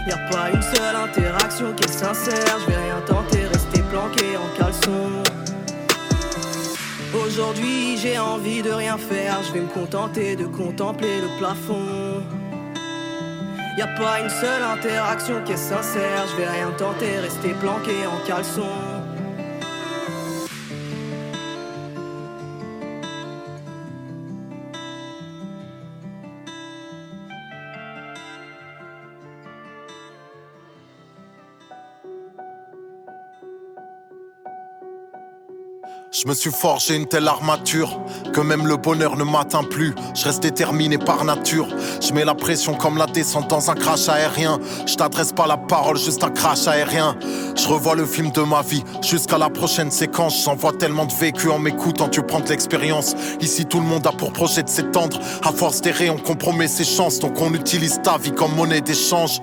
Y 0.08 0.12
a 0.12 0.18
pas 0.32 0.50
une 0.54 0.62
seule 0.62 0.96
interaction 0.96 1.74
qui 1.74 1.84
est 1.84 1.92
sincère. 1.92 2.58
Je 2.62 2.72
vais 2.72 2.78
rien 2.78 3.02
tenter, 3.06 3.46
rester 3.48 3.82
planqué 3.92 4.38
en 4.38 4.58
caleçon. 4.58 5.24
Aujourd'hui 7.14 7.98
j'ai 7.98 8.18
envie 8.20 8.62
de 8.62 8.72
rien 8.72 8.98
faire, 8.98 9.42
je 9.44 9.54
vais 9.54 9.62
me 9.62 9.68
contenter 9.68 10.36
de 10.38 10.46
contempler 10.46 11.20
le 11.20 11.38
plafond. 11.38 12.24
Y 13.78 13.82
a 13.82 13.88
pas 13.88 14.22
une 14.22 14.30
seule 14.30 14.64
interaction 14.64 15.44
qui 15.44 15.52
est 15.52 15.58
sincère, 15.58 16.26
je 16.32 16.38
vais 16.38 16.50
rien 16.50 16.72
tenter, 16.78 17.20
rester 17.20 17.50
planqué 17.60 17.96
en 18.08 18.26
caleçon. 18.26 18.97
Je 36.20 36.28
me 36.28 36.34
suis 36.34 36.50
forgé 36.50 36.96
une 36.96 37.06
telle 37.06 37.28
armature 37.28 37.96
que 38.34 38.42
même 38.42 38.66
le 38.66 38.76
bonheur 38.76 39.18
ne 39.18 39.24
m'atteint 39.24 39.64
plus. 39.64 39.94
Je 40.16 40.24
reste 40.24 40.42
déterminé 40.42 40.98
par 40.98 41.24
nature. 41.24 41.68
Je 42.02 42.12
mets 42.12 42.26
la 42.26 42.34
pression 42.34 42.74
comme 42.74 42.98
la 42.98 43.06
descente 43.06 43.48
dans 43.52 43.70
un 43.70 43.76
crash 43.76 44.10
aérien. 44.10 44.58
Je 44.88 44.96
t'adresse 44.96 45.32
pas 45.32 45.46
la 45.46 45.58
parole, 45.58 45.96
juste 46.00 46.24
un 46.24 46.32
crash 46.32 46.68
aérien. 46.68 47.16
Je 47.56 47.68
revois 47.68 47.94
le 47.94 48.08
film 48.08 48.32
de 48.32 48.42
ma 48.42 48.64
vie 48.64 48.84
jusqu'à 49.04 49.38
la 49.38 49.52
prochaine 49.52 49.92
séquence. 49.92 50.44
J'envoie 50.44 50.74
tellement 50.74 51.06
de 51.06 51.14
vécu 51.14 51.52
en 51.52 51.60
m'écoutant, 51.60 52.10
tu 52.10 52.24
prends 52.24 52.40
de 52.40 52.50
l'expérience. 52.50 53.14
Ici, 53.40 53.68
tout 53.68 53.80
le 53.80 53.86
monde 53.86 54.08
a 54.08 54.12
pour 54.12 54.34
projet 54.34 54.64
de 54.64 54.70
s'étendre. 54.70 55.20
À 55.44 55.52
force 55.52 55.82
d'errer, 55.82 56.10
on 56.10 56.18
compromet 56.18 56.68
ses 56.68 56.86
chances. 56.86 57.20
Donc 57.20 57.40
on 57.40 57.54
utilise 57.54 58.02
ta 58.02 58.18
vie 58.18 58.32
comme 58.32 58.56
monnaie 58.56 58.82
d'échange. 58.82 59.40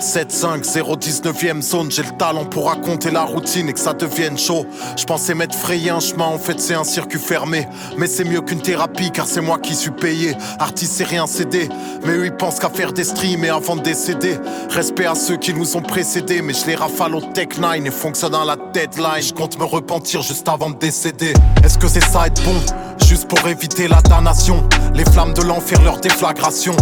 7-5, 0.00 0.62
0-19ème 0.62 1.60
zone, 1.60 1.90
j'ai 1.90 2.04
le 2.04 2.16
talent 2.16 2.44
pour 2.44 2.68
raconter 2.68 3.10
la 3.10 3.24
routine 3.24 3.68
et 3.68 3.72
que 3.72 3.80
ça 3.80 3.94
devienne 3.94 4.38
chaud. 4.38 4.64
Je 4.96 5.04
pensais 5.04 5.34
m'être 5.34 5.56
frayé 5.56 5.90
un 5.90 5.98
en 6.16 6.38
fait 6.38 6.60
c'est 6.60 6.74
un 6.74 6.84
circuit 6.84 7.18
fermé. 7.18 7.66
Mais 7.96 8.06
c'est 8.06 8.24
mieux 8.24 8.40
qu'une 8.40 8.60
thérapie 8.60 9.10
car 9.10 9.26
c'est 9.26 9.40
moi 9.40 9.58
qui 9.58 9.74
suis 9.74 9.90
payé. 9.90 10.34
Artiste 10.58 10.92
c'est 10.96 11.04
rien 11.04 11.26
cédé, 11.26 11.68
mais 12.04 12.12
eux 12.12 12.26
ils 12.26 12.36
pensent 12.36 12.58
qu'à 12.58 12.70
faire 12.70 12.92
des 12.92 13.04
streams 13.04 13.44
et 13.44 13.48
avant 13.48 13.76
de 13.76 13.82
décéder. 13.82 14.38
Respect 14.70 15.06
à 15.06 15.14
ceux 15.14 15.36
qui 15.36 15.54
nous 15.54 15.76
ont 15.76 15.82
précédés, 15.82 16.42
mais 16.42 16.54
je 16.54 16.66
les 16.66 16.74
rafale 16.74 17.14
au 17.14 17.20
Tech 17.20 17.58
9 17.58 17.86
et 17.86 17.90
fonctionne 17.90 18.32
dans 18.32 18.44
la 18.44 18.56
deadline. 18.72 19.22
Je 19.22 19.32
compte 19.32 19.58
me 19.58 19.64
repentir 19.64 20.22
juste 20.22 20.48
avant 20.48 20.70
de 20.70 20.76
décéder. 20.76 21.32
Est-ce 21.64 21.78
que 21.78 21.88
c'est 21.88 22.04
ça 22.04 22.26
être 22.26 22.42
bon? 22.44 22.60
Juste 23.08 23.26
pour 23.26 23.48
éviter 23.48 23.88
la 23.88 24.02
damnation, 24.02 24.68
les 24.92 25.04
flammes 25.06 25.32
de 25.32 25.40
l'enfer, 25.40 25.80
leur 25.82 25.98
déflagration. 25.98 26.76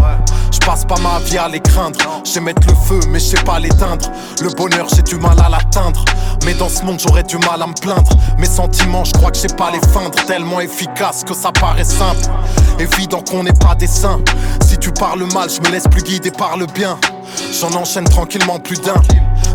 Je 0.50 0.58
passe 0.58 0.84
pas 0.84 0.98
ma 0.98 1.20
vie 1.20 1.38
à 1.38 1.46
les 1.46 1.60
craindre. 1.60 2.00
Je 2.24 2.40
mettre 2.40 2.66
le 2.66 2.74
feu, 2.74 2.98
mais 3.10 3.20
je 3.20 3.26
sais 3.26 3.44
pas 3.44 3.60
l'éteindre. 3.60 4.10
Le 4.42 4.48
bonheur, 4.50 4.88
j'ai 4.92 5.02
du 5.02 5.14
mal 5.14 5.38
à 5.38 5.48
l'atteindre. 5.48 6.04
Mais 6.44 6.54
dans 6.54 6.68
ce 6.68 6.84
monde, 6.84 6.98
j'aurais 6.98 7.22
du 7.22 7.38
mal 7.38 7.62
à 7.62 7.68
me 7.68 7.74
plaindre. 7.74 8.10
Mes 8.38 8.46
sentiments, 8.46 9.04
je 9.04 9.12
crois 9.12 9.30
que 9.30 9.36
je 9.36 9.42
sais 9.42 9.54
pas 9.56 9.70
les 9.70 9.78
feindre. 9.92 10.18
Tellement 10.26 10.58
efficace 10.58 11.22
que 11.22 11.32
ça 11.32 11.52
paraît 11.52 11.84
simple. 11.84 12.26
Évident 12.80 13.22
qu'on 13.22 13.44
n'est 13.44 13.52
pas 13.52 13.76
des 13.76 13.86
saints. 13.86 14.18
Si 14.66 14.78
tu 14.78 14.90
parles 14.90 15.32
mal, 15.32 15.48
je 15.48 15.60
me 15.60 15.72
laisse 15.72 15.86
plus 15.86 16.02
guider 16.02 16.32
par 16.32 16.56
le 16.56 16.66
bien. 16.66 16.98
J'en 17.60 17.72
enchaîne 17.74 18.04
tranquillement 18.04 18.58
plus 18.58 18.80
d'un. 18.80 19.00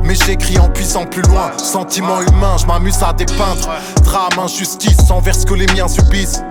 Mais 0.03 0.15
j'écris 0.15 0.57
en 0.57 0.69
puissant 0.69 1.05
plus 1.05 1.21
loin. 1.23 1.51
Sentiment 1.57 2.21
humain, 2.21 2.57
je 2.59 2.65
m'amuse 2.65 3.01
à 3.03 3.13
dépeindre. 3.13 3.69
Drame, 4.03 4.39
injustice 4.43 5.09
envers 5.09 5.35
ce 5.35 5.45
que 5.45 5.53
les 5.53 5.67
miens 5.67 5.87
subissent. 5.87 6.41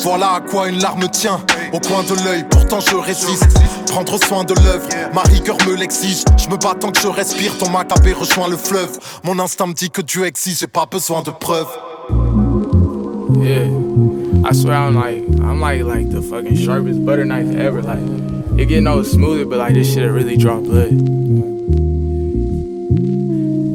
Voilà 0.00 0.34
à 0.34 0.40
quoi 0.40 0.68
une 0.68 0.80
larme 0.80 1.08
tient. 1.10 1.40
Au 1.72 1.80
coin 1.80 2.02
de 2.02 2.24
l'œil, 2.24 2.44
pourtant 2.48 2.80
je 2.80 2.96
résiste. 2.96 3.58
Prendre 3.86 4.18
soin 4.24 4.44
de 4.44 4.54
l'œuvre, 4.54 4.88
ma 5.12 5.22
rigueur 5.22 5.56
me 5.66 5.74
l'exige. 5.74 6.24
Je 6.38 6.48
me 6.48 6.56
bats 6.56 6.74
tant 6.78 6.90
que 6.90 7.00
je 7.00 7.08
respire, 7.08 7.56
ton 7.58 7.68
macabé 7.70 8.12
rejoint 8.12 8.48
le 8.48 8.56
fleuve. 8.56 8.98
Mon 9.24 9.38
instinct 9.38 9.66
me 9.66 9.74
dit 9.74 9.90
que 9.90 10.00
Dieu 10.00 10.26
existe, 10.26 10.60
j'ai 10.60 10.66
pas 10.66 10.86
besoin 10.86 11.22
de 11.22 11.30
preuves. 11.30 11.68
Yeah. 13.42 13.68
I 14.42 14.52
swear 14.54 14.74
I'm 14.74 14.94
like 14.94 15.24
I'm 15.42 15.60
like 15.60 15.82
like 15.82 16.10
the 16.10 16.22
fucking 16.22 16.56
sharpest 16.56 17.04
butter 17.04 17.24
knife 17.24 17.54
ever. 17.56 17.82
Like 17.82 18.00
it 18.58 18.68
get 18.68 18.82
no 18.82 19.02
smoother, 19.02 19.44
but 19.44 19.58
like 19.58 19.74
this 19.74 19.92
shit 19.92 20.10
really 20.10 20.36
draw 20.36 20.60
blood. 20.60 21.59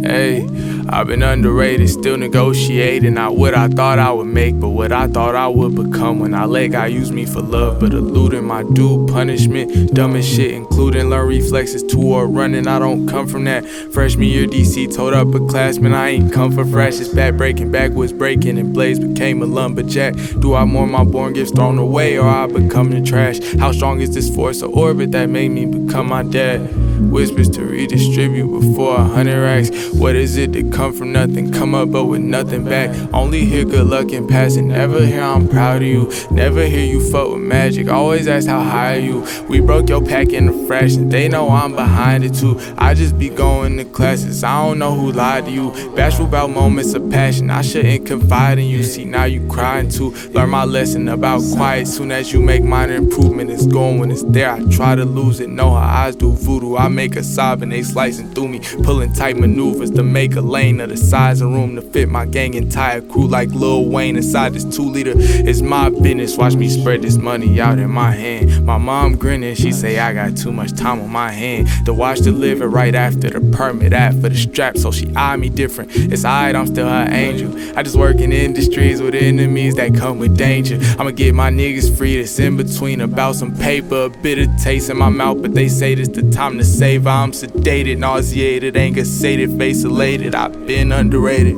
Hey, 0.05 0.47
I've 0.87 1.07
been 1.07 1.23
underrated, 1.23 1.89
still 1.89 2.15
negotiating. 2.15 3.15
Not 3.15 3.35
what 3.35 3.55
I 3.55 3.67
thought 3.67 3.97
I 3.97 4.11
would 4.11 4.27
make, 4.27 4.59
but 4.59 4.69
what 4.69 4.91
I 4.91 5.07
thought 5.07 5.33
I 5.33 5.47
would 5.47 5.75
become. 5.75 6.19
When 6.19 6.35
I 6.35 6.45
let 6.45 6.67
God 6.67 6.91
use 6.91 7.11
me 7.11 7.25
for 7.25 7.41
love, 7.41 7.79
but 7.79 7.91
eluding 7.91 8.45
my 8.45 8.61
due 8.61 9.07
punishment. 9.07 9.95
Dumbest 9.95 10.31
shit, 10.31 10.51
including 10.51 11.09
learn 11.09 11.27
reflexes 11.27 11.81
to 11.85 11.99
or 11.99 12.27
running. 12.27 12.67
I 12.67 12.77
don't 12.77 13.07
come 13.07 13.25
from 13.27 13.45
that. 13.45 13.65
Freshman 13.65 14.27
year 14.27 14.45
DC 14.45 14.95
told 14.95 15.15
up 15.15 15.33
a 15.33 15.39
classman, 15.47 15.95
I 15.95 16.09
ain't 16.09 16.31
come 16.31 16.51
for 16.51 16.65
fresh. 16.65 16.99
It's 16.99 17.09
back 17.09 17.33
breaking, 17.33 17.71
backwards 17.71 18.13
breaking, 18.13 18.59
and 18.59 18.71
Blaze 18.71 18.99
became 18.99 19.41
a 19.41 19.47
lumberjack. 19.47 20.13
Do 20.39 20.53
I 20.53 20.65
mourn 20.65 20.91
my 20.91 21.03
born 21.03 21.33
gifts 21.33 21.51
thrown 21.51 21.79
away, 21.79 22.19
or 22.19 22.27
I 22.27 22.45
become 22.45 22.91
the 22.91 23.01
trash? 23.01 23.39
How 23.55 23.71
strong 23.71 24.01
is 24.01 24.13
this 24.13 24.33
force 24.33 24.61
of 24.61 24.69
orbit 24.69 25.13
that 25.13 25.29
made 25.29 25.49
me 25.49 25.65
become 25.65 26.07
my 26.09 26.21
dad? 26.21 26.69
Whispers 26.95 27.49
to 27.49 27.63
redistribute 27.65 28.51
before 28.51 28.95
a 28.95 29.03
hundred 29.03 29.41
racks. 29.41 29.69
What 29.93 30.15
is 30.15 30.37
it 30.37 30.53
to 30.53 30.69
come 30.69 30.93
from 30.93 31.11
nothing, 31.11 31.51
come 31.51 31.75
up 31.75 31.91
but 31.91 32.05
with 32.05 32.21
nothing 32.21 32.63
back? 32.63 32.95
Only 33.13 33.45
hear 33.45 33.65
good 33.65 33.87
luck 33.87 34.11
in 34.11 34.27
passing, 34.27 34.69
never 34.69 35.05
hear 35.05 35.21
I'm 35.21 35.47
proud 35.47 35.81
of 35.81 35.87
you. 35.87 36.11
Never 36.31 36.65
hear 36.65 36.85
you 36.85 36.99
fuck 37.11 37.29
with 37.29 37.41
magic, 37.41 37.89
always 37.89 38.27
ask 38.27 38.47
how 38.47 38.63
high 38.63 38.95
are 38.95 38.99
you. 38.99 39.25
We 39.49 39.59
broke 39.59 39.89
your 39.89 40.03
pack 40.03 40.29
in 40.29 40.49
a 40.49 40.67
fraction, 40.67 41.09
they 41.09 41.27
know 41.27 41.49
I'm 41.49 41.75
behind 41.75 42.23
it 42.23 42.33
too. 42.33 42.59
I 42.77 42.93
just 42.93 43.17
be 43.19 43.29
going 43.29 43.77
to 43.77 43.85
classes, 43.85 44.43
I 44.43 44.65
don't 44.65 44.79
know 44.79 44.93
who 44.95 45.11
lied 45.11 45.45
to 45.45 45.51
you. 45.51 45.71
Bashful 45.95 46.25
about 46.25 46.49
moments 46.49 46.93
of 46.93 47.09
passion, 47.09 47.49
I 47.49 47.61
shouldn't 47.61 48.05
confide 48.05 48.57
in 48.57 48.65
you. 48.65 48.83
See, 48.83 49.05
now 49.05 49.25
you 49.25 49.45
crying 49.47 49.89
too. 49.89 50.11
Learn 50.29 50.49
my 50.49 50.63
lesson 50.63 51.07
about 51.09 51.41
quiet, 51.53 51.87
soon 51.87 52.11
as 52.11 52.31
you 52.31 52.41
make 52.41 52.63
minor 52.63 52.95
improvement, 52.95 53.49
it's 53.49 53.67
gone 53.67 53.99
when 53.99 54.11
it's 54.11 54.23
there. 54.23 54.51
I 54.51 54.63
try 54.65 54.95
to 54.95 55.05
lose 55.05 55.39
it, 55.39 55.49
know 55.49 55.71
her 55.71 55.77
eyes 55.77 56.15
do 56.15 56.31
voodoo. 56.31 56.75
I 56.75 56.84
make 56.89 57.15
her 57.15 57.23
sob 57.23 57.61
and 57.61 57.71
they 57.71 57.83
slicing 57.83 58.31
through 58.31 58.47
me, 58.47 58.59
pulling 58.83 59.13
tight 59.13 59.37
maneuvers 59.37 59.91
to 59.91 60.03
make 60.03 60.35
a 60.35 60.41
lane 60.41 60.79
of 60.79 60.89
the 60.89 60.97
size 60.97 61.41
of 61.41 61.51
room 61.51 61.75
to 61.75 61.81
fit 61.81 62.09
my 62.09 62.25
gang 62.25 62.53
entire 62.53 63.01
crew 63.01 63.27
like 63.27 63.49
Lil 63.49 63.85
Wayne 63.89 64.17
inside 64.17 64.53
this 64.53 64.63
two 64.65 64.83
liter. 64.83 65.13
It's 65.15 65.61
my 65.61 65.89
business, 65.89 66.37
watch 66.37 66.55
me 66.55 66.69
spread 66.69 67.01
this 67.01 67.17
money 67.17 67.59
out 67.59 67.79
in 67.79 67.89
my 67.91 68.11
hand. 68.11 68.65
My 68.65 68.77
mom 68.77 69.15
grinning, 69.15 69.55
she 69.55 69.71
say 69.71 69.99
I 69.99 70.13
got 70.13 70.37
too 70.37 70.51
much 70.51 70.73
time 70.73 71.01
on 71.01 71.09
my 71.09 71.31
hand 71.31 71.67
to 71.85 71.93
watch 71.93 72.19
deliver 72.19 72.67
right 72.67 72.95
after 72.95 73.29
the 73.29 73.41
permit 73.55 73.93
act 73.93 74.15
for 74.21 74.29
the 74.29 74.35
strap, 74.35 74.77
so 74.77 74.91
she 74.91 75.13
eye 75.15 75.35
me 75.35 75.49
different. 75.49 75.91
It's 75.95 76.25
alright, 76.25 76.55
I'm 76.55 76.67
still 76.67 76.87
her 76.87 77.07
angel. 77.09 77.53
I 77.77 77.83
just 77.83 77.95
work 77.95 78.17
in 78.17 78.31
industries 78.31 79.01
with 79.01 79.15
enemies 79.15 79.75
that 79.75 79.95
come 79.95 80.19
with 80.19 80.37
danger. 80.37 80.79
I'ma 80.99 81.11
get 81.11 81.33
my 81.33 81.49
niggas 81.49 81.95
free, 81.97 82.17
that's 82.17 82.37
in 82.39 82.57
between 82.57 83.01
about 83.01 83.35
some 83.35 83.55
paper, 83.55 84.05
a 84.05 84.09
bitter 84.09 84.45
taste 84.61 84.89
in 84.89 84.97
my 84.97 85.09
mouth, 85.09 85.41
but 85.41 85.53
they 85.53 85.67
say 85.67 85.95
this 85.95 86.07
the 86.07 86.29
time 86.31 86.57
to 86.57 86.63
save. 86.77 87.07
I'm 87.07 87.31
sedated, 87.31 87.97
nauseated, 87.97 88.75
anger 88.75 89.05
sated, 89.05 89.57
face 89.57 89.83
elated. 89.83 90.35
I've 90.35 90.67
been 90.67 90.91
underrated. 90.91 91.55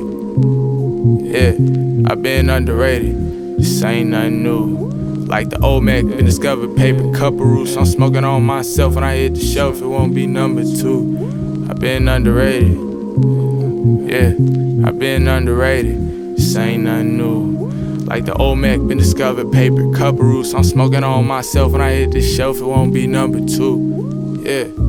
Yeah, 1.26 1.54
I've 2.10 2.22
been 2.22 2.48
underrated. 2.48 3.58
This 3.58 3.82
ain't 3.82 4.10
nothing 4.10 4.42
new. 4.42 4.88
Like 5.26 5.50
the 5.50 5.60
old 5.60 5.84
Mac, 5.84 6.04
been 6.04 6.24
discovered 6.24 6.76
paper 6.76 7.12
cup 7.12 7.34
of 7.34 7.40
roots. 7.40 7.76
I'm 7.76 7.84
smoking 7.84 8.24
on 8.24 8.44
myself 8.44 8.94
when 8.94 9.04
I 9.04 9.16
hit 9.16 9.34
the 9.34 9.40
shelf, 9.40 9.82
it 9.82 9.86
won't 9.86 10.14
be 10.14 10.26
number 10.26 10.62
two. 10.62 11.66
I've 11.68 11.80
been 11.80 12.08
underrated. 12.08 12.76
Yeah, 14.08 14.30
I've 14.88 14.98
been 14.98 15.26
underrated. 15.26 16.36
This 16.36 16.56
ain't 16.56 16.84
nothing 16.84 17.16
new. 17.16 17.68
Like 18.04 18.24
the 18.24 18.34
old 18.34 18.58
Mac, 18.58 18.78
been 18.78 18.98
discovered 18.98 19.52
paper 19.52 19.92
cup 19.92 20.14
of 20.14 20.20
roots. 20.20 20.54
I'm 20.54 20.64
smoking 20.64 21.02
on 21.02 21.26
myself 21.26 21.72
when 21.72 21.82
I 21.82 21.90
hit 21.90 22.12
the 22.12 22.22
shelf, 22.22 22.58
it 22.58 22.64
won't 22.64 22.94
be 22.94 23.06
number 23.06 23.44
two. 23.44 24.40
Yeah. 24.44 24.87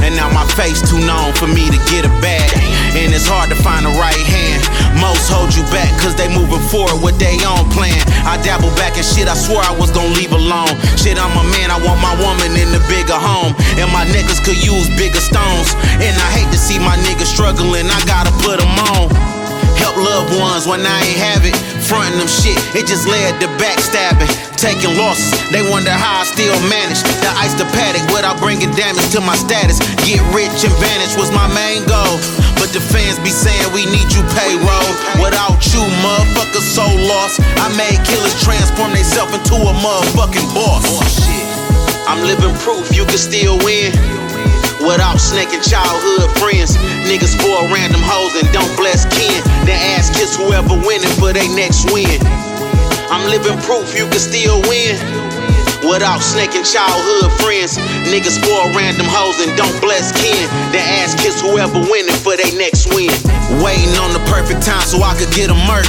And 0.00 0.16
now 0.16 0.32
my 0.32 0.48
face 0.56 0.80
too 0.80 0.98
known 1.04 1.36
for 1.36 1.46
me 1.46 1.68
to 1.68 1.78
get 1.92 2.08
a 2.08 2.12
bag. 2.24 2.48
And 2.96 3.12
it's 3.12 3.28
hard 3.28 3.52
to 3.52 3.58
find 3.60 3.84
the 3.84 3.92
right 4.00 4.16
hand. 4.16 4.64
Most 4.96 5.28
hold 5.28 5.52
you 5.52 5.62
back 5.68 5.92
cause 6.00 6.16
they 6.16 6.26
moving 6.32 6.62
forward 6.72 7.04
with 7.04 7.20
their 7.20 7.36
own 7.44 7.68
plan. 7.68 8.00
I 8.24 8.40
dabble 8.40 8.72
back 8.80 8.96
in 8.96 9.04
shit 9.04 9.28
I 9.28 9.36
swore 9.36 9.60
I 9.60 9.76
was 9.76 9.92
gonna 9.92 10.16
leave 10.16 10.32
alone. 10.32 10.72
Shit, 10.96 11.20
I'm 11.20 11.36
a 11.36 11.44
man, 11.52 11.68
I 11.68 11.76
want 11.84 12.00
my 12.00 12.16
woman 12.16 12.56
in 12.56 12.72
the 12.72 12.80
bigger 12.88 13.18
home. 13.18 13.52
And 13.76 13.92
my 13.92 14.08
niggas 14.08 14.40
could 14.40 14.58
use 14.58 14.88
bigger 14.96 15.20
stones. 15.20 15.76
And 16.00 16.16
I 16.16 16.28
hate 16.32 16.50
to 16.50 16.58
see 16.58 16.80
my 16.80 16.96
niggas 17.04 17.28
struggling, 17.28 17.92
I 17.92 18.00
gotta 18.08 18.32
put 18.40 18.56
them 18.56 18.72
on. 18.96 19.39
Help 19.80 19.96
loved 19.96 20.36
ones 20.36 20.68
when 20.68 20.84
I 20.84 20.98
ain't 21.08 21.20
have 21.20 21.42
it. 21.48 21.56
Frontin' 21.88 22.20
them 22.20 22.28
shit, 22.28 22.60
it 22.76 22.86
just 22.86 23.08
led 23.08 23.40
to 23.40 23.48
backstabbing. 23.56 24.28
Taking 24.60 24.92
losses, 25.00 25.32
they 25.48 25.64
wonder 25.64 25.90
how 25.90 26.20
I 26.20 26.24
still 26.28 26.54
manage. 26.68 27.00
The 27.24 27.32
ice 27.40 27.56
the 27.56 27.64
paddock 27.72 28.04
without 28.12 28.36
bringing 28.38 28.70
damage 28.76 29.08
to 29.16 29.24
my 29.24 29.34
status. 29.34 29.80
Get 30.04 30.20
rich 30.36 30.52
and 30.62 30.74
vanish 30.76 31.16
was 31.16 31.32
my 31.32 31.48
main 31.56 31.82
goal. 31.88 32.20
But 32.60 32.76
the 32.76 32.84
fans 32.84 33.16
be 33.24 33.32
saying 33.32 33.72
we 33.72 33.88
need 33.88 34.12
you 34.12 34.20
payroll. 34.36 34.92
Without 35.16 35.64
you, 35.72 35.80
motherfuckers 36.04 36.68
so 36.76 36.84
lost. 37.08 37.40
I 37.56 37.72
made 37.72 37.96
killers 38.04 38.36
transform 38.44 38.92
themselves 38.92 39.32
into 39.32 39.56
a 39.56 39.72
motherfucking 39.80 40.48
boss. 40.52 40.84
Oh, 40.92 41.00
shit. 41.08 41.40
I'm 42.04 42.20
living 42.28 42.52
proof 42.60 42.94
you 42.94 43.08
can 43.08 43.16
still 43.16 43.56
win. 43.64 43.96
Without 44.80 45.20
snaking 45.20 45.60
childhood 45.60 46.32
friends. 46.40 46.76
Niggas 47.04 47.36
spoil 47.36 47.68
random 47.68 48.00
hoes 48.00 48.32
and 48.40 48.48
don't 48.52 48.72
bless 48.80 49.04
kin. 49.12 49.40
Then 49.68 49.76
ass 49.96 50.08
kiss 50.08 50.36
whoever 50.36 50.72
winning 50.80 51.12
for 51.20 51.32
they 51.32 51.48
next 51.52 51.92
win. 51.92 52.16
I'm 53.12 53.28
living 53.28 53.60
proof 53.68 53.92
you 53.92 54.08
can 54.08 54.18
still 54.18 54.60
win. 54.64 54.96
Without 55.84 56.24
snaking 56.24 56.64
childhood 56.64 57.28
friends. 57.44 57.76
Niggas 58.08 58.40
spoil 58.40 58.72
random 58.72 59.06
hoes 59.08 59.36
and 59.44 59.52
don't 59.56 59.76
bless 59.84 60.16
kin. 60.16 60.48
Then 60.72 60.84
ass 61.04 61.12
kiss 61.12 61.40
whoever 61.40 61.80
winning 61.92 62.16
for 62.24 62.36
they 62.40 62.48
next 62.56 62.88
win. 62.96 63.12
Waiting 63.60 63.92
on 64.00 64.16
the 64.16 64.22
perfect 64.32 64.64
time 64.64 64.84
so 64.88 65.04
I 65.04 65.12
could 65.20 65.32
get 65.36 65.52
a 65.52 65.58
murk. 65.68 65.88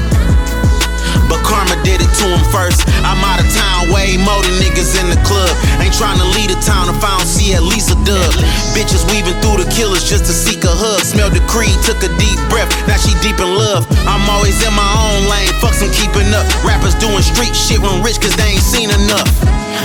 But 1.32 1.48
karma 1.48 1.80
did 1.88 2.04
it 2.04 2.12
to 2.20 2.28
him 2.28 2.44
first. 2.52 2.84
I'm 3.08 3.24
out 3.24 3.40
of 3.40 3.48
town, 3.56 3.88
way 3.88 4.20
more 4.20 4.44
than 4.44 4.60
niggas 4.60 5.00
in 5.00 5.08
the 5.08 5.16
club. 5.24 5.48
Ain't 5.80 5.96
trying 5.96 6.20
to 6.20 6.28
lead 6.36 6.52
a 6.52 6.60
town 6.60 6.92
if 6.92 7.00
I 7.00 7.16
don't 7.16 7.24
see 7.24 7.56
at 7.56 7.64
least 7.64 7.88
a 7.88 7.98
dub. 8.04 8.36
Bitches 8.76 9.08
weaving 9.08 9.40
through 9.40 9.64
the 9.64 9.70
killers 9.72 10.04
just 10.04 10.28
to 10.28 10.36
seek 10.36 10.68
a 10.68 10.74
hug. 10.76 11.00
Smelled 11.08 11.32
the 11.32 11.40
creed, 11.48 11.72
took 11.88 12.04
a 12.04 12.12
deep 12.20 12.36
breath. 12.52 12.68
Now 12.84 13.00
she 13.00 13.16
deep 13.24 13.40
in 13.40 13.48
love. 13.48 13.88
I'm 14.04 14.28
always 14.28 14.60
in 14.60 14.76
my 14.76 14.92
own 15.08 15.32
lane, 15.32 15.56
fuck 15.64 15.72
some 15.72 15.88
keeping 15.96 16.28
up. 16.36 16.44
Rappers 16.68 17.00
doing 17.00 17.24
street 17.24 17.56
shit 17.56 17.80
when 17.80 18.04
rich 18.04 18.20
cause 18.20 18.36
they 18.36 18.52
ain't 18.52 18.68
seen 18.68 18.92
enough. 18.92 19.32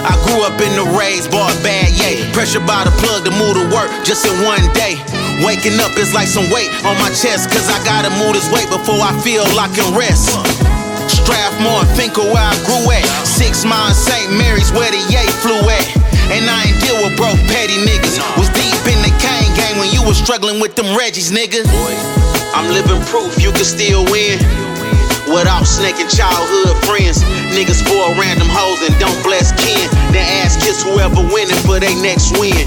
I 0.02 0.18
grew 0.26 0.42
up 0.42 0.58
in 0.58 0.74
the 0.74 0.98
rays, 0.98 1.30
bought 1.30 1.54
bad, 1.62 1.94
yay. 1.94 2.26
Pressure 2.34 2.58
by 2.58 2.82
the 2.82 2.94
plug 2.98 3.22
to 3.22 3.30
move 3.38 3.54
to 3.54 3.70
work 3.70 3.94
just 4.02 4.26
in 4.26 4.34
one 4.42 4.66
day. 4.74 4.98
Waking 5.46 5.78
up 5.78 5.94
is 5.94 6.10
like 6.10 6.26
some 6.26 6.50
weight 6.50 6.74
on 6.82 6.98
my 6.98 7.14
chest, 7.14 7.54
cause 7.54 7.70
I 7.70 7.78
gotta 7.86 8.10
move 8.18 8.34
this 8.34 8.50
weight 8.50 8.66
before 8.66 8.98
I 8.98 9.14
feel 9.22 9.46
I 9.54 9.70
can 9.70 9.94
rest. 9.94 10.34
Strathmore 12.16 12.32
where 12.32 12.48
I 12.48 12.56
grew 12.64 12.90
at. 12.92 13.04
Six 13.26 13.64
Mile 13.64 13.92
and 13.92 13.96
St. 13.96 14.32
Mary's 14.32 14.72
where 14.72 14.90
the 14.90 15.02
yay 15.12 15.28
flew 15.44 15.60
at. 15.68 15.84
And 16.32 16.48
I 16.48 16.64
ain't 16.64 16.80
deal 16.80 16.96
with 17.04 17.16
broke 17.16 17.36
petty 17.52 17.76
niggas. 17.84 18.16
Was 18.40 18.48
deep 18.56 18.80
in 18.88 18.98
the 19.04 19.12
cane 19.20 19.52
game 19.52 19.76
when 19.78 19.92
you 19.92 20.02
was 20.02 20.16
struggling 20.16 20.60
with 20.60 20.74
them 20.74 20.86
Reggies, 20.96 21.30
nigga. 21.30 21.60
I'm 22.56 22.72
living 22.72 23.04
proof 23.06 23.36
you 23.42 23.52
can 23.52 23.64
still 23.64 24.04
win. 24.08 24.40
Without 25.28 25.64
snaking 25.66 26.08
childhood 26.08 26.80
friends. 26.88 27.20
Niggas 27.52 27.84
spoil 27.84 28.16
random 28.16 28.48
hoes 28.48 28.80
and 28.88 28.96
don't 28.98 29.20
bless 29.22 29.52
kin. 29.52 29.84
Then 30.12 30.24
ass 30.40 30.56
kiss 30.56 30.82
whoever 30.82 31.20
winning 31.20 31.60
for 31.68 31.78
they 31.80 31.94
next 32.00 32.32
win. 32.40 32.64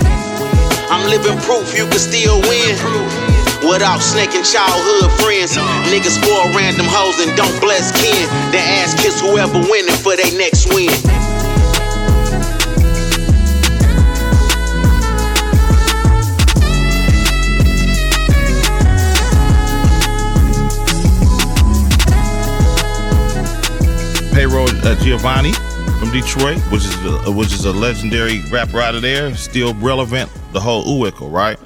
I'm 0.93 1.09
living 1.09 1.37
proof 1.41 1.73
you 1.75 1.87
can 1.89 1.99
still 1.99 2.39
win. 2.45 3.28
Without 3.69 3.99
snaking 4.01 4.41
childhood 4.41 5.11
friends. 5.21 5.55
Niggas 5.93 6.17
spoil 6.17 6.51
random 6.57 6.87
hoes 6.89 7.19
and 7.25 7.37
don't 7.37 7.61
bless 7.61 7.91
kin. 8.01 8.27
Then 8.51 8.65
ass 8.81 8.99
kiss 8.99 9.21
whoever 9.21 9.59
winning 9.69 9.93
for 9.93 10.15
they 10.15 10.35
next 10.35 10.73
win. 10.73 10.89
Payroll 24.33 24.67
uh, 24.83 24.95
Giovanni 24.95 25.53
from 25.99 26.09
Detroit, 26.11 26.57
which 26.71 26.85
is 26.85 27.05
a, 27.05 27.31
which 27.31 27.53
is 27.53 27.65
a 27.65 27.71
legendary 27.71 28.41
rapper 28.49 28.79
out 28.81 28.95
of 28.95 29.03
there, 29.03 29.35
still 29.35 29.75
relevant. 29.75 30.31
The 30.53 30.59
whole 30.59 30.83
Uwickle, 30.85 31.31
right? 31.31 31.59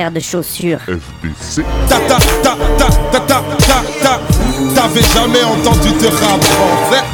Frère 0.00 0.12
de 0.12 0.20
chaussures. 0.20 0.80
FDC. 0.86 1.62
Ta 1.86 1.98
ta 1.98 2.16
ta 2.42 2.56
ta 2.78 2.86
ta 3.12 3.20
ta 3.20 3.42
ta 3.58 3.82
ta. 4.02 4.20
T'avais 4.74 5.02
jamais 5.02 5.44
entendu 5.44 5.90
de 5.90 6.06
rap 6.06 6.42
français 6.42 7.04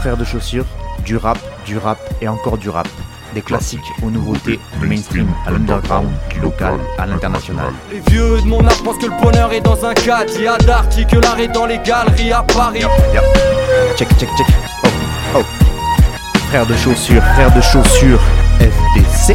Frères 0.00 0.18
de 0.18 0.24
chaussures, 0.24 0.66
du 1.06 1.16
rap, 1.16 1.38
du 1.64 1.78
rap 1.78 1.98
et 2.20 2.28
encore 2.28 2.58
du 2.58 2.68
rap. 2.68 2.86
Des 3.32 3.40
classiques 3.40 3.80
aux 4.02 4.10
nouveautés, 4.10 4.60
du 4.78 4.86
mainstream 4.86 5.26
à 5.46 5.52
l'underground, 5.52 6.10
du 6.28 6.40
local 6.40 6.74
à 6.98 7.06
l'international. 7.06 7.72
Les 7.90 8.00
vieux 8.10 8.42
de 8.42 8.46
mon 8.46 8.62
âge 8.66 8.82
pensent 8.82 8.98
que 8.98 9.06
le 9.06 9.18
bonheur 9.22 9.54
est 9.54 9.62
dans 9.62 9.86
un 9.86 9.94
cadre. 9.94 10.30
Il 10.36 10.42
y 10.42 10.46
a 10.46 10.58
d'arty 10.58 11.06
que 11.06 11.16
l'art 11.16 11.40
est 11.40 11.48
dans 11.48 11.64
les 11.64 11.78
galeries 11.78 12.32
à 12.34 12.42
Paris. 12.42 12.80
Yep. 12.80 13.22
Check, 13.96 14.08
check, 14.18 14.28
check. 14.36 14.46
Oh, 14.84 14.88
oh. 15.36 15.42
Frères 16.50 16.66
de 16.66 16.76
chaussures, 16.76 17.22
frères 17.22 17.54
de 17.54 17.62
chaussures, 17.62 18.20
FDC. 18.60 19.34